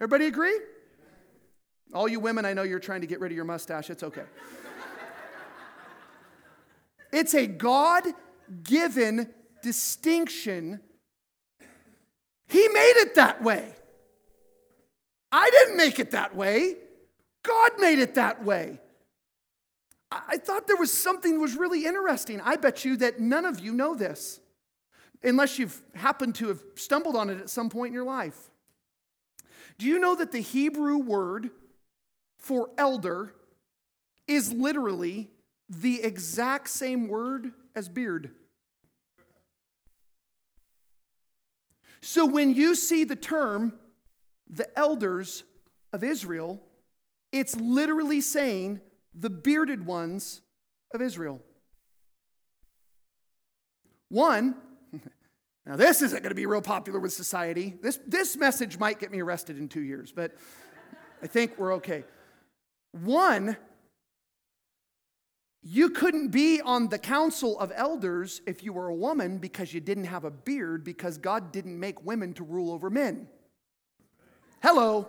Everybody 0.00 0.26
agree? 0.26 0.56
All 1.92 2.08
you 2.08 2.20
women, 2.20 2.44
I 2.44 2.52
know 2.52 2.62
you're 2.62 2.78
trying 2.78 3.00
to 3.00 3.06
get 3.06 3.20
rid 3.20 3.32
of 3.32 3.36
your 3.36 3.44
mustache. 3.44 3.90
It's 3.90 4.02
okay. 4.02 4.24
it's 7.12 7.34
a 7.34 7.46
God 7.46 8.04
given 8.62 9.28
distinction 9.62 10.80
he 12.50 12.66
made 12.68 12.94
it 12.96 13.14
that 13.14 13.42
way. 13.42 13.72
I 15.30 15.48
didn't 15.50 15.76
make 15.76 16.00
it 16.00 16.10
that 16.10 16.34
way. 16.34 16.74
God 17.44 17.70
made 17.78 18.00
it 18.00 18.16
that 18.16 18.44
way. 18.44 18.80
I 20.10 20.36
thought 20.38 20.66
there 20.66 20.76
was 20.76 20.92
something 20.92 21.34
that 21.34 21.40
was 21.40 21.54
really 21.54 21.86
interesting. 21.86 22.40
I 22.40 22.56
bet 22.56 22.84
you 22.84 22.96
that 22.96 23.20
none 23.20 23.44
of 23.44 23.60
you 23.60 23.72
know 23.72 23.94
this, 23.94 24.40
unless 25.22 25.60
you've 25.60 25.80
happened 25.94 26.34
to 26.36 26.48
have 26.48 26.60
stumbled 26.74 27.14
on 27.14 27.30
it 27.30 27.38
at 27.38 27.48
some 27.48 27.70
point 27.70 27.90
in 27.90 27.94
your 27.94 28.04
life. 28.04 28.50
Do 29.78 29.86
you 29.86 30.00
know 30.00 30.16
that 30.16 30.32
the 30.32 30.40
Hebrew 30.40 30.98
word 30.98 31.50
for 32.40 32.70
elder 32.76 33.34
is 34.26 34.52
literally 34.52 35.30
the 35.68 36.02
exact 36.02 36.68
same 36.68 37.06
word 37.06 37.52
as 37.76 37.88
beard? 37.88 38.32
So 42.00 42.26
when 42.26 42.54
you 42.54 42.74
see 42.74 43.04
the 43.04 43.16
term, 43.16 43.74
the 44.48 44.66
elders 44.78 45.44
of 45.92 46.02
Israel, 46.02 46.60
it's 47.30 47.54
literally 47.56 48.20
saying 48.20 48.80
the 49.14 49.30
bearded 49.30 49.84
ones 49.84 50.40
of 50.94 51.02
Israel. 51.02 51.40
One, 54.08 54.56
now 55.66 55.76
this 55.76 56.02
isn't 56.02 56.22
going 56.22 56.30
to 56.30 56.34
be 56.34 56.46
real 56.46 56.62
popular 56.62 56.98
with 56.98 57.12
society. 57.12 57.76
This, 57.82 57.98
this 58.06 58.36
message 58.36 58.78
might 58.78 58.98
get 58.98 59.12
me 59.12 59.20
arrested 59.20 59.58
in 59.58 59.68
two 59.68 59.82
years, 59.82 60.10
but 60.10 60.32
I 61.22 61.26
think 61.26 61.58
we're 61.58 61.74
okay. 61.74 62.04
One, 62.92 63.56
you 65.62 65.90
couldn't 65.90 66.28
be 66.28 66.60
on 66.60 66.88
the 66.88 66.98
council 66.98 67.58
of 67.58 67.70
elders 67.74 68.40
if 68.46 68.64
you 68.64 68.72
were 68.72 68.88
a 68.88 68.94
woman 68.94 69.38
because 69.38 69.74
you 69.74 69.80
didn't 69.80 70.04
have 70.04 70.24
a 70.24 70.30
beard 70.30 70.84
because 70.84 71.18
God 71.18 71.52
didn't 71.52 71.78
make 71.78 72.04
women 72.04 72.32
to 72.34 72.44
rule 72.44 72.72
over 72.72 72.88
men. 72.88 73.28
Hello. 74.62 75.08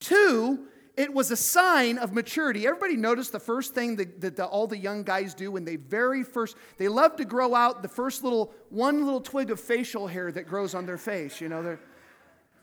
Two, 0.00 0.66
it 0.96 1.12
was 1.12 1.32
a 1.32 1.36
sign 1.36 1.98
of 1.98 2.12
maturity. 2.12 2.66
Everybody 2.66 2.96
notice 2.96 3.30
the 3.30 3.40
first 3.40 3.74
thing 3.74 3.96
that, 3.96 4.20
that 4.20 4.36
the, 4.36 4.44
all 4.44 4.68
the 4.68 4.78
young 4.78 5.02
guys 5.02 5.34
do 5.34 5.50
when 5.50 5.64
they 5.64 5.74
very 5.74 6.22
first, 6.22 6.56
they 6.78 6.86
love 6.86 7.16
to 7.16 7.24
grow 7.24 7.54
out 7.54 7.82
the 7.82 7.88
first 7.88 8.22
little, 8.22 8.54
one 8.68 9.04
little 9.04 9.20
twig 9.20 9.50
of 9.50 9.58
facial 9.58 10.06
hair 10.06 10.30
that 10.30 10.46
grows 10.46 10.72
on 10.72 10.86
their 10.86 10.98
face. 10.98 11.40
You 11.40 11.48
know, 11.48 11.62
they're, 11.62 11.80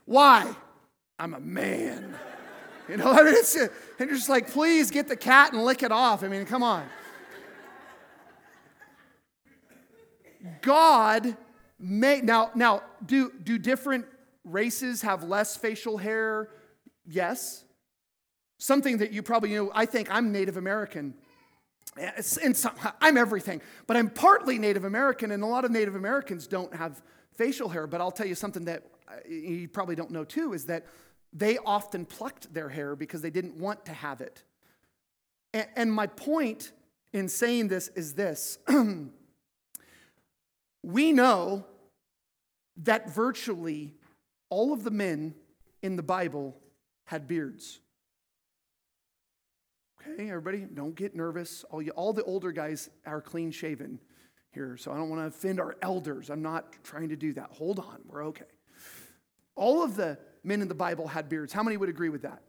why? 0.05 0.55
I'm 1.19 1.33
a 1.33 1.41
man. 1.41 2.15
You 2.91 2.97
know, 2.97 3.09
I 3.11 3.23
mean, 3.23 3.35
it's, 3.35 3.55
and 3.55 3.69
you're 3.99 4.09
just 4.09 4.27
like, 4.27 4.51
please 4.51 4.91
get 4.91 5.07
the 5.07 5.15
cat 5.15 5.53
and 5.53 5.63
lick 5.63 5.81
it 5.81 5.93
off. 5.93 6.23
I 6.23 6.27
mean, 6.27 6.45
come 6.45 6.61
on. 6.61 6.85
God 10.61 11.37
made, 11.79 12.25
now, 12.25 12.51
now 12.53 12.83
do, 13.05 13.31
do 13.43 13.57
different 13.57 14.05
races 14.43 15.03
have 15.03 15.23
less 15.23 15.55
facial 15.55 15.97
hair? 15.97 16.49
Yes. 17.07 17.63
Something 18.57 18.97
that 18.97 19.13
you 19.13 19.23
probably 19.23 19.53
know, 19.53 19.71
I 19.73 19.85
think 19.85 20.11
I'm 20.11 20.33
Native 20.33 20.57
American. 20.57 21.13
Some, 22.19 22.73
I'm 22.99 23.17
everything, 23.17 23.61
but 23.87 23.97
I'm 23.97 24.09
partly 24.09 24.57
Native 24.57 24.85
American, 24.85 25.31
and 25.31 25.43
a 25.43 25.45
lot 25.45 25.65
of 25.65 25.71
Native 25.71 25.95
Americans 25.95 26.47
don't 26.47 26.73
have 26.73 27.01
facial 27.33 27.67
hair. 27.67 27.85
But 27.85 27.99
I'll 27.99 28.11
tell 28.11 28.27
you 28.27 28.35
something 28.35 28.65
that 28.65 28.85
uh, 29.09 29.15
you 29.27 29.67
probably 29.67 29.95
don't 29.95 30.11
know 30.11 30.23
too 30.23 30.53
is 30.53 30.65
that 30.67 30.85
they 31.33 31.57
often 31.57 32.05
plucked 32.05 32.53
their 32.53 32.69
hair 32.69 32.95
because 32.95 33.21
they 33.21 33.29
didn't 33.29 33.55
want 33.55 33.85
to 33.85 33.93
have 33.93 34.21
it. 34.21 34.43
And, 35.53 35.91
my 35.91 36.07
point 36.07 36.71
in 37.11 37.27
saying 37.27 37.67
this 37.67 37.89
is 37.89 38.13
this 38.13 38.57
we 40.83 41.11
know 41.11 41.65
that 42.77 43.13
virtually 43.13 43.95
all 44.49 44.71
of 44.71 44.83
the 44.83 44.91
men 44.91 45.35
in 45.81 45.95
the 45.95 46.03
Bible 46.03 46.55
had 47.05 47.27
beards. 47.27 47.79
Okay, 50.01 50.29
everybody, 50.29 50.65
don't 50.73 50.95
get 50.95 51.15
nervous. 51.15 51.63
All, 51.69 51.81
you, 51.81 51.91
all 51.91 52.13
the 52.13 52.23
older 52.23 52.51
guys 52.51 52.89
are 53.05 53.21
clean 53.21 53.51
shaven 53.51 53.99
here, 54.51 54.77
so 54.77 54.91
I 54.91 54.97
don't 54.97 55.09
want 55.09 55.21
to 55.21 55.27
offend 55.27 55.59
our 55.59 55.75
elders. 55.81 56.29
I'm 56.29 56.41
not 56.41 56.73
trying 56.83 57.09
to 57.09 57.15
do 57.15 57.33
that. 57.33 57.49
Hold 57.51 57.79
on, 57.79 57.99
we're 58.07 58.25
okay. 58.27 58.45
All 59.55 59.83
of 59.83 59.95
the 59.95 60.17
men 60.43 60.61
in 60.61 60.67
the 60.67 60.75
Bible 60.75 61.07
had 61.07 61.29
beards. 61.29 61.53
How 61.53 61.63
many 61.63 61.77
would 61.77 61.89
agree 61.89 62.09
with 62.09 62.23
that? 62.23 62.41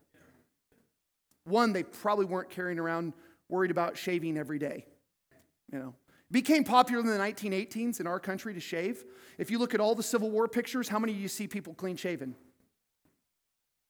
One, 1.45 1.73
they 1.73 1.83
probably 1.83 2.25
weren't 2.25 2.51
carrying 2.51 2.79
around 2.79 3.13
worried 3.49 3.71
about 3.71 3.97
shaving 3.97 4.39
every 4.39 4.59
day. 4.59 4.87
You 5.73 5.79
know, 5.79 5.95
it 6.31 6.33
became 6.33 6.65
popular 6.65 7.01
in 7.01 7.07
the 7.07 7.19
1918s 7.19 8.01
in 8.01 8.07
our 8.07 8.21
country 8.21 8.55
to 8.55 8.61
shave. 8.61 9.05
If 9.39 9.51
you 9.51 9.59
look 9.59 9.75
at 9.75 9.81
all 9.81 9.95
the 9.95 10.03
Civil 10.03 10.31
War 10.31 10.49
pictures, 10.49 10.89
how 10.89 10.99
many 10.99 11.13
do 11.13 11.19
you 11.19 11.29
see 11.29 11.47
people 11.47 11.75
clean 11.75 11.97
shaven? 11.97 12.35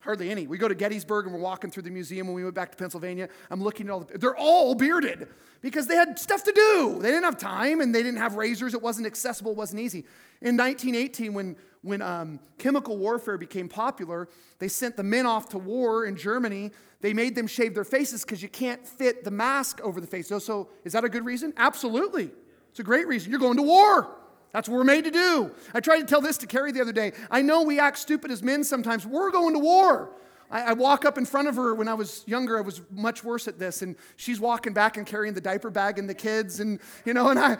Hardly 0.00 0.30
any. 0.30 0.48
We 0.48 0.58
go 0.58 0.66
to 0.66 0.74
Gettysburg 0.74 1.26
and 1.26 1.34
we're 1.34 1.40
walking 1.40 1.70
through 1.70 1.84
the 1.84 1.90
museum 1.90 2.26
when 2.26 2.34
we 2.34 2.42
went 2.42 2.56
back 2.56 2.72
to 2.72 2.76
Pennsylvania. 2.76 3.28
I'm 3.50 3.62
looking 3.62 3.86
at 3.86 3.92
all 3.92 4.00
the, 4.00 4.18
they're 4.18 4.36
all 4.36 4.74
bearded 4.74 5.28
because 5.60 5.86
they 5.86 5.94
had 5.94 6.18
stuff 6.18 6.42
to 6.42 6.52
do. 6.52 6.98
They 7.00 7.10
didn't 7.10 7.22
have 7.22 7.38
time 7.38 7.80
and 7.80 7.94
they 7.94 8.02
didn't 8.02 8.18
have 8.18 8.34
razors. 8.34 8.74
It 8.74 8.82
wasn't 8.82 9.06
accessible, 9.06 9.52
it 9.52 9.58
wasn't 9.58 9.80
easy. 9.80 10.00
In 10.40 10.56
1918, 10.56 11.34
when, 11.34 11.56
when 11.82 12.00
um, 12.00 12.38
chemical 12.58 12.96
warfare 12.96 13.36
became 13.36 13.68
popular, 13.68 14.28
they 14.58 14.68
sent 14.68 14.96
the 14.96 15.02
men 15.02 15.26
off 15.26 15.48
to 15.50 15.58
war 15.58 16.06
in 16.06 16.16
Germany. 16.16 16.70
They 17.00 17.12
made 17.12 17.34
them 17.34 17.48
shave 17.48 17.74
their 17.74 17.84
faces 17.84 18.24
because 18.24 18.42
you 18.42 18.48
can't 18.48 18.86
fit 18.86 19.24
the 19.24 19.30
mask 19.30 19.80
over 19.82 20.00
the 20.00 20.06
face. 20.06 20.28
So, 20.28 20.38
so, 20.38 20.68
is 20.84 20.92
that 20.92 21.04
a 21.04 21.08
good 21.08 21.24
reason? 21.24 21.52
Absolutely. 21.56 22.30
It's 22.70 22.80
a 22.80 22.84
great 22.84 23.06
reason. 23.08 23.30
You're 23.30 23.40
going 23.40 23.56
to 23.56 23.62
war. 23.62 24.16
That's 24.52 24.68
what 24.68 24.76
we're 24.76 24.84
made 24.84 25.04
to 25.04 25.10
do. 25.10 25.50
I 25.74 25.80
tried 25.80 26.00
to 26.00 26.06
tell 26.06 26.20
this 26.20 26.38
to 26.38 26.46
Carrie 26.46 26.72
the 26.72 26.80
other 26.80 26.92
day. 26.92 27.12
I 27.30 27.42
know 27.42 27.62
we 27.62 27.80
act 27.80 27.98
stupid 27.98 28.30
as 28.30 28.42
men 28.42 28.64
sometimes. 28.64 29.06
We're 29.06 29.30
going 29.30 29.54
to 29.54 29.58
war. 29.58 30.10
I, 30.50 30.62
I, 30.62 30.72
walk 30.74 31.06
up 31.06 31.16
in 31.16 31.24
front 31.24 31.48
of 31.48 31.56
her 31.56 31.74
when 31.74 31.88
I 31.88 31.94
was 31.94 32.22
younger. 32.26 32.58
I 32.58 32.60
was 32.60 32.82
much 32.90 33.24
worse 33.24 33.48
at 33.48 33.58
this, 33.58 33.80
and 33.80 33.96
she's 34.16 34.38
walking 34.38 34.74
back 34.74 34.98
and 34.98 35.06
carrying 35.06 35.32
the 35.32 35.40
diaper 35.40 35.70
bag 35.70 35.98
and 35.98 36.08
the 36.08 36.14
kids, 36.14 36.60
and 36.60 36.78
you 37.06 37.14
know, 37.14 37.30
and 37.30 37.38
I, 37.38 37.56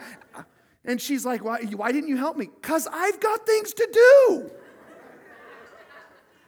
and 0.85 1.01
she's 1.01 1.25
like, 1.25 1.43
"Why, 1.43 1.61
why 1.63 1.91
didn't 1.91 2.09
you 2.09 2.17
help 2.17 2.37
me?" 2.37 2.49
Cause 2.61 2.87
I've 2.91 3.19
got 3.19 3.45
things 3.45 3.73
to 3.73 3.87
do. 3.91 4.51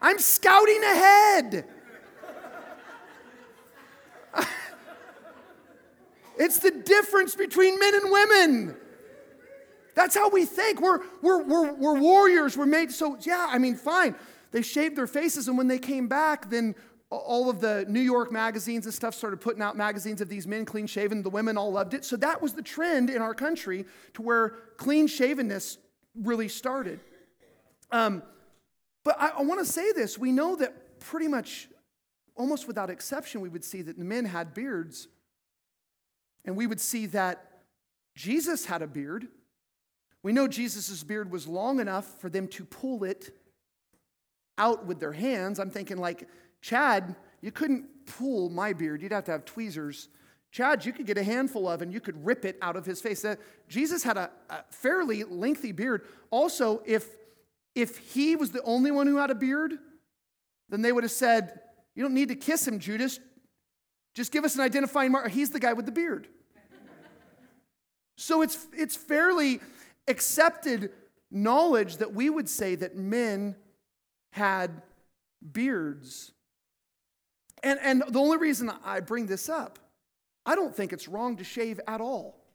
I'm 0.02 0.20
scouting 0.20 0.84
ahead. 0.84 1.66
it's 6.38 6.60
the 6.60 6.72
difference 6.72 7.36
between 7.36 7.80
men 7.80 7.96
and 7.96 8.12
women. 8.12 8.76
That's 9.96 10.14
how 10.14 10.30
we 10.30 10.46
think. 10.46 10.82
We're, 10.82 11.00
we're, 11.22 11.42
we're, 11.42 11.74
we're 11.74 12.00
warriors. 12.00 12.58
We're 12.58 12.66
made 12.66 12.92
so, 12.92 13.18
yeah, 13.22 13.48
I 13.50 13.58
mean, 13.58 13.76
fine. 13.76 14.16
They 14.52 14.62
shaved 14.62 14.96
their 14.96 15.08
faces, 15.08 15.48
and 15.48 15.58
when 15.58 15.68
they 15.68 15.80
came 15.80 16.08
back, 16.08 16.50
then 16.50 16.76
all 17.10 17.50
of 17.50 17.62
the 17.62 17.86
New 17.88 18.02
York 18.02 18.32
magazines 18.32 18.86
and 18.86 18.94
stuff 18.94 19.14
started 19.14 19.38
putting 19.38 19.62
out 19.62 19.78
magazines 19.78 20.22
of 20.22 20.30
these 20.30 20.48
men 20.48 20.66
clean 20.66 20.88
shaven. 20.88 21.22
The 21.22 21.30
women 21.30 21.58
all 21.58 21.72
loved 21.72 21.94
it. 21.94 22.04
So 22.04 22.18
that 22.18 22.42
was 22.42 22.54
the 22.54 22.62
trend 22.62 23.10
in 23.10 23.22
our 23.22 23.34
country 23.34 23.86
to 24.16 24.22
where 24.22 24.50
clean 24.78 25.08
shavenness 25.08 25.78
really 26.16 26.48
started. 26.48 27.00
Um, 27.92 28.24
but 29.04 29.16
I, 29.20 29.30
I 29.30 29.42
want 29.44 29.66
to 29.66 29.72
say 29.72 29.92
this 29.92 30.18
we 30.18 30.32
know 30.32 30.56
that 30.56 31.00
pretty 31.00 31.28
much, 31.28 31.70
almost 32.36 32.68
without 32.68 32.90
exception, 32.90 33.42
we 33.42 33.50
would 33.50 33.64
see 33.64 33.82
that 33.84 33.98
the 33.98 34.06
men 34.06 34.26
had 34.26 34.54
beards. 34.54 35.08
And 36.44 36.56
we 36.56 36.68
would 36.68 36.82
see 36.82 37.08
that 37.08 37.64
Jesus 38.16 38.66
had 38.66 38.82
a 38.82 38.88
beard. 38.88 39.28
We 40.24 40.32
know 40.32 40.48
Jesus' 40.48 41.04
beard 41.04 41.32
was 41.32 41.48
long 41.48 41.80
enough 41.80 42.20
for 42.20 42.30
them 42.30 42.48
to 42.50 42.66
pull 42.66 43.04
it 43.04 43.36
out 44.58 44.86
with 44.86 45.00
their 45.00 45.12
hands. 45.12 45.60
I'm 45.60 45.70
thinking, 45.70 45.98
like, 45.98 46.28
Chad, 46.66 47.16
you 47.42 47.52
couldn't 47.52 47.86
pull 48.08 48.50
my 48.50 48.74
beard, 48.74 49.04
you'd 49.04 49.12
have 49.12 49.26
to 49.26 49.32
have 49.32 49.46
tweezers. 49.46 50.10
Chad, 50.52 50.84
you 50.84 50.92
could 50.92 51.06
get 51.06 51.16
a 51.16 51.24
handful 51.24 51.68
of 51.68 51.84
and 51.84 51.94
you 51.94 52.00
could 52.00 52.26
rip 52.26 52.44
it 52.44 52.58
out 52.60 52.76
of 52.76 52.88
his 52.88 53.00
face. 53.00 53.24
Uh, 53.24 53.36
Jesus 53.70 54.02
had 54.02 54.18
a, 54.18 54.32
a 54.50 54.64
fairly 54.72 55.24
lengthy 55.24 55.72
beard. 55.72 56.08
Also, 56.32 56.82
if, 56.84 57.06
if 57.76 58.00
he 58.00 58.36
was 58.36 58.50
the 58.50 58.64
only 58.64 58.90
one 58.90 59.06
who 59.06 59.18
had 59.18 59.30
a 59.30 59.36
beard, 59.36 59.78
then 60.70 60.82
they 60.82 60.92
would 60.92 61.04
have 61.04 61.12
said, 61.12 61.60
You 61.94 62.02
don't 62.02 62.16
need 62.16 62.30
to 62.30 62.36
kiss 62.36 62.68
him, 62.68 62.80
Judas. 62.80 63.20
Just 64.16 64.32
give 64.32 64.44
us 64.44 64.56
an 64.56 64.62
identifying 64.62 65.12
mark. 65.12 65.30
He's 65.30 65.52
the 65.52 65.60
guy 65.60 65.74
with 65.74 65.86
the 65.86 65.92
beard. 65.92 66.28
so 68.18 68.42
it's, 68.42 68.66
it's 68.76 68.96
fairly 68.96 69.60
accepted 70.08 70.90
knowledge 71.30 71.98
that 71.98 72.16
we 72.16 72.28
would 72.28 72.50
say 72.50 72.74
that 72.74 72.96
men 72.98 73.56
had 74.32 74.82
beards. 75.52 76.32
And, 77.66 77.80
and 77.82 78.04
the 78.08 78.20
only 78.20 78.38
reason 78.38 78.72
I 78.86 79.00
bring 79.00 79.26
this 79.26 79.50
up, 79.50 79.80
I 80.46 80.54
don't 80.54 80.74
think 80.74 80.94
it's 80.94 81.08
wrong 81.08 81.36
to 81.38 81.44
shave 81.44 81.82
at 81.88 82.00
all. 82.00 82.46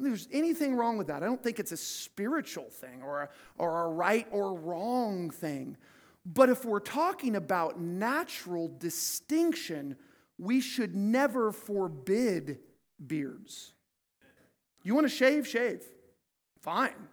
There's 0.00 0.26
anything 0.32 0.74
wrong 0.74 0.98
with 0.98 1.06
that. 1.06 1.22
I 1.22 1.26
don't 1.26 1.40
think 1.40 1.60
it's 1.60 1.70
a 1.70 1.76
spiritual 1.76 2.68
thing 2.68 3.02
or 3.04 3.22
a, 3.22 3.28
or 3.56 3.84
a 3.84 3.88
right 3.88 4.26
or 4.32 4.54
wrong 4.54 5.30
thing. 5.30 5.76
But 6.26 6.48
if 6.48 6.64
we're 6.64 6.80
talking 6.80 7.36
about 7.36 7.80
natural 7.80 8.66
distinction, 8.78 9.96
we 10.38 10.60
should 10.60 10.96
never 10.96 11.52
forbid 11.52 12.58
beards. 13.04 13.74
You 14.82 14.96
want 14.96 15.04
to 15.04 15.14
shave? 15.14 15.46
Shave. 15.46 15.84
Fine. 16.60 17.08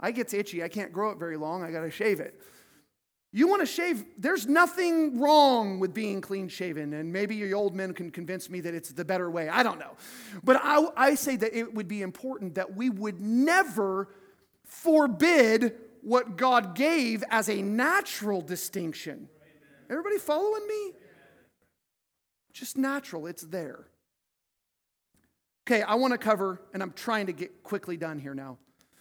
I 0.00 0.10
gets 0.10 0.34
itchy. 0.34 0.64
I 0.64 0.68
can't 0.68 0.92
grow 0.92 1.10
it 1.10 1.18
very 1.18 1.36
long. 1.36 1.62
I 1.62 1.70
got 1.70 1.82
to 1.82 1.90
shave 1.92 2.18
it. 2.18 2.40
You 3.34 3.48
want 3.48 3.62
to 3.62 3.66
shave, 3.66 4.04
there's 4.18 4.46
nothing 4.46 5.18
wrong 5.18 5.80
with 5.80 5.94
being 5.94 6.20
clean 6.20 6.48
shaven. 6.48 6.92
And 6.92 7.10
maybe 7.10 7.34
your 7.34 7.56
old 7.56 7.74
men 7.74 7.94
can 7.94 8.10
convince 8.10 8.50
me 8.50 8.60
that 8.60 8.74
it's 8.74 8.90
the 8.90 9.06
better 9.06 9.30
way. 9.30 9.48
I 9.48 9.62
don't 9.62 9.78
know. 9.78 9.96
But 10.44 10.60
I, 10.62 10.86
I 10.96 11.14
say 11.14 11.36
that 11.36 11.56
it 11.58 11.72
would 11.72 11.88
be 11.88 12.02
important 12.02 12.56
that 12.56 12.76
we 12.76 12.90
would 12.90 13.20
never 13.20 14.08
forbid 14.66 15.74
what 16.02 16.36
God 16.36 16.74
gave 16.74 17.24
as 17.30 17.48
a 17.48 17.62
natural 17.62 18.42
distinction. 18.42 19.30
Everybody 19.88 20.18
following 20.18 20.66
me? 20.66 20.92
Just 22.52 22.76
natural, 22.76 23.26
it's 23.26 23.42
there. 23.42 23.86
Okay, 25.66 25.80
I 25.82 25.94
want 25.94 26.12
to 26.12 26.18
cover, 26.18 26.60
and 26.74 26.82
I'm 26.82 26.92
trying 26.92 27.26
to 27.26 27.32
get 27.32 27.62
quickly 27.62 27.96
done 27.96 28.18
here 28.18 28.34
now 28.34 28.58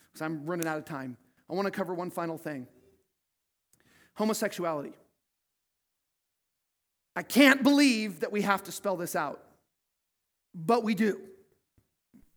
because 0.07 0.21
I'm 0.21 0.45
running 0.45 0.67
out 0.67 0.77
of 0.77 0.85
time. 0.85 1.17
I 1.49 1.53
want 1.53 1.65
to 1.65 1.71
cover 1.71 1.93
one 1.93 2.11
final 2.11 2.37
thing 2.37 2.67
homosexuality. 4.15 4.93
I 7.15 7.23
can't 7.23 7.61
believe 7.63 8.21
that 8.21 8.31
we 8.31 8.41
have 8.41 8.63
to 8.63 8.71
spell 8.71 8.95
this 8.95 9.15
out, 9.15 9.43
but 10.55 10.83
we 10.83 10.95
do. 10.95 11.19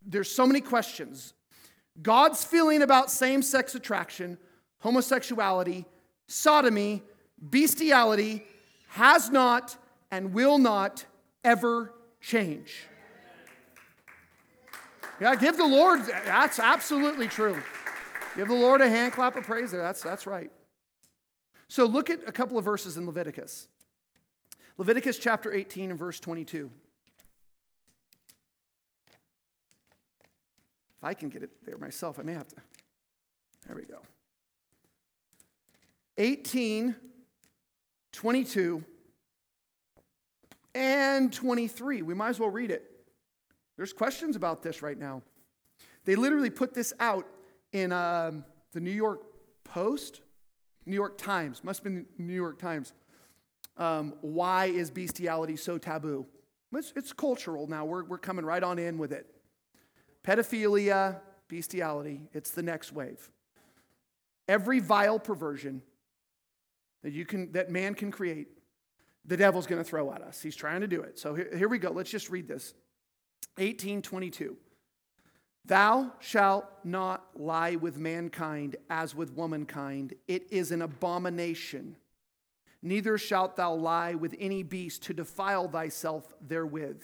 There's 0.05 0.29
so 0.29 0.45
many 0.45 0.61
questions. 0.61 1.33
God's 2.01 2.43
feeling 2.43 2.81
about 2.81 3.09
same 3.09 3.41
sex 3.41 3.73
attraction, 3.73 4.37
homosexuality, 4.79 5.85
sodomy, 6.27 7.03
bestiality 7.49 8.43
has 8.89 9.29
not 9.29 9.77
and 10.11 10.33
will 10.33 10.57
not 10.57 11.05
ever 11.43 11.93
change. 12.21 12.83
Yeah, 15.21 15.35
give 15.35 15.55
the 15.55 15.65
Lord, 15.65 16.01
that's 16.25 16.59
absolutely 16.59 17.27
true. 17.27 17.57
Give 18.35 18.49
the 18.49 18.53
Lord 18.53 18.81
a 18.81 18.89
hand 18.89 19.13
clap 19.13 19.37
of 19.37 19.45
praise 19.45 19.71
there. 19.71 19.81
That's, 19.81 20.01
that's 20.01 20.27
right. 20.27 20.51
So 21.67 21.85
look 21.85 22.09
at 22.09 22.19
a 22.27 22.31
couple 22.31 22.57
of 22.57 22.65
verses 22.65 22.97
in 22.97 23.05
Leviticus. 23.05 23.67
Leviticus 24.77 25.17
chapter 25.17 25.53
18 25.53 25.91
and 25.91 25.99
verse 25.99 26.19
22. 26.19 26.69
If 30.97 31.03
I 31.03 31.13
can 31.13 31.29
get 31.29 31.43
it 31.43 31.51
there 31.65 31.77
myself, 31.77 32.19
I 32.19 32.23
may 32.23 32.33
have 32.33 32.47
to. 32.49 32.55
There 33.67 33.75
we 33.75 33.83
go. 33.83 33.99
18, 36.17 36.95
22, 38.11 38.83
and 40.73 41.33
23. 41.33 42.01
We 42.01 42.13
might 42.13 42.29
as 42.29 42.39
well 42.39 42.49
read 42.49 42.71
it. 42.71 42.91
There's 43.77 43.93
questions 43.93 44.35
about 44.35 44.61
this 44.61 44.81
right 44.81 44.97
now. 44.97 45.21
They 46.05 46.15
literally 46.15 46.49
put 46.49 46.73
this 46.73 46.93
out 46.99 47.27
in 47.71 47.91
um, 47.91 48.45
the 48.71 48.79
New 48.79 48.91
York 48.91 49.21
Post, 49.63 50.21
New 50.85 50.95
York 50.95 51.17
Times, 51.17 51.63
must 51.63 51.79
have 51.79 51.83
been 51.85 52.05
New 52.17 52.33
York 52.33 52.59
Times. 52.59 52.93
Um, 53.77 54.13
why 54.21 54.65
is 54.65 54.89
bestiality 54.89 55.55
so 55.55 55.77
taboo? 55.77 56.25
It's, 56.73 56.93
it's 56.95 57.13
cultural 57.13 57.67
now. 57.67 57.85
We're, 57.85 58.03
we're 58.03 58.17
coming 58.17 58.45
right 58.45 58.63
on 58.63 58.79
in 58.79 58.97
with 58.97 59.11
it. 59.11 59.27
Pedophilia, 60.23 61.19
bestiality, 61.47 62.21
it's 62.33 62.51
the 62.51 62.63
next 62.63 62.91
wave. 62.91 63.29
Every 64.47 64.79
vile 64.79 65.19
perversion 65.19 65.81
that, 67.03 67.13
you 67.13 67.25
can, 67.25 67.51
that 67.53 67.69
man 67.69 67.93
can 67.93 68.11
create, 68.11 68.47
the 69.25 69.37
devil's 69.37 69.67
going 69.67 69.83
to 69.83 69.87
throw 69.87 70.11
at 70.11 70.21
us. 70.21 70.41
He's 70.41 70.55
trying 70.55 70.81
to 70.81 70.87
do 70.87 71.01
it. 71.01 71.19
So 71.19 71.35
here, 71.35 71.49
here 71.55 71.67
we 71.67 71.77
go. 71.77 71.91
Let's 71.91 72.11
just 72.11 72.29
read 72.29 72.47
this. 72.47 72.73
1822. 73.57 74.57
Thou 75.67 76.13
shalt 76.19 76.65
not 76.83 77.25
lie 77.35 77.75
with 77.75 77.97
mankind 77.97 78.75
as 78.89 79.15
with 79.15 79.33
womankind. 79.33 80.13
It 80.27 80.51
is 80.51 80.71
an 80.71 80.83
abomination. 80.83 81.95
Neither 82.83 83.17
shalt 83.17 83.55
thou 83.55 83.73
lie 83.73 84.13
with 84.13 84.35
any 84.39 84.61
beast 84.61 85.03
to 85.03 85.13
defile 85.13 85.67
thyself 85.67 86.31
therewith. 86.39 87.03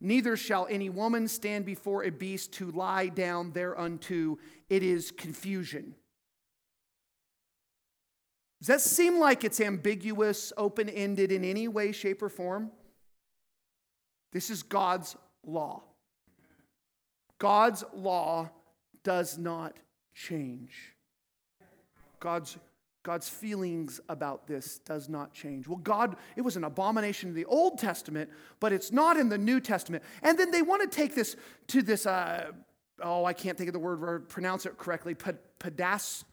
Neither 0.00 0.36
shall 0.36 0.66
any 0.68 0.90
woman 0.90 1.28
stand 1.28 1.64
before 1.64 2.02
a 2.02 2.10
beast 2.10 2.52
to 2.54 2.72
lie 2.72 3.06
down 3.06 3.52
thereunto. 3.52 4.38
It 4.68 4.82
is 4.82 5.12
confusion. 5.12 5.94
Does 8.60 8.66
that 8.66 8.80
seem 8.80 9.20
like 9.20 9.44
it's 9.44 9.60
ambiguous, 9.60 10.52
open 10.56 10.88
ended 10.88 11.30
in 11.30 11.44
any 11.44 11.68
way, 11.68 11.92
shape, 11.92 12.20
or 12.20 12.28
form? 12.28 12.72
This 14.32 14.50
is 14.50 14.64
God's 14.64 15.16
law. 15.44 15.82
God's 17.38 17.84
law 17.94 18.50
does 19.02 19.38
not 19.38 19.76
change. 20.14 20.94
God's, 22.18 22.56
God's 23.02 23.28
feelings 23.28 24.00
about 24.08 24.46
this 24.46 24.78
does 24.78 25.08
not 25.08 25.32
change. 25.32 25.68
Well, 25.68 25.78
God, 25.78 26.16
it 26.34 26.42
was 26.42 26.56
an 26.56 26.64
abomination 26.64 27.28
in 27.28 27.34
the 27.34 27.44
Old 27.44 27.78
Testament, 27.78 28.30
but 28.58 28.72
it's 28.72 28.90
not 28.90 29.16
in 29.16 29.28
the 29.28 29.38
New 29.38 29.60
Testament. 29.60 30.02
And 30.22 30.38
then 30.38 30.50
they 30.50 30.62
want 30.62 30.82
to 30.82 30.88
take 30.88 31.14
this 31.14 31.36
to 31.68 31.82
this, 31.82 32.06
uh, 32.06 32.52
oh, 33.02 33.24
I 33.24 33.32
can't 33.32 33.56
think 33.56 33.68
of 33.68 33.74
the 33.74 33.78
word 33.78 34.02
or 34.02 34.20
pronounce 34.20 34.66
it 34.66 34.78
correctly, 34.78 35.14
pedas, 35.14 36.24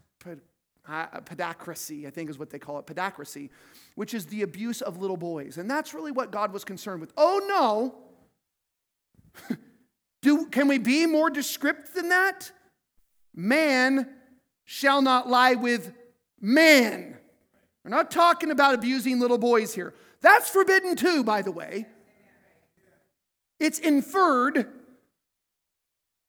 uh, 0.88 1.06
pedacracy, 1.22 2.08
I 2.08 2.10
think 2.10 2.30
is 2.30 2.40
what 2.40 2.50
they 2.50 2.60
call 2.60 2.80
it, 2.80 2.86
pedacracy, 2.86 3.50
which 3.96 4.14
is 4.14 4.26
the 4.26 4.42
abuse 4.42 4.82
of 4.82 4.98
little 4.98 5.18
boys. 5.18 5.58
And 5.58 5.70
that's 5.70 5.94
really 5.94 6.12
what 6.12 6.32
God 6.32 6.52
was 6.52 6.64
concerned 6.64 7.02
with. 7.02 7.14
Oh 7.18 7.96
no! 9.50 9.58
Do, 10.24 10.46
can 10.46 10.70
we 10.70 10.78
be 10.78 11.06
more 11.06 11.30
descriptive 11.30 11.94
than 11.94 12.10
that? 12.10 12.50
Man 13.36 14.10
shall 14.64 15.02
not 15.02 15.30
lie 15.30 15.56
with 15.56 15.94
man. 16.40 17.18
We're 17.84 17.92
not 17.92 18.10
talking 18.10 18.50
about 18.50 18.74
abusing 18.74 19.20
little 19.20 19.38
boys 19.38 19.76
here. 19.76 19.94
That's 20.22 20.50
forbidden 20.50 20.96
too, 20.96 21.26
by 21.26 21.42
the 21.42 21.52
way. 21.52 21.88
It's 23.60 23.80
inferred, 23.80 24.66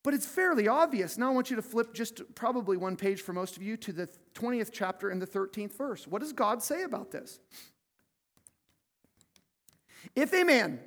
but 0.02 0.12
it's 0.12 0.26
fairly 0.26 0.66
obvious. 0.66 1.16
Now 1.16 1.30
I 1.30 1.32
want 1.32 1.50
you 1.50 1.56
to 1.56 1.62
flip 1.62 1.94
just 1.94 2.20
probably 2.34 2.76
one 2.76 2.96
page 2.96 3.22
for 3.22 3.32
most 3.32 3.56
of 3.56 3.62
you 3.62 3.76
to 3.76 3.92
the 3.92 4.08
20th 4.34 4.70
chapter 4.72 5.08
and 5.08 5.22
the 5.22 5.26
13th 5.26 5.78
verse. 5.78 6.08
What 6.08 6.20
does 6.20 6.32
God 6.32 6.64
say 6.64 6.82
about 6.82 7.12
this? 7.12 7.38
If 10.16 10.34
a 10.34 10.42
man, 10.42 10.80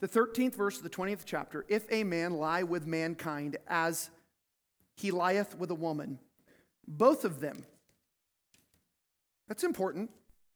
the 0.00 0.08
13th 0.08 0.54
verse 0.54 0.76
of 0.76 0.82
the 0.82 0.90
20th 0.90 1.22
chapter, 1.24 1.64
if 1.68 1.86
a 1.90 2.04
man 2.04 2.34
lie 2.34 2.62
with 2.62 2.86
mankind 2.86 3.56
as 3.66 4.10
he 4.94 5.10
lieth 5.10 5.56
with 5.58 5.70
a 5.70 5.74
woman, 5.74 6.18
both 6.86 7.24
of 7.24 7.40
them 7.40 7.64
that's 9.48 9.64
important. 9.64 10.10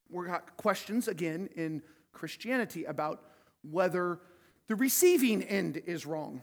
We've 0.08 0.26
got 0.26 0.56
questions 0.56 1.08
again 1.08 1.48
in 1.54 1.82
Christianity 2.12 2.84
about 2.84 3.22
whether 3.62 4.18
the 4.66 4.74
receiving 4.74 5.42
end 5.42 5.80
is 5.86 6.06
wrong. 6.06 6.42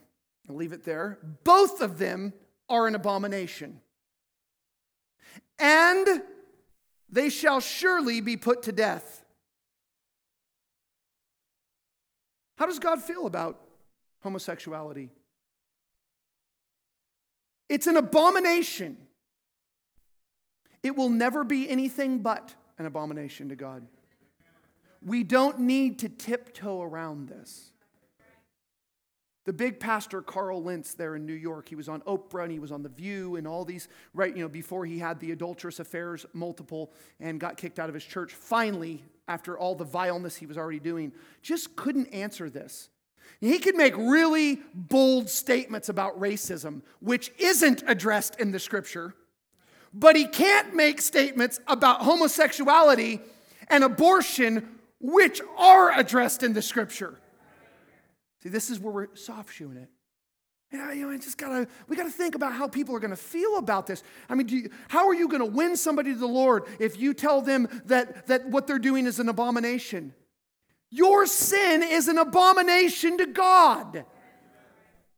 I'll 0.50 0.56
leave 0.56 0.72
it 0.72 0.84
there. 0.84 1.20
Both 1.44 1.82
of 1.82 1.98
them 1.98 2.34
are 2.70 2.88
an 2.88 2.96
abomination. 2.96 3.82
And 5.60 6.22
they 7.10 7.30
shall 7.30 7.60
surely 7.60 8.22
be 8.22 8.38
put 8.38 8.64
to 8.64 8.72
death. 8.72 9.26
How 12.58 12.66
does 12.66 12.80
God 12.80 13.02
feel 13.02 13.26
about 13.26 13.62
homosexuality? 14.22 15.10
It's 17.70 17.88
an 17.88 17.98
abomination. 17.98 18.98
It 20.84 20.96
will 20.96 21.10
never 21.10 21.44
be 21.44 21.70
anything 21.70 22.20
but 22.20 22.56
an 22.78 22.86
abomination 22.86 23.50
to 23.50 23.56
God. 23.56 23.86
We 25.06 25.24
don't 25.24 25.60
need 25.60 26.00
to 26.00 26.10
tiptoe 26.10 26.82
around 26.82 27.30
this. 27.30 27.72
The 29.46 29.54
big 29.54 29.80
pastor 29.80 30.22
Carl 30.22 30.62
Lentz 30.62 30.94
there 30.94 31.16
in 31.16 31.26
New 31.26 31.34
York, 31.34 31.70
he 31.70 31.76
was 31.76 31.88
on 31.88 32.02
Oprah 32.02 32.44
and 32.44 32.52
he 32.52 32.60
was 32.60 32.72
on 32.72 32.84
The 32.84 32.90
View 32.90 33.38
and 33.38 33.48
all 33.48 33.64
these, 33.64 33.88
right, 34.14 34.36
you 34.36 34.42
know, 34.42 34.50
before 34.50 34.86
he 34.86 35.00
had 35.00 35.20
the 35.20 35.32
adulterous 35.32 35.80
affairs 35.80 36.26
multiple 36.34 36.92
and 37.20 37.40
got 37.40 37.56
kicked 37.56 37.80
out 37.80 37.88
of 37.88 37.94
his 37.94 38.04
church. 38.04 38.34
Finally, 38.34 39.04
after 39.28 39.58
all 39.58 39.76
the 39.76 39.84
vileness 39.84 40.36
he 40.36 40.46
was 40.46 40.58
already 40.58 40.80
doing, 40.80 41.12
just 41.42 41.76
couldn't 41.76 42.08
answer 42.08 42.50
this. 42.50 42.90
He 43.40 43.60
could 43.60 43.76
make 43.76 43.96
really 43.98 44.60
bold 44.74 45.30
statements 45.30 45.90
about 45.90 46.20
racism, 46.20 46.82
which 47.02 47.32
isn't 47.38 47.84
addressed 47.86 48.40
in 48.40 48.52
the 48.52 48.60
scripture 48.60 49.14
but 49.94 50.16
he 50.16 50.26
can't 50.26 50.76
make 50.76 51.02
statements 51.02 51.60
about 51.68 52.02
homosexuality 52.02 53.20
and 53.68 53.84
abortion, 53.84 54.68
which 55.00 55.42
are 55.58 55.98
addressed 55.98 56.44
in 56.44 56.54
the 56.54 56.62
scripture. 56.62 57.20
See, 58.44 58.50
this 58.50 58.70
is 58.70 58.80
where 58.80 58.94
we're 58.94 59.16
soft 59.16 59.54
shoeing 59.54 59.78
it. 59.78 59.90
You 60.72 60.78
know, 60.80 60.92
you 60.92 61.18
just 61.18 61.38
gotta, 61.38 61.68
we 61.88 61.96
gotta 61.96 62.10
think 62.10 62.36
about 62.36 62.54
how 62.54 62.68
people 62.68 62.96
are 62.96 63.00
gonna 63.00 63.16
feel 63.16 63.58
about 63.58 63.88
this. 63.88 64.04
I 64.28 64.36
mean, 64.36 64.50
you, 64.50 64.70
how 64.90 65.08
are 65.08 65.16
you 65.16 65.30
gonna 65.30 65.46
win 65.46 65.78
somebody 65.78 66.12
to 66.14 66.20
the 66.20 66.28
Lord 66.28 66.66
if 66.80 67.00
you 67.00 67.14
tell 67.14 67.42
them 67.42 67.70
that, 67.86 68.28
that 68.28 68.50
what 68.50 68.68
they're 68.68 68.80
doing 68.80 69.06
is 69.06 69.20
an 69.20 69.30
abomination? 69.30 70.14
Your 70.90 71.26
sin 71.26 71.84
is 71.84 72.08
an 72.08 72.18
abomination 72.18 73.18
to 73.18 73.28
God. 73.28 74.06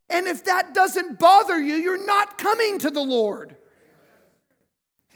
And 0.10 0.28
if 0.28 0.46
that 0.46 0.74
doesn't 0.74 1.20
bother 1.20 1.60
you, 1.60 1.76
you're 1.76 2.06
not 2.06 2.38
coming 2.38 2.80
to 2.80 2.92
the 2.92 3.02
Lord. 3.02 3.56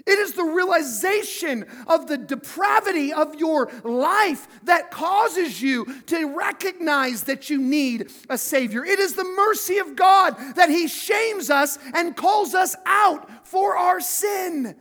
It 0.06 0.20
is 0.20 0.34
the 0.34 0.44
realization 0.44 1.66
of 1.88 2.08
the 2.08 2.18
depravity 2.18 3.14
of 3.14 3.36
your 3.36 3.72
life 3.84 4.48
that 4.64 4.92
causes 4.92 5.62
you 5.62 6.02
to 6.08 6.36
recognize 6.36 7.24
that 7.24 7.50
you 7.50 7.58
need 7.58 8.12
a 8.30 8.38
Savior. 8.38 8.84
It 8.84 9.00
is 9.00 9.14
the 9.14 9.24
mercy 9.24 9.78
of 9.78 9.96
God 9.96 10.36
that 10.56 10.70
He 10.70 10.88
shames 10.88 11.50
us 11.50 11.80
and 11.94 12.18
calls 12.18 12.54
us 12.54 12.76
out 12.86 13.48
for 13.48 13.78
our 13.78 14.02
sin. 14.02 14.76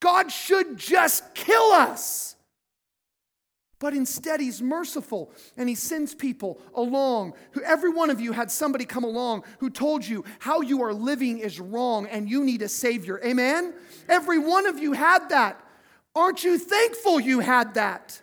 God 0.00 0.32
should 0.32 0.78
just 0.78 1.34
kill 1.34 1.72
us. 1.72 2.35
But 3.78 3.92
instead, 3.92 4.40
he's 4.40 4.62
merciful 4.62 5.30
and 5.56 5.68
he 5.68 5.74
sends 5.74 6.14
people 6.14 6.60
along. 6.74 7.34
Every 7.62 7.90
one 7.90 8.08
of 8.08 8.20
you 8.20 8.32
had 8.32 8.50
somebody 8.50 8.86
come 8.86 9.04
along 9.04 9.44
who 9.58 9.68
told 9.68 10.06
you 10.06 10.24
how 10.38 10.62
you 10.62 10.82
are 10.82 10.94
living 10.94 11.38
is 11.38 11.60
wrong 11.60 12.06
and 12.06 12.28
you 12.28 12.42
need 12.42 12.62
a 12.62 12.68
savior. 12.68 13.20
Amen? 13.22 13.74
Every 14.08 14.38
one 14.38 14.66
of 14.66 14.78
you 14.78 14.92
had 14.92 15.28
that. 15.28 15.60
Aren't 16.14 16.42
you 16.42 16.58
thankful 16.58 17.20
you 17.20 17.40
had 17.40 17.74
that? 17.74 18.22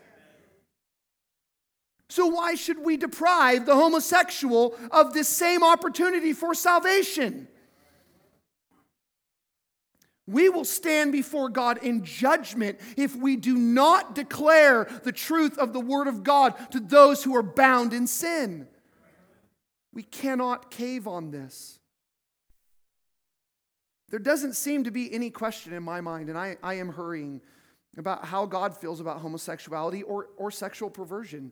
So, 2.10 2.28
why 2.28 2.56
should 2.56 2.80
we 2.80 2.97
deprive 2.97 3.66
the 3.66 3.76
homosexual 3.76 4.76
of 4.91 5.14
this 5.14 5.28
same 5.28 5.64
opportunity 5.64 6.34
for 6.34 6.54
salvation? 6.54 7.47
We 10.26 10.47
will 10.47 10.63
stand 10.63 11.11
before 11.11 11.49
God 11.49 11.80
in 11.84 12.05
judgment 12.05 12.80
if 12.95 13.15
we 13.15 13.36
do 13.36 13.57
not 13.57 14.15
declare 14.15 14.86
the 15.03 15.11
truth 15.11 15.57
of 15.57 15.74
the 15.74 15.82
Word 15.82 16.07
of 16.07 16.24
God 16.24 16.55
to 16.71 16.80
those 16.80 17.24
who 17.24 17.36
are 17.36 17.43
bound 17.43 17.91
in 17.91 18.07
sin. 18.07 18.67
We 19.93 20.03
cannot 20.03 20.71
cave 20.71 21.07
on 21.07 21.32
this. 21.32 21.80
There 24.09 24.19
doesn't 24.19 24.53
seem 24.53 24.86
to 24.86 24.91
be 24.91 25.13
any 25.13 25.30
question 25.30 25.74
in 25.74 25.84
my 25.84 25.99
mind, 25.99 26.30
and 26.30 26.38
I, 26.38 26.57
I 26.63 26.76
am 26.76 26.89
hurrying 26.89 27.41
about 27.97 28.26
how 28.26 28.45
God 28.45 28.78
feels 28.78 28.99
about 28.99 29.19
homosexuality 29.19 30.03
or, 30.03 30.30
or 30.38 30.51
sexual 30.51 30.89
perversion. 30.89 31.51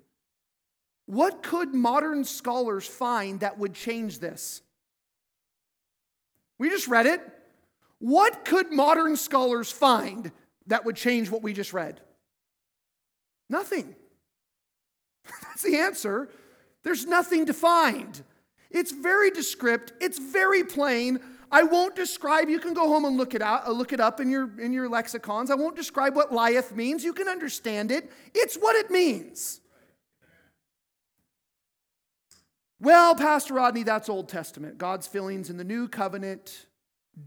What 1.07 1.43
could 1.43 1.73
modern 1.73 2.23
scholars 2.23 2.87
find 2.87 3.41
that 3.41 3.57
would 3.57 3.73
change 3.73 4.19
this? 4.19 4.61
We 6.57 6.69
just 6.69 6.87
read 6.87 7.05
it. 7.05 7.21
What 8.01 8.45
could 8.45 8.73
modern 8.73 9.15
scholars 9.15 9.71
find 9.71 10.31
that 10.65 10.85
would 10.85 10.95
change 10.95 11.29
what 11.29 11.43
we 11.43 11.53
just 11.53 11.71
read? 11.71 12.01
Nothing. 13.47 13.95
That's 15.43 15.61
the 15.61 15.77
answer. 15.77 16.27
There's 16.81 17.05
nothing 17.05 17.45
to 17.45 17.53
find. 17.53 18.23
It's 18.71 18.91
very 18.91 19.29
descriptive, 19.29 19.95
it's 20.01 20.17
very 20.17 20.63
plain. 20.63 21.19
I 21.51 21.61
won't 21.61 21.95
describe, 21.95 22.49
you 22.49 22.57
can 22.57 22.73
go 22.73 22.87
home 22.87 23.05
and 23.05 23.17
look 23.17 23.35
it 23.35 23.41
out, 23.41 23.67
uh, 23.67 23.71
look 23.71 23.93
it 23.93 23.99
up 23.99 24.19
in 24.19 24.31
your 24.31 24.59
in 24.59 24.73
your 24.73 24.89
lexicons. 24.89 25.51
I 25.51 25.55
won't 25.55 25.75
describe 25.75 26.15
what 26.15 26.33
lieth 26.33 26.75
means. 26.75 27.03
You 27.03 27.13
can 27.13 27.27
understand 27.27 27.91
it. 27.91 28.11
It's 28.33 28.55
what 28.55 28.75
it 28.75 28.89
means. 28.89 29.61
Well, 32.79 33.13
Pastor 33.13 33.53
Rodney, 33.53 33.83
that's 33.83 34.09
Old 34.09 34.27
Testament. 34.27 34.79
God's 34.79 35.05
feelings 35.05 35.51
in 35.51 35.57
the 35.57 35.63
new 35.63 35.87
covenant 35.87 36.65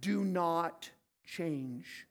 do 0.01 0.24
not 0.24 0.91
change. 1.24 2.07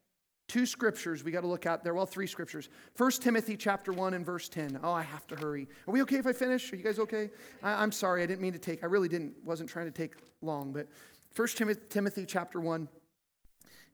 Two 0.48 0.66
scriptures 0.66 1.24
we 1.24 1.32
got 1.32 1.42
to 1.42 1.48
look 1.48 1.66
at 1.66 1.84
there. 1.84 1.94
Well, 1.94 2.06
three 2.06 2.28
scriptures. 2.28 2.70
First 2.96 3.22
Timothy 3.24 3.58
chapter 3.58 3.92
1 3.92 4.14
and 4.14 4.26
verse 4.26 4.50
10. 4.50 4.80
Oh, 4.84 4.92
I 4.92 5.02
have 5.02 5.26
to 5.28 5.36
hurry. 5.36 5.68
Are 5.88 5.92
we 5.92 6.02
okay 6.04 6.18
if 6.18 6.28
I 6.28 6.34
finish? 6.34 6.72
Are 6.72 6.76
you 6.76 6.84
guys 6.84 7.00
okay? 7.00 7.30
I, 7.64 7.82
am 7.82 7.92
sorry, 7.92 8.24
I 8.24 8.26
didn't 8.26 8.42
mean 8.42 8.54
to 8.54 8.60
take, 8.60 8.84
I 8.84 8.88
really 8.88 9.08
didn't, 9.08 9.34
wasn't 9.44 9.70
trying 9.70 9.86
to 9.86 9.92
take 9.92 10.14
long, 10.42 10.74
but 10.74 10.88
First 11.32 11.58
Timothy 11.58 12.26
chapter 12.28 12.60
1 12.60 12.88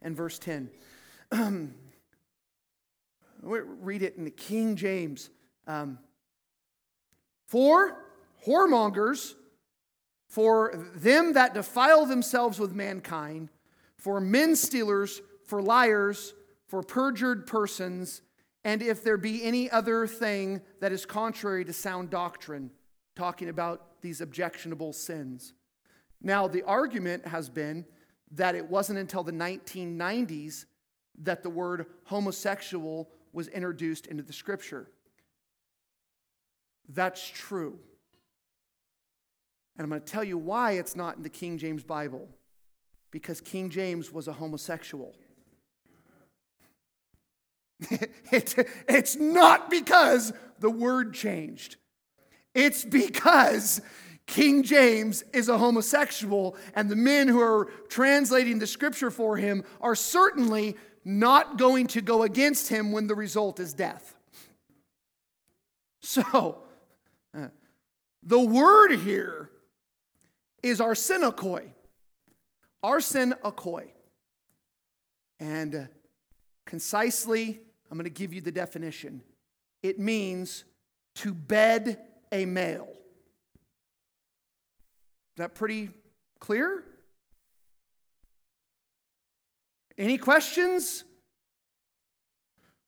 and 0.01 0.15
verse 0.17 0.39
10. 0.39 0.69
read 3.41 4.01
it 4.01 4.15
in 4.17 4.25
the 4.25 4.31
King 4.31 4.75
James. 4.75 5.29
Um, 5.67 5.99
for 7.47 8.03
whoremongers, 8.45 9.33
for 10.27 10.73
them 10.95 11.33
that 11.33 11.53
defile 11.53 12.05
themselves 12.05 12.59
with 12.59 12.73
mankind, 12.73 13.49
for 13.99 14.19
men 14.19 14.55
stealers, 14.55 15.21
for 15.45 15.61
liars, 15.61 16.33
for 16.67 16.81
perjured 16.81 17.45
persons, 17.45 18.21
and 18.63 18.81
if 18.81 19.03
there 19.03 19.17
be 19.17 19.43
any 19.43 19.69
other 19.69 20.07
thing 20.07 20.61
that 20.79 20.91
is 20.91 21.05
contrary 21.05 21.65
to 21.65 21.73
sound 21.73 22.09
doctrine, 22.09 22.71
talking 23.15 23.49
about 23.49 24.01
these 24.01 24.21
objectionable 24.21 24.93
sins. 24.93 25.53
Now, 26.21 26.47
the 26.47 26.63
argument 26.63 27.27
has 27.27 27.49
been 27.49 27.85
that 28.31 28.55
it 28.55 28.69
wasn't 28.69 28.99
until 28.99 29.23
the 29.23 29.31
1990s 29.31 30.65
that 31.21 31.43
the 31.43 31.49
word 31.49 31.85
homosexual 32.05 33.09
was 33.33 33.47
introduced 33.49 34.07
into 34.07 34.23
the 34.23 34.33
scripture. 34.33 34.89
That's 36.87 37.27
true. 37.27 37.79
And 39.77 39.83
I'm 39.83 39.89
going 39.89 40.01
to 40.01 40.11
tell 40.11 40.23
you 40.23 40.37
why 40.37 40.73
it's 40.73 40.95
not 40.95 41.17
in 41.17 41.23
the 41.23 41.29
King 41.29 41.57
James 41.57 41.83
Bible. 41.83 42.27
Because 43.11 43.41
King 43.41 43.69
James 43.69 44.11
was 44.11 44.27
a 44.27 44.33
homosexual. 44.33 45.15
it, 48.31 48.55
it's 48.87 49.15
not 49.15 49.69
because 49.69 50.33
the 50.59 50.69
word 50.69 51.13
changed, 51.13 51.77
it's 52.53 52.83
because 52.83 53.81
King 54.29 54.61
James 54.61 55.23
is 55.33 55.49
a 55.49 55.57
homosexual, 55.57 56.55
and 56.75 56.89
the 56.89 56.95
men 56.95 57.27
who 57.27 57.41
are 57.41 57.71
translating 57.89 58.59
the 58.59 58.67
scripture 58.67 59.09
for 59.09 59.37
him 59.37 59.63
are 59.81 59.95
certainly 59.95 60.75
not 61.03 61.57
going 61.57 61.87
to 61.87 62.01
go 62.01 62.21
against 62.21 62.67
him 62.67 62.91
when 62.91 63.07
the 63.07 63.15
result 63.15 63.59
is 63.59 63.73
death. 63.73 64.15
So, 66.01 66.59
uh, 67.35 67.47
the 68.21 68.39
word 68.39 68.91
here 68.97 69.49
is 70.61 70.79
arsenokoi. 72.83 73.41
Arsenokoi. 73.43 73.91
And 75.39 75.75
uh, 75.75 75.83
concisely, 76.65 77.61
I'm 77.89 77.97
going 77.97 78.03
to 78.03 78.09
give 78.09 78.33
you 78.33 78.41
the 78.41 78.51
definition. 78.51 79.21
It 79.81 79.99
means 79.99 80.65
to 81.15 81.33
bed 81.33 81.99
a 82.31 82.45
male. 82.45 82.89
Is 85.31 85.37
that 85.37 85.55
pretty 85.55 85.89
clear? 86.39 86.83
Any 89.97 90.17
questions? 90.17 91.05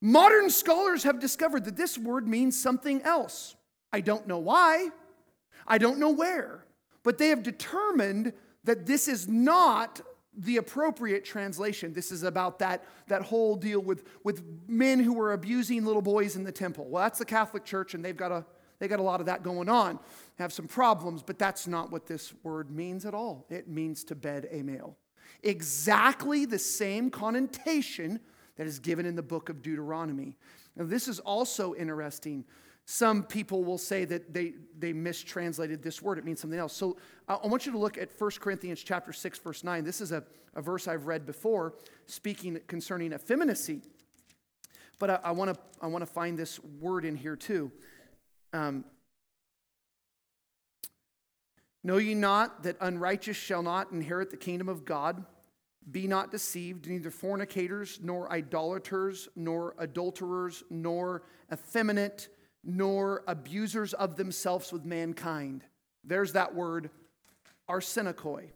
Modern 0.02 0.50
scholars 0.50 1.04
have 1.04 1.20
discovered 1.20 1.66
that 1.66 1.78
this 1.78 1.98
word 1.98 2.28
means 2.28 2.60
something 2.60 3.02
else. 3.04 3.56
I 3.94 4.02
don't 4.02 4.28
know 4.28 4.40
why, 4.40 4.90
I 5.68 5.78
don't 5.78 6.00
know 6.00 6.12
where, 6.12 6.66
but 7.04 7.18
they 7.18 7.30
have 7.30 7.44
determined 7.44 8.34
that 8.64 8.86
this 8.86 9.08
is 9.08 9.28
not 9.28 10.02
the 10.38 10.58
appropriate 10.58 11.26
translation. 11.26 11.94
This 11.94 12.12
is 12.12 12.24
about 12.24 12.60
that, 12.60 12.86
that 13.08 13.22
whole 13.22 13.56
deal 13.56 13.82
with, 13.82 14.08
with 14.24 14.44
men 14.68 15.00
who 15.00 15.14
were 15.14 15.34
abusing 15.34 15.84
little 15.84 16.02
boys 16.02 16.36
in 16.36 16.44
the 16.44 16.52
temple. 16.52 16.88
Well, 16.90 17.04
that's 17.04 17.20
the 17.20 17.26
Catholic 17.26 17.66
Church, 17.66 17.94
and 17.94 18.04
they've 18.04 18.16
got 18.16 18.32
a, 18.32 18.46
they 18.80 18.88
got 18.88 19.00
a 19.00 19.04
lot 19.04 19.20
of 19.20 19.26
that 19.26 19.44
going 19.44 19.68
on, 19.68 20.00
have 20.40 20.54
some 20.54 20.68
problems, 20.68 21.22
but 21.22 21.38
that's 21.38 21.68
not 21.68 21.92
what 21.92 22.08
this 22.08 22.34
word 22.44 22.72
means 22.72 23.06
at 23.06 23.14
all. 23.14 23.46
It 23.50 23.68
means 23.68 24.04
to 24.06 24.16
bed 24.16 24.48
a 24.52 24.62
male 24.62 24.98
exactly 25.44 26.46
the 26.46 26.60
same 26.60 27.10
connotation 27.10 28.20
that 28.58 28.68
is 28.68 28.80
given 28.80 29.06
in 29.06 29.16
the 29.16 29.24
book 29.24 29.50
of 29.50 29.62
Deuteronomy. 29.62 30.38
Now, 30.76 30.86
this 30.86 31.08
is 31.08 31.20
also 31.20 31.74
interesting. 31.76 32.46
Some 32.92 33.24
people 33.24 33.64
will 33.64 33.78
say 33.78 34.04
that 34.04 34.34
they, 34.34 34.52
they 34.78 34.92
mistranslated 34.92 35.82
this 35.82 36.02
word. 36.02 36.18
It 36.18 36.26
means 36.26 36.42
something 36.42 36.60
else. 36.60 36.76
So 36.76 36.98
I 37.26 37.48
want 37.48 37.66
you 37.66 37.72
to 37.72 37.78
look 37.78 37.98
at 37.98 38.10
1 38.20 38.32
Corinthians 38.42 38.84
chapter 38.84 39.14
6, 39.14 39.40
verse 39.40 39.64
9. 39.64 39.86
This 39.86 40.02
is 40.02 40.12
a, 40.12 40.26
a 40.56 40.62
verse 40.62 40.90
I've 40.90 41.06
read 41.06 41.26
before 41.26 41.76
speaking 42.06 42.60
concerning 42.68 43.14
effeminacy. 43.14 43.80
But 45.00 45.10
I, 45.10 45.20
I 45.24 45.32
want 45.32 45.54
to 45.54 45.60
I 45.82 45.88
wanna 45.88 46.06
find 46.06 46.38
this 46.38 46.60
word 46.82 47.06
in 47.06 47.16
here 47.16 47.38
too. 47.38 47.72
Um, 48.52 48.84
Know 51.82 51.98
ye 51.98 52.14
not 52.14 52.64
that 52.64 52.76
unrighteous 52.82 53.38
shall 53.38 53.64
not 53.64 53.94
inherit 53.94 54.32
the 54.32 54.38
kingdom 54.38 54.68
of 54.68 54.84
God? 54.84 55.24
Be 55.90 56.08
not 56.08 56.30
deceived, 56.30 56.88
neither 56.88 57.10
fornicators, 57.10 58.00
nor 58.04 58.30
idolaters, 58.30 59.30
nor 59.38 59.76
adulterers, 59.80 60.62
nor 60.70 61.24
effeminate, 61.52 62.28
nor 62.64 63.24
abusers 63.28 63.94
of 63.94 64.16
themselves 64.16 64.72
with 64.72 64.86
mankind. 64.86 65.64
There's 66.04 66.34
that 66.34 66.54
word, 66.56 66.90
arsenokoi. 67.70 68.50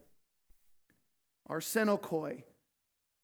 Arsenokoi. 1.49 2.43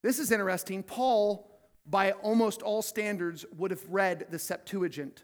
This 0.03 0.19
is 0.19 0.31
interesting. 0.31 0.83
Paul, 0.83 1.49
by 1.85 2.11
almost 2.11 2.61
all 2.61 2.81
standards, 2.81 3.45
would 3.57 3.71
have 3.71 3.87
read 3.89 4.27
the 4.29 4.39
Septuagint. 4.39 5.23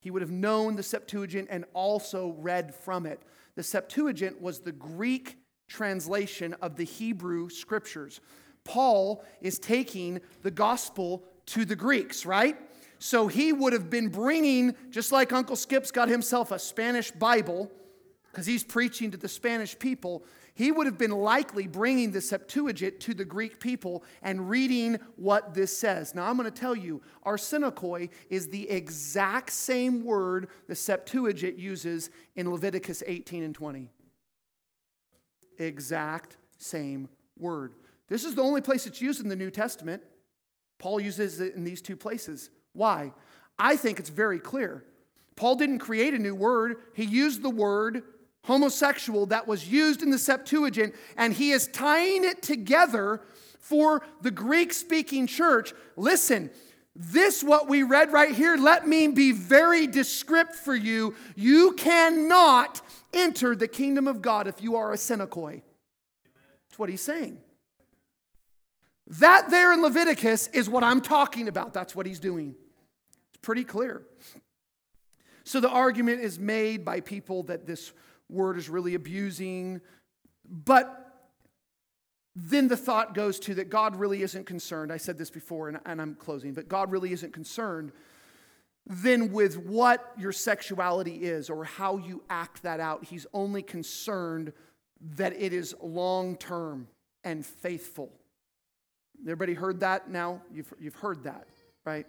He 0.00 0.10
would 0.10 0.22
have 0.22 0.30
known 0.30 0.76
the 0.76 0.82
Septuagint 0.82 1.48
and 1.50 1.64
also 1.72 2.34
read 2.38 2.74
from 2.74 3.06
it. 3.06 3.22
The 3.54 3.62
Septuagint 3.62 4.40
was 4.40 4.60
the 4.60 4.72
Greek 4.72 5.38
translation 5.68 6.54
of 6.62 6.76
the 6.76 6.84
Hebrew 6.84 7.48
scriptures. 7.48 8.20
Paul 8.64 9.24
is 9.40 9.58
taking 9.58 10.20
the 10.42 10.50
gospel 10.50 11.24
to 11.46 11.64
the 11.64 11.76
Greeks, 11.76 12.26
right? 12.26 12.56
So 12.98 13.28
he 13.28 13.52
would 13.52 13.72
have 13.72 13.90
been 13.90 14.08
bringing, 14.08 14.74
just 14.90 15.12
like 15.12 15.32
Uncle 15.32 15.56
Skip's 15.56 15.90
got 15.90 16.08
himself 16.08 16.50
a 16.50 16.58
Spanish 16.58 17.10
Bible, 17.10 17.70
because 18.30 18.46
he's 18.46 18.64
preaching 18.64 19.10
to 19.10 19.16
the 19.16 19.28
Spanish 19.28 19.78
people, 19.78 20.24
he 20.54 20.70
would 20.70 20.86
have 20.86 20.98
been 20.98 21.10
likely 21.10 21.66
bringing 21.66 22.12
the 22.12 22.20
Septuagint 22.20 23.00
to 23.00 23.14
the 23.14 23.24
Greek 23.24 23.60
people 23.60 24.04
and 24.22 24.48
reading 24.48 24.98
what 25.16 25.54
this 25.54 25.76
says. 25.76 26.14
Now, 26.14 26.28
I'm 26.28 26.36
going 26.36 26.50
to 26.50 26.60
tell 26.60 26.74
you, 26.74 27.02
arsenokoi 27.24 28.10
is 28.30 28.48
the 28.48 28.68
exact 28.68 29.52
same 29.52 30.04
word 30.04 30.48
the 30.66 30.74
Septuagint 30.74 31.58
uses 31.58 32.10
in 32.36 32.50
Leviticus 32.50 33.02
18 33.06 33.42
and 33.42 33.54
20. 33.54 33.90
Exact 35.58 36.36
same 36.58 37.08
word. 37.38 37.74
This 38.08 38.24
is 38.24 38.34
the 38.34 38.42
only 38.42 38.60
place 38.60 38.86
it's 38.86 39.00
used 39.00 39.20
in 39.20 39.28
the 39.28 39.36
New 39.36 39.50
Testament. 39.50 40.02
Paul 40.78 41.00
uses 41.00 41.40
it 41.40 41.54
in 41.54 41.64
these 41.64 41.82
two 41.82 41.96
places. 41.96 42.50
Why? 42.76 43.12
I 43.58 43.76
think 43.76 43.98
it's 43.98 44.10
very 44.10 44.38
clear. 44.38 44.84
Paul 45.34 45.56
didn't 45.56 45.80
create 45.80 46.14
a 46.14 46.18
new 46.18 46.34
word, 46.34 46.76
he 46.94 47.04
used 47.04 47.42
the 47.42 47.50
word 47.50 48.02
homosexual 48.44 49.26
that 49.26 49.48
was 49.48 49.68
used 49.68 50.02
in 50.02 50.10
the 50.10 50.18
Septuagint, 50.18 50.94
and 51.16 51.32
he 51.32 51.50
is 51.50 51.66
tying 51.66 52.24
it 52.24 52.42
together 52.42 53.20
for 53.58 54.02
the 54.22 54.30
Greek 54.30 54.72
speaking 54.72 55.26
church. 55.26 55.72
Listen, 55.96 56.50
this, 56.94 57.42
what 57.42 57.68
we 57.68 57.82
read 57.82 58.12
right 58.12 58.32
here, 58.32 58.56
let 58.56 58.86
me 58.86 59.08
be 59.08 59.32
very 59.32 59.86
descript 59.88 60.54
for 60.54 60.76
you. 60.76 61.14
You 61.34 61.72
cannot 61.72 62.80
enter 63.12 63.56
the 63.56 63.68
kingdom 63.68 64.06
of 64.06 64.22
God 64.22 64.46
if 64.46 64.62
you 64.62 64.76
are 64.76 64.92
arsenokoi. 64.92 65.62
That's 66.68 66.78
what 66.78 66.88
he's 66.88 67.02
saying. 67.02 67.38
That 69.08 69.50
there 69.50 69.72
in 69.72 69.82
Leviticus 69.82 70.46
is 70.48 70.70
what 70.70 70.84
I'm 70.84 71.00
talking 71.00 71.48
about. 71.48 71.74
That's 71.74 71.96
what 71.96 72.06
he's 72.06 72.20
doing. 72.20 72.54
Pretty 73.46 73.62
clear. 73.62 74.02
So 75.44 75.60
the 75.60 75.70
argument 75.70 76.20
is 76.20 76.36
made 76.36 76.84
by 76.84 76.98
people 76.98 77.44
that 77.44 77.64
this 77.64 77.92
word 78.28 78.58
is 78.58 78.68
really 78.68 78.96
abusing. 78.96 79.80
But 80.44 81.30
then 82.34 82.66
the 82.66 82.76
thought 82.76 83.14
goes 83.14 83.38
to 83.38 83.54
that 83.54 83.70
God 83.70 83.94
really 83.94 84.22
isn't 84.22 84.46
concerned. 84.46 84.92
I 84.92 84.96
said 84.96 85.16
this 85.16 85.30
before 85.30 85.68
and, 85.68 85.78
and 85.86 86.02
I'm 86.02 86.16
closing, 86.16 86.54
but 86.54 86.68
God 86.68 86.90
really 86.90 87.12
isn't 87.12 87.32
concerned 87.32 87.92
then 88.84 89.30
with 89.30 89.56
what 89.56 90.12
your 90.18 90.32
sexuality 90.32 91.14
is 91.14 91.48
or 91.48 91.62
how 91.62 91.98
you 91.98 92.24
act 92.28 92.64
that 92.64 92.80
out. 92.80 93.04
He's 93.04 93.28
only 93.32 93.62
concerned 93.62 94.52
that 95.14 95.40
it 95.40 95.52
is 95.52 95.72
long 95.80 96.36
term 96.36 96.88
and 97.22 97.46
faithful. 97.46 98.10
Everybody 99.22 99.54
heard 99.54 99.78
that 99.80 100.10
now? 100.10 100.42
You've, 100.52 100.74
you've 100.80 100.96
heard 100.96 101.22
that, 101.22 101.46
right? 101.84 102.06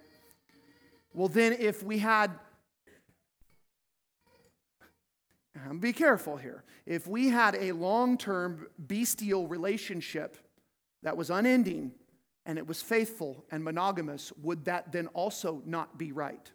Well, 1.13 1.27
then, 1.27 1.53
if 1.53 1.83
we 1.83 1.99
had 1.99 2.31
um, 5.65 5.79
be 5.79 5.93
careful 5.93 6.37
here. 6.37 6.63
If 6.85 7.07
we 7.07 7.29
had 7.29 7.55
a 7.55 7.71
long 7.71 8.17
term 8.17 8.67
bestial 8.77 9.47
relationship 9.47 10.37
that 11.03 11.17
was 11.17 11.29
unending 11.29 11.91
and 12.45 12.57
it 12.57 12.67
was 12.67 12.81
faithful 12.81 13.45
and 13.51 13.63
monogamous, 13.63 14.31
would 14.41 14.65
that 14.65 14.91
then 14.91 15.07
also 15.07 15.61
not 15.65 15.97
be 15.97 16.11
right? 16.11 16.51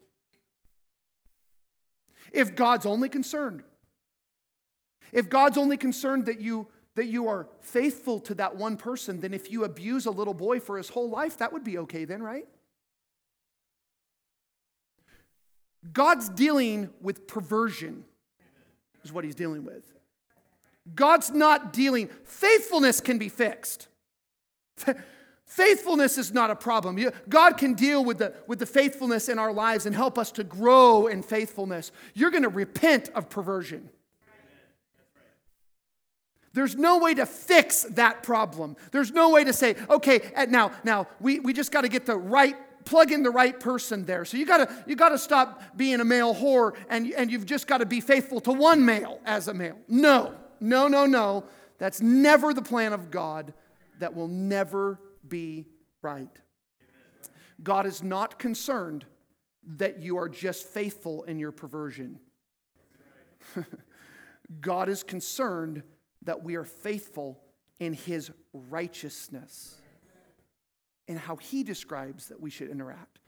If 2.32 2.54
God's 2.54 2.86
only 2.86 3.08
concerned, 3.08 3.62
if 5.12 5.28
God's 5.28 5.58
only 5.58 5.76
concerned 5.76 6.26
that 6.26 6.40
you 6.40 6.68
that 6.94 7.06
you 7.06 7.26
are 7.26 7.48
faithful 7.60 8.20
to 8.20 8.34
that 8.34 8.56
one 8.56 8.76
person, 8.76 9.20
then 9.20 9.32
if 9.32 9.50
you 9.50 9.64
abuse 9.64 10.04
a 10.04 10.10
little 10.10 10.34
boy 10.34 10.60
for 10.60 10.76
his 10.76 10.90
whole 10.90 11.08
life, 11.08 11.38
that 11.38 11.50
would 11.50 11.64
be 11.64 11.78
okay 11.78 12.04
then, 12.04 12.22
right? 12.22 12.46
God's 15.90 16.28
dealing 16.28 16.90
with 17.00 17.26
perversion 17.26 18.04
is 19.04 19.12
what 19.12 19.24
he's 19.24 19.34
dealing 19.34 19.64
with. 19.64 19.82
God's 20.94 21.30
not 21.30 21.72
dealing, 21.72 22.08
faithfulness 22.24 23.00
can 23.00 23.18
be 23.18 23.28
fixed. 23.28 23.88
Faithfulness 25.52 26.16
is 26.16 26.32
not 26.32 26.50
a 26.50 26.56
problem. 26.56 26.98
God 27.28 27.58
can 27.58 27.74
deal 27.74 28.02
with 28.02 28.16
the, 28.16 28.32
with 28.46 28.58
the 28.58 28.64
faithfulness 28.64 29.28
in 29.28 29.38
our 29.38 29.52
lives 29.52 29.84
and 29.84 29.94
help 29.94 30.18
us 30.18 30.32
to 30.32 30.44
grow 30.44 31.08
in 31.08 31.22
faithfulness. 31.22 31.92
You're 32.14 32.30
going 32.30 32.44
to 32.44 32.48
repent 32.48 33.10
of 33.14 33.28
perversion. 33.28 33.90
There's 36.54 36.74
no 36.74 36.98
way 36.98 37.12
to 37.12 37.26
fix 37.26 37.82
that 37.82 38.22
problem. 38.22 38.76
There's 38.92 39.10
no 39.10 39.28
way 39.28 39.44
to 39.44 39.52
say, 39.52 39.76
okay, 39.90 40.32
now, 40.48 40.72
now 40.84 41.06
we, 41.20 41.38
we 41.38 41.52
just 41.52 41.70
got 41.70 41.82
to 41.82 41.88
get 41.90 42.06
the 42.06 42.16
right, 42.16 42.56
plug 42.84 43.12
in 43.12 43.22
the 43.22 43.30
right 43.30 43.58
person 43.58 44.04
there. 44.04 44.24
So 44.24 44.36
you 44.36 44.46
gotta 44.46 44.72
you 44.86 44.96
gotta 44.96 45.18
stop 45.18 45.76
being 45.76 46.00
a 46.00 46.04
male 46.04 46.34
whore 46.34 46.74
and, 46.88 47.12
and 47.12 47.30
you've 47.30 47.46
just 47.46 47.66
got 47.66 47.78
to 47.78 47.86
be 47.86 48.00
faithful 48.00 48.40
to 48.42 48.52
one 48.52 48.84
male 48.84 49.20
as 49.24 49.48
a 49.48 49.54
male. 49.54 49.78
No, 49.88 50.34
no, 50.60 50.88
no, 50.88 51.06
no. 51.06 51.44
That's 51.78 52.00
never 52.00 52.54
the 52.54 52.62
plan 52.62 52.92
of 52.92 53.10
God. 53.10 53.52
That 53.98 54.14
will 54.14 54.28
never 54.28 55.00
be 55.26 55.66
right. 56.00 56.30
God 57.62 57.86
is 57.86 58.02
not 58.02 58.38
concerned 58.38 59.04
that 59.76 60.00
you 60.00 60.18
are 60.18 60.28
just 60.28 60.66
faithful 60.66 61.22
in 61.24 61.38
your 61.38 61.52
perversion. 61.52 62.18
God 64.60 64.88
is 64.88 65.02
concerned 65.02 65.82
that 66.22 66.42
we 66.42 66.56
are 66.56 66.64
faithful 66.64 67.40
in 67.78 67.92
his 67.92 68.30
righteousness 68.52 69.81
and 71.08 71.18
how 71.18 71.36
he 71.36 71.62
describes 71.62 72.28
that 72.28 72.40
we 72.40 72.50
should 72.50 72.70
interact. 72.70 73.18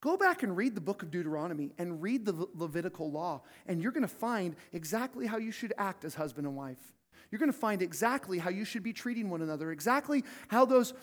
Go 0.00 0.16
back 0.16 0.42
and 0.42 0.56
read 0.56 0.74
the 0.74 0.80
book 0.80 1.02
of 1.02 1.10
Deuteronomy 1.10 1.72
and 1.76 2.00
read 2.00 2.24
the 2.24 2.48
Levitical 2.54 3.10
law, 3.10 3.42
and 3.66 3.82
you're 3.82 3.92
going 3.92 4.02
to 4.02 4.08
find 4.08 4.56
exactly 4.72 5.26
how 5.26 5.36
you 5.36 5.52
should 5.52 5.74
act 5.76 6.04
as 6.04 6.14
husband 6.14 6.46
and 6.46 6.56
wife. 6.56 6.94
You're 7.30 7.38
going 7.38 7.52
to 7.52 7.58
find 7.58 7.82
exactly 7.82 8.38
how 8.38 8.50
you 8.50 8.64
should 8.64 8.82
be 8.82 8.92
treating 8.92 9.28
one 9.28 9.42
another, 9.42 9.70
exactly 9.70 10.24
how 10.48 10.64
those 10.64 10.94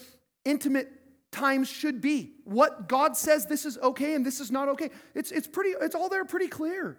intimate 0.45 0.91
times 1.31 1.67
should 1.67 2.01
be. 2.01 2.33
What 2.43 2.89
God 2.89 3.15
says 3.15 3.45
this 3.45 3.65
is 3.65 3.77
okay 3.77 4.15
and 4.15 4.25
this 4.25 4.39
is 4.39 4.51
not 4.51 4.67
okay. 4.69 4.89
It's, 5.13 5.31
it's, 5.31 5.47
pretty, 5.47 5.71
it's 5.79 5.95
all 5.95 6.09
there 6.09 6.25
pretty 6.25 6.47
clear. 6.47 6.97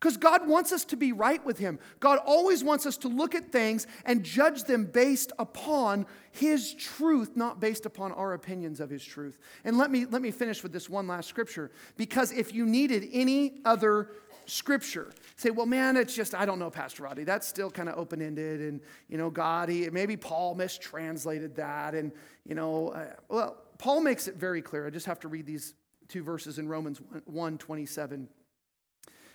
Because 0.00 0.16
God 0.16 0.48
wants 0.48 0.72
us 0.72 0.86
to 0.86 0.96
be 0.96 1.12
right 1.12 1.44
with 1.44 1.58
Him. 1.58 1.78
God 2.00 2.18
always 2.24 2.64
wants 2.64 2.86
us 2.86 2.96
to 2.98 3.08
look 3.08 3.34
at 3.34 3.52
things 3.52 3.86
and 4.06 4.22
judge 4.24 4.64
them 4.64 4.86
based 4.86 5.30
upon 5.38 6.06
His 6.32 6.72
truth, 6.72 7.36
not 7.36 7.60
based 7.60 7.84
upon 7.84 8.12
our 8.12 8.32
opinions 8.32 8.80
of 8.80 8.88
His 8.88 9.04
truth. 9.04 9.38
And 9.62 9.76
let 9.76 9.90
me, 9.90 10.06
let 10.06 10.22
me 10.22 10.30
finish 10.30 10.62
with 10.62 10.72
this 10.72 10.88
one 10.88 11.06
last 11.06 11.28
scripture. 11.28 11.70
Because 11.98 12.32
if 12.32 12.54
you 12.54 12.64
needed 12.64 13.08
any 13.12 13.60
other 13.66 14.12
scripture, 14.46 15.12
say, 15.36 15.50
well, 15.50 15.66
man, 15.66 15.98
it's 15.98 16.14
just, 16.14 16.34
I 16.34 16.46
don't 16.46 16.58
know, 16.58 16.70
Pastor 16.70 17.02
Roddy. 17.02 17.24
That's 17.24 17.46
still 17.46 17.70
kind 17.70 17.90
of 17.90 17.98
open 17.98 18.22
ended. 18.22 18.62
And, 18.62 18.80
you 19.10 19.18
know, 19.18 19.28
God, 19.28 19.68
he, 19.68 19.90
maybe 19.90 20.16
Paul 20.16 20.54
mistranslated 20.54 21.56
that. 21.56 21.94
And, 21.94 22.10
you 22.46 22.54
know, 22.54 22.88
uh, 22.88 23.16
well, 23.28 23.58
Paul 23.76 24.00
makes 24.00 24.28
it 24.28 24.36
very 24.36 24.62
clear. 24.62 24.86
I 24.86 24.90
just 24.90 25.06
have 25.06 25.20
to 25.20 25.28
read 25.28 25.44
these 25.44 25.74
two 26.08 26.22
verses 26.22 26.58
in 26.58 26.68
Romans 26.68 27.02
1 27.26 27.58
27. 27.58 28.28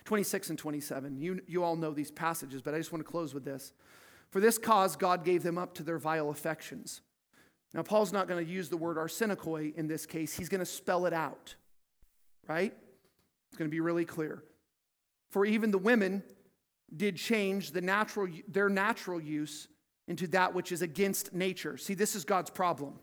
26 0.06 0.50
and 0.50 0.58
27. 0.58 1.20
You, 1.20 1.42
you 1.46 1.62
all 1.62 1.76
know 1.76 1.92
these 1.92 2.10
passages, 2.10 2.62
but 2.62 2.74
I 2.74 2.78
just 2.78 2.92
want 2.92 3.04
to 3.04 3.10
close 3.10 3.34
with 3.34 3.44
this. 3.44 3.72
For 4.30 4.40
this 4.40 4.56
cause, 4.56 4.96
God 4.96 5.24
gave 5.24 5.42
them 5.42 5.58
up 5.58 5.74
to 5.74 5.82
their 5.82 5.98
vile 5.98 6.30
affections. 6.30 7.02
Now, 7.74 7.82
Paul's 7.82 8.12
not 8.12 8.28
going 8.28 8.44
to 8.44 8.50
use 8.50 8.68
the 8.68 8.76
word 8.76 8.96
arsenokoi 8.96 9.74
in 9.76 9.88
this 9.88 10.06
case, 10.06 10.34
he's 10.34 10.48
going 10.48 10.60
to 10.60 10.66
spell 10.66 11.06
it 11.06 11.12
out, 11.12 11.54
right? 12.48 12.72
It's 13.48 13.58
going 13.58 13.68
to 13.68 13.74
be 13.74 13.80
really 13.80 14.04
clear. 14.04 14.42
For 15.30 15.44
even 15.44 15.70
the 15.70 15.78
women 15.78 16.22
did 16.96 17.16
change 17.16 17.72
the 17.72 17.80
natural, 17.80 18.28
their 18.48 18.68
natural 18.68 19.20
use 19.20 19.68
into 20.06 20.28
that 20.28 20.54
which 20.54 20.70
is 20.70 20.82
against 20.82 21.34
nature. 21.34 21.76
See, 21.76 21.94
this 21.94 22.14
is 22.14 22.24
God's 22.24 22.50
problem. 22.50 23.00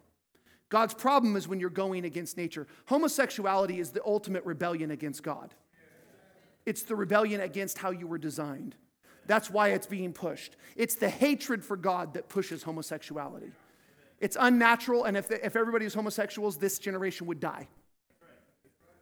God's 0.69 0.93
problem 0.93 1.35
is 1.35 1.47
when 1.47 1.59
you're 1.59 1.69
going 1.69 2.05
against 2.05 2.37
nature. 2.37 2.65
Homosexuality 2.85 3.79
is 3.79 3.91
the 3.91 4.01
ultimate 4.05 4.45
rebellion 4.45 4.89
against 4.89 5.21
God. 5.21 5.53
It's 6.65 6.83
the 6.83 6.95
rebellion 6.95 7.41
against 7.41 7.77
how 7.77 7.91
you 7.91 8.07
were 8.07 8.17
designed. 8.17 8.75
That's 9.25 9.49
why 9.49 9.69
it's 9.69 9.87
being 9.87 10.13
pushed. 10.13 10.55
It's 10.75 10.95
the 10.95 11.09
hatred 11.09 11.63
for 11.63 11.77
God 11.77 12.13
that 12.15 12.29
pushes 12.29 12.63
homosexuality. 12.63 13.51
It's 14.19 14.37
unnatural, 14.39 15.05
and 15.05 15.17
if, 15.17 15.31
if 15.31 15.55
everybody 15.55 15.85
was 15.85 15.93
homosexuals, 15.93 16.57
this 16.57 16.79
generation 16.79 17.27
would 17.27 17.39
die. 17.39 17.67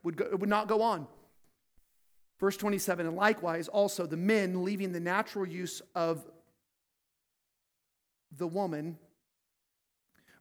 Would 0.03 0.18
go, 0.18 0.26
it 0.26 0.39
would 0.39 0.49
not 0.49 0.68
go 0.68 0.82
on. 0.82 1.07
Verse 2.39 2.57
27 2.57 3.05
And 3.05 3.16
likewise, 3.16 3.68
also 3.68 4.05
the 4.05 4.18
men 4.18 4.64
leaving 4.64 4.91
the 4.91 4.99
natural 4.99 5.47
use 5.47 5.82
of 5.93 6.28
the 8.36 8.47
woman 8.47 8.97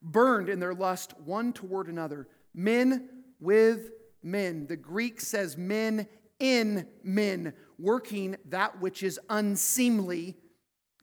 burned 0.02 0.48
in 0.48 0.60
their 0.60 0.74
lust 0.74 1.14
one 1.20 1.52
toward 1.52 1.88
another. 1.88 2.26
Men 2.54 3.08
with 3.38 3.90
men. 4.22 4.66
The 4.66 4.76
Greek 4.76 5.20
says 5.20 5.56
men 5.56 6.06
in 6.41 6.86
men, 7.05 7.53
working 7.78 8.36
that 8.49 8.80
which 8.80 9.03
is 9.03 9.20
unseemly 9.28 10.36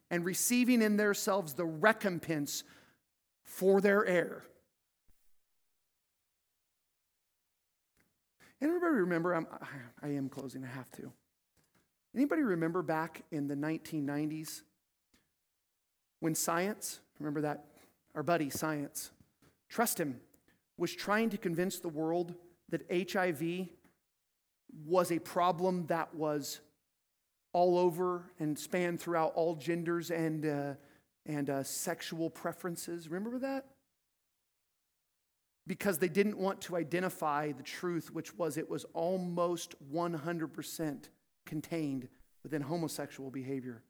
and 0.10 0.26
receiving 0.26 0.82
in 0.82 0.98
themselves 0.98 1.54
the 1.54 1.66
recompense 1.66 2.64
for 3.44 3.80
their 3.80 4.06
error. 4.06 4.44
Anybody 8.62 8.96
remember? 8.96 9.36
I'm, 9.36 9.48
I 10.02 10.10
am 10.10 10.30
closing, 10.30 10.64
I 10.64 10.68
have 10.68 10.92
to. 10.94 11.12
Anybody 12.16 12.42
remember 12.42 12.82
back 12.82 13.24
in 13.32 13.48
the 13.48 13.56
1990s 13.56 14.64
when 16.20 16.34
science, 16.34 17.00
remember 17.20 17.42
that, 17.42 17.66
our 18.16 18.24
buddy 18.24 18.50
science, 18.50 19.12
trust 19.70 20.00
him, 20.00 20.20
was 20.78 20.94
trying 20.96 21.30
to 21.30 21.38
convince 21.38 21.80
the 21.80 21.90
world 21.90 22.34
that 22.70 22.82
HIV 22.92 23.68
was 24.86 25.12
a 25.12 25.20
problem 25.20 25.86
that 25.88 26.14
was 26.14 26.60
all 27.54 27.78
over 27.78 28.24
and 28.40 28.58
spanned 28.58 29.00
throughout 29.00 29.34
all 29.36 29.56
genders 29.56 30.12
and, 30.12 30.46
uh, 30.46 30.74
and 31.26 31.50
uh, 31.50 31.64
sexual 31.64 32.30
preferences. 32.30 33.10
Remember 33.10 33.40
that? 33.40 33.66
Because 35.66 35.98
they 35.98 36.08
didn't 36.08 36.38
want 36.38 36.62
to 36.62 36.78
identify 36.78 37.52
the 37.52 37.64
truth, 37.64 38.14
which 38.14 38.36
was 38.38 38.58
it 38.58 38.70
was 38.70 38.86
almost 38.94 39.76
100% 39.92 41.10
contained 41.46 42.08
within 42.44 42.62
homosexual 42.62 43.30
behavior. 43.30 43.82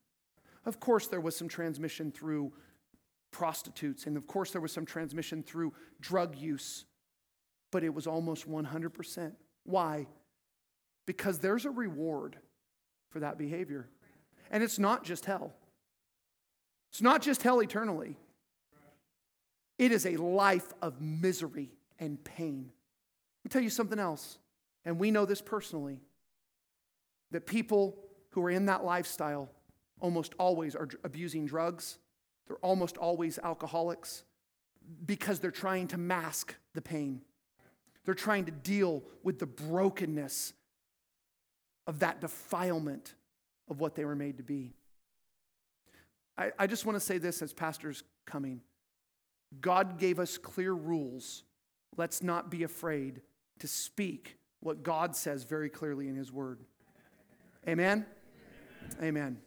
Of 0.65 0.79
course, 0.79 1.07
there 1.07 1.21
was 1.21 1.35
some 1.35 1.47
transmission 1.47 2.11
through 2.11 2.53
prostitutes, 3.31 4.05
and 4.07 4.17
of 4.17 4.27
course, 4.27 4.51
there 4.51 4.61
was 4.61 4.71
some 4.71 4.85
transmission 4.85 5.43
through 5.43 5.73
drug 5.99 6.35
use, 6.35 6.85
but 7.71 7.83
it 7.83 7.93
was 7.93 8.07
almost 8.07 8.49
100%. 8.49 9.33
Why? 9.63 10.07
Because 11.07 11.39
there's 11.39 11.65
a 11.65 11.71
reward 11.71 12.37
for 13.09 13.21
that 13.21 13.39
behavior. 13.39 13.89
And 14.51 14.61
it's 14.61 14.77
not 14.77 15.03
just 15.03 15.25
hell, 15.25 15.55
it's 16.91 17.01
not 17.01 17.23
just 17.23 17.41
hell 17.41 17.59
eternally, 17.61 18.15
it 19.79 19.91
is 19.91 20.05
a 20.05 20.17
life 20.17 20.71
of 20.81 21.01
misery 21.01 21.71
and 21.97 22.23
pain. 22.23 22.69
Let 23.43 23.45
me 23.45 23.49
tell 23.49 23.61
you 23.63 23.71
something 23.71 23.99
else, 23.99 24.37
and 24.85 24.99
we 24.99 25.09
know 25.09 25.25
this 25.25 25.41
personally 25.41 26.01
that 27.31 27.45
people 27.45 27.97
who 28.31 28.43
are 28.45 28.49
in 28.49 28.67
that 28.67 28.85
lifestyle 28.85 29.49
almost 29.99 30.33
always 30.37 30.75
are 30.75 30.87
abusing 31.03 31.45
drugs, 31.45 31.97
they're 32.47 32.57
almost 32.57 32.97
always 32.97 33.39
alcoholics 33.39 34.23
because 35.05 35.39
they're 35.39 35.51
trying 35.51 35.87
to 35.87 35.97
mask 35.97 36.55
the 36.73 36.81
pain. 36.81 37.21
They're 38.05 38.13
trying 38.13 38.45
to 38.45 38.51
deal 38.51 39.03
with 39.23 39.39
the 39.39 39.45
brokenness 39.45 40.53
of 41.87 41.99
that 41.99 42.21
defilement 42.21 43.15
of 43.69 43.79
what 43.79 43.95
they 43.95 44.05
were 44.05 44.15
made 44.15 44.37
to 44.37 44.43
be. 44.43 44.73
I, 46.37 46.51
I 46.59 46.67
just 46.67 46.85
want 46.85 46.97
to 46.97 46.99
say 46.99 47.17
this 47.17 47.41
as 47.41 47.53
pastors 47.53 48.03
coming 48.25 48.61
God 49.61 49.97
gave 49.97 50.19
us 50.19 50.37
clear 50.37 50.73
rules. 50.73 51.43
Let's 51.95 52.21
not 52.21 52.51
be 52.51 52.63
afraid 52.63 53.21
to 53.59 53.67
speak 53.67 54.37
what 54.59 54.83
God 54.83 55.15
says 55.15 55.45
very 55.45 55.69
clearly 55.69 56.09
in 56.09 56.15
His 56.15 56.33
Word. 56.33 56.59
Amen? 57.67 58.05
Amen. 58.99 59.07
Amen. 59.07 59.37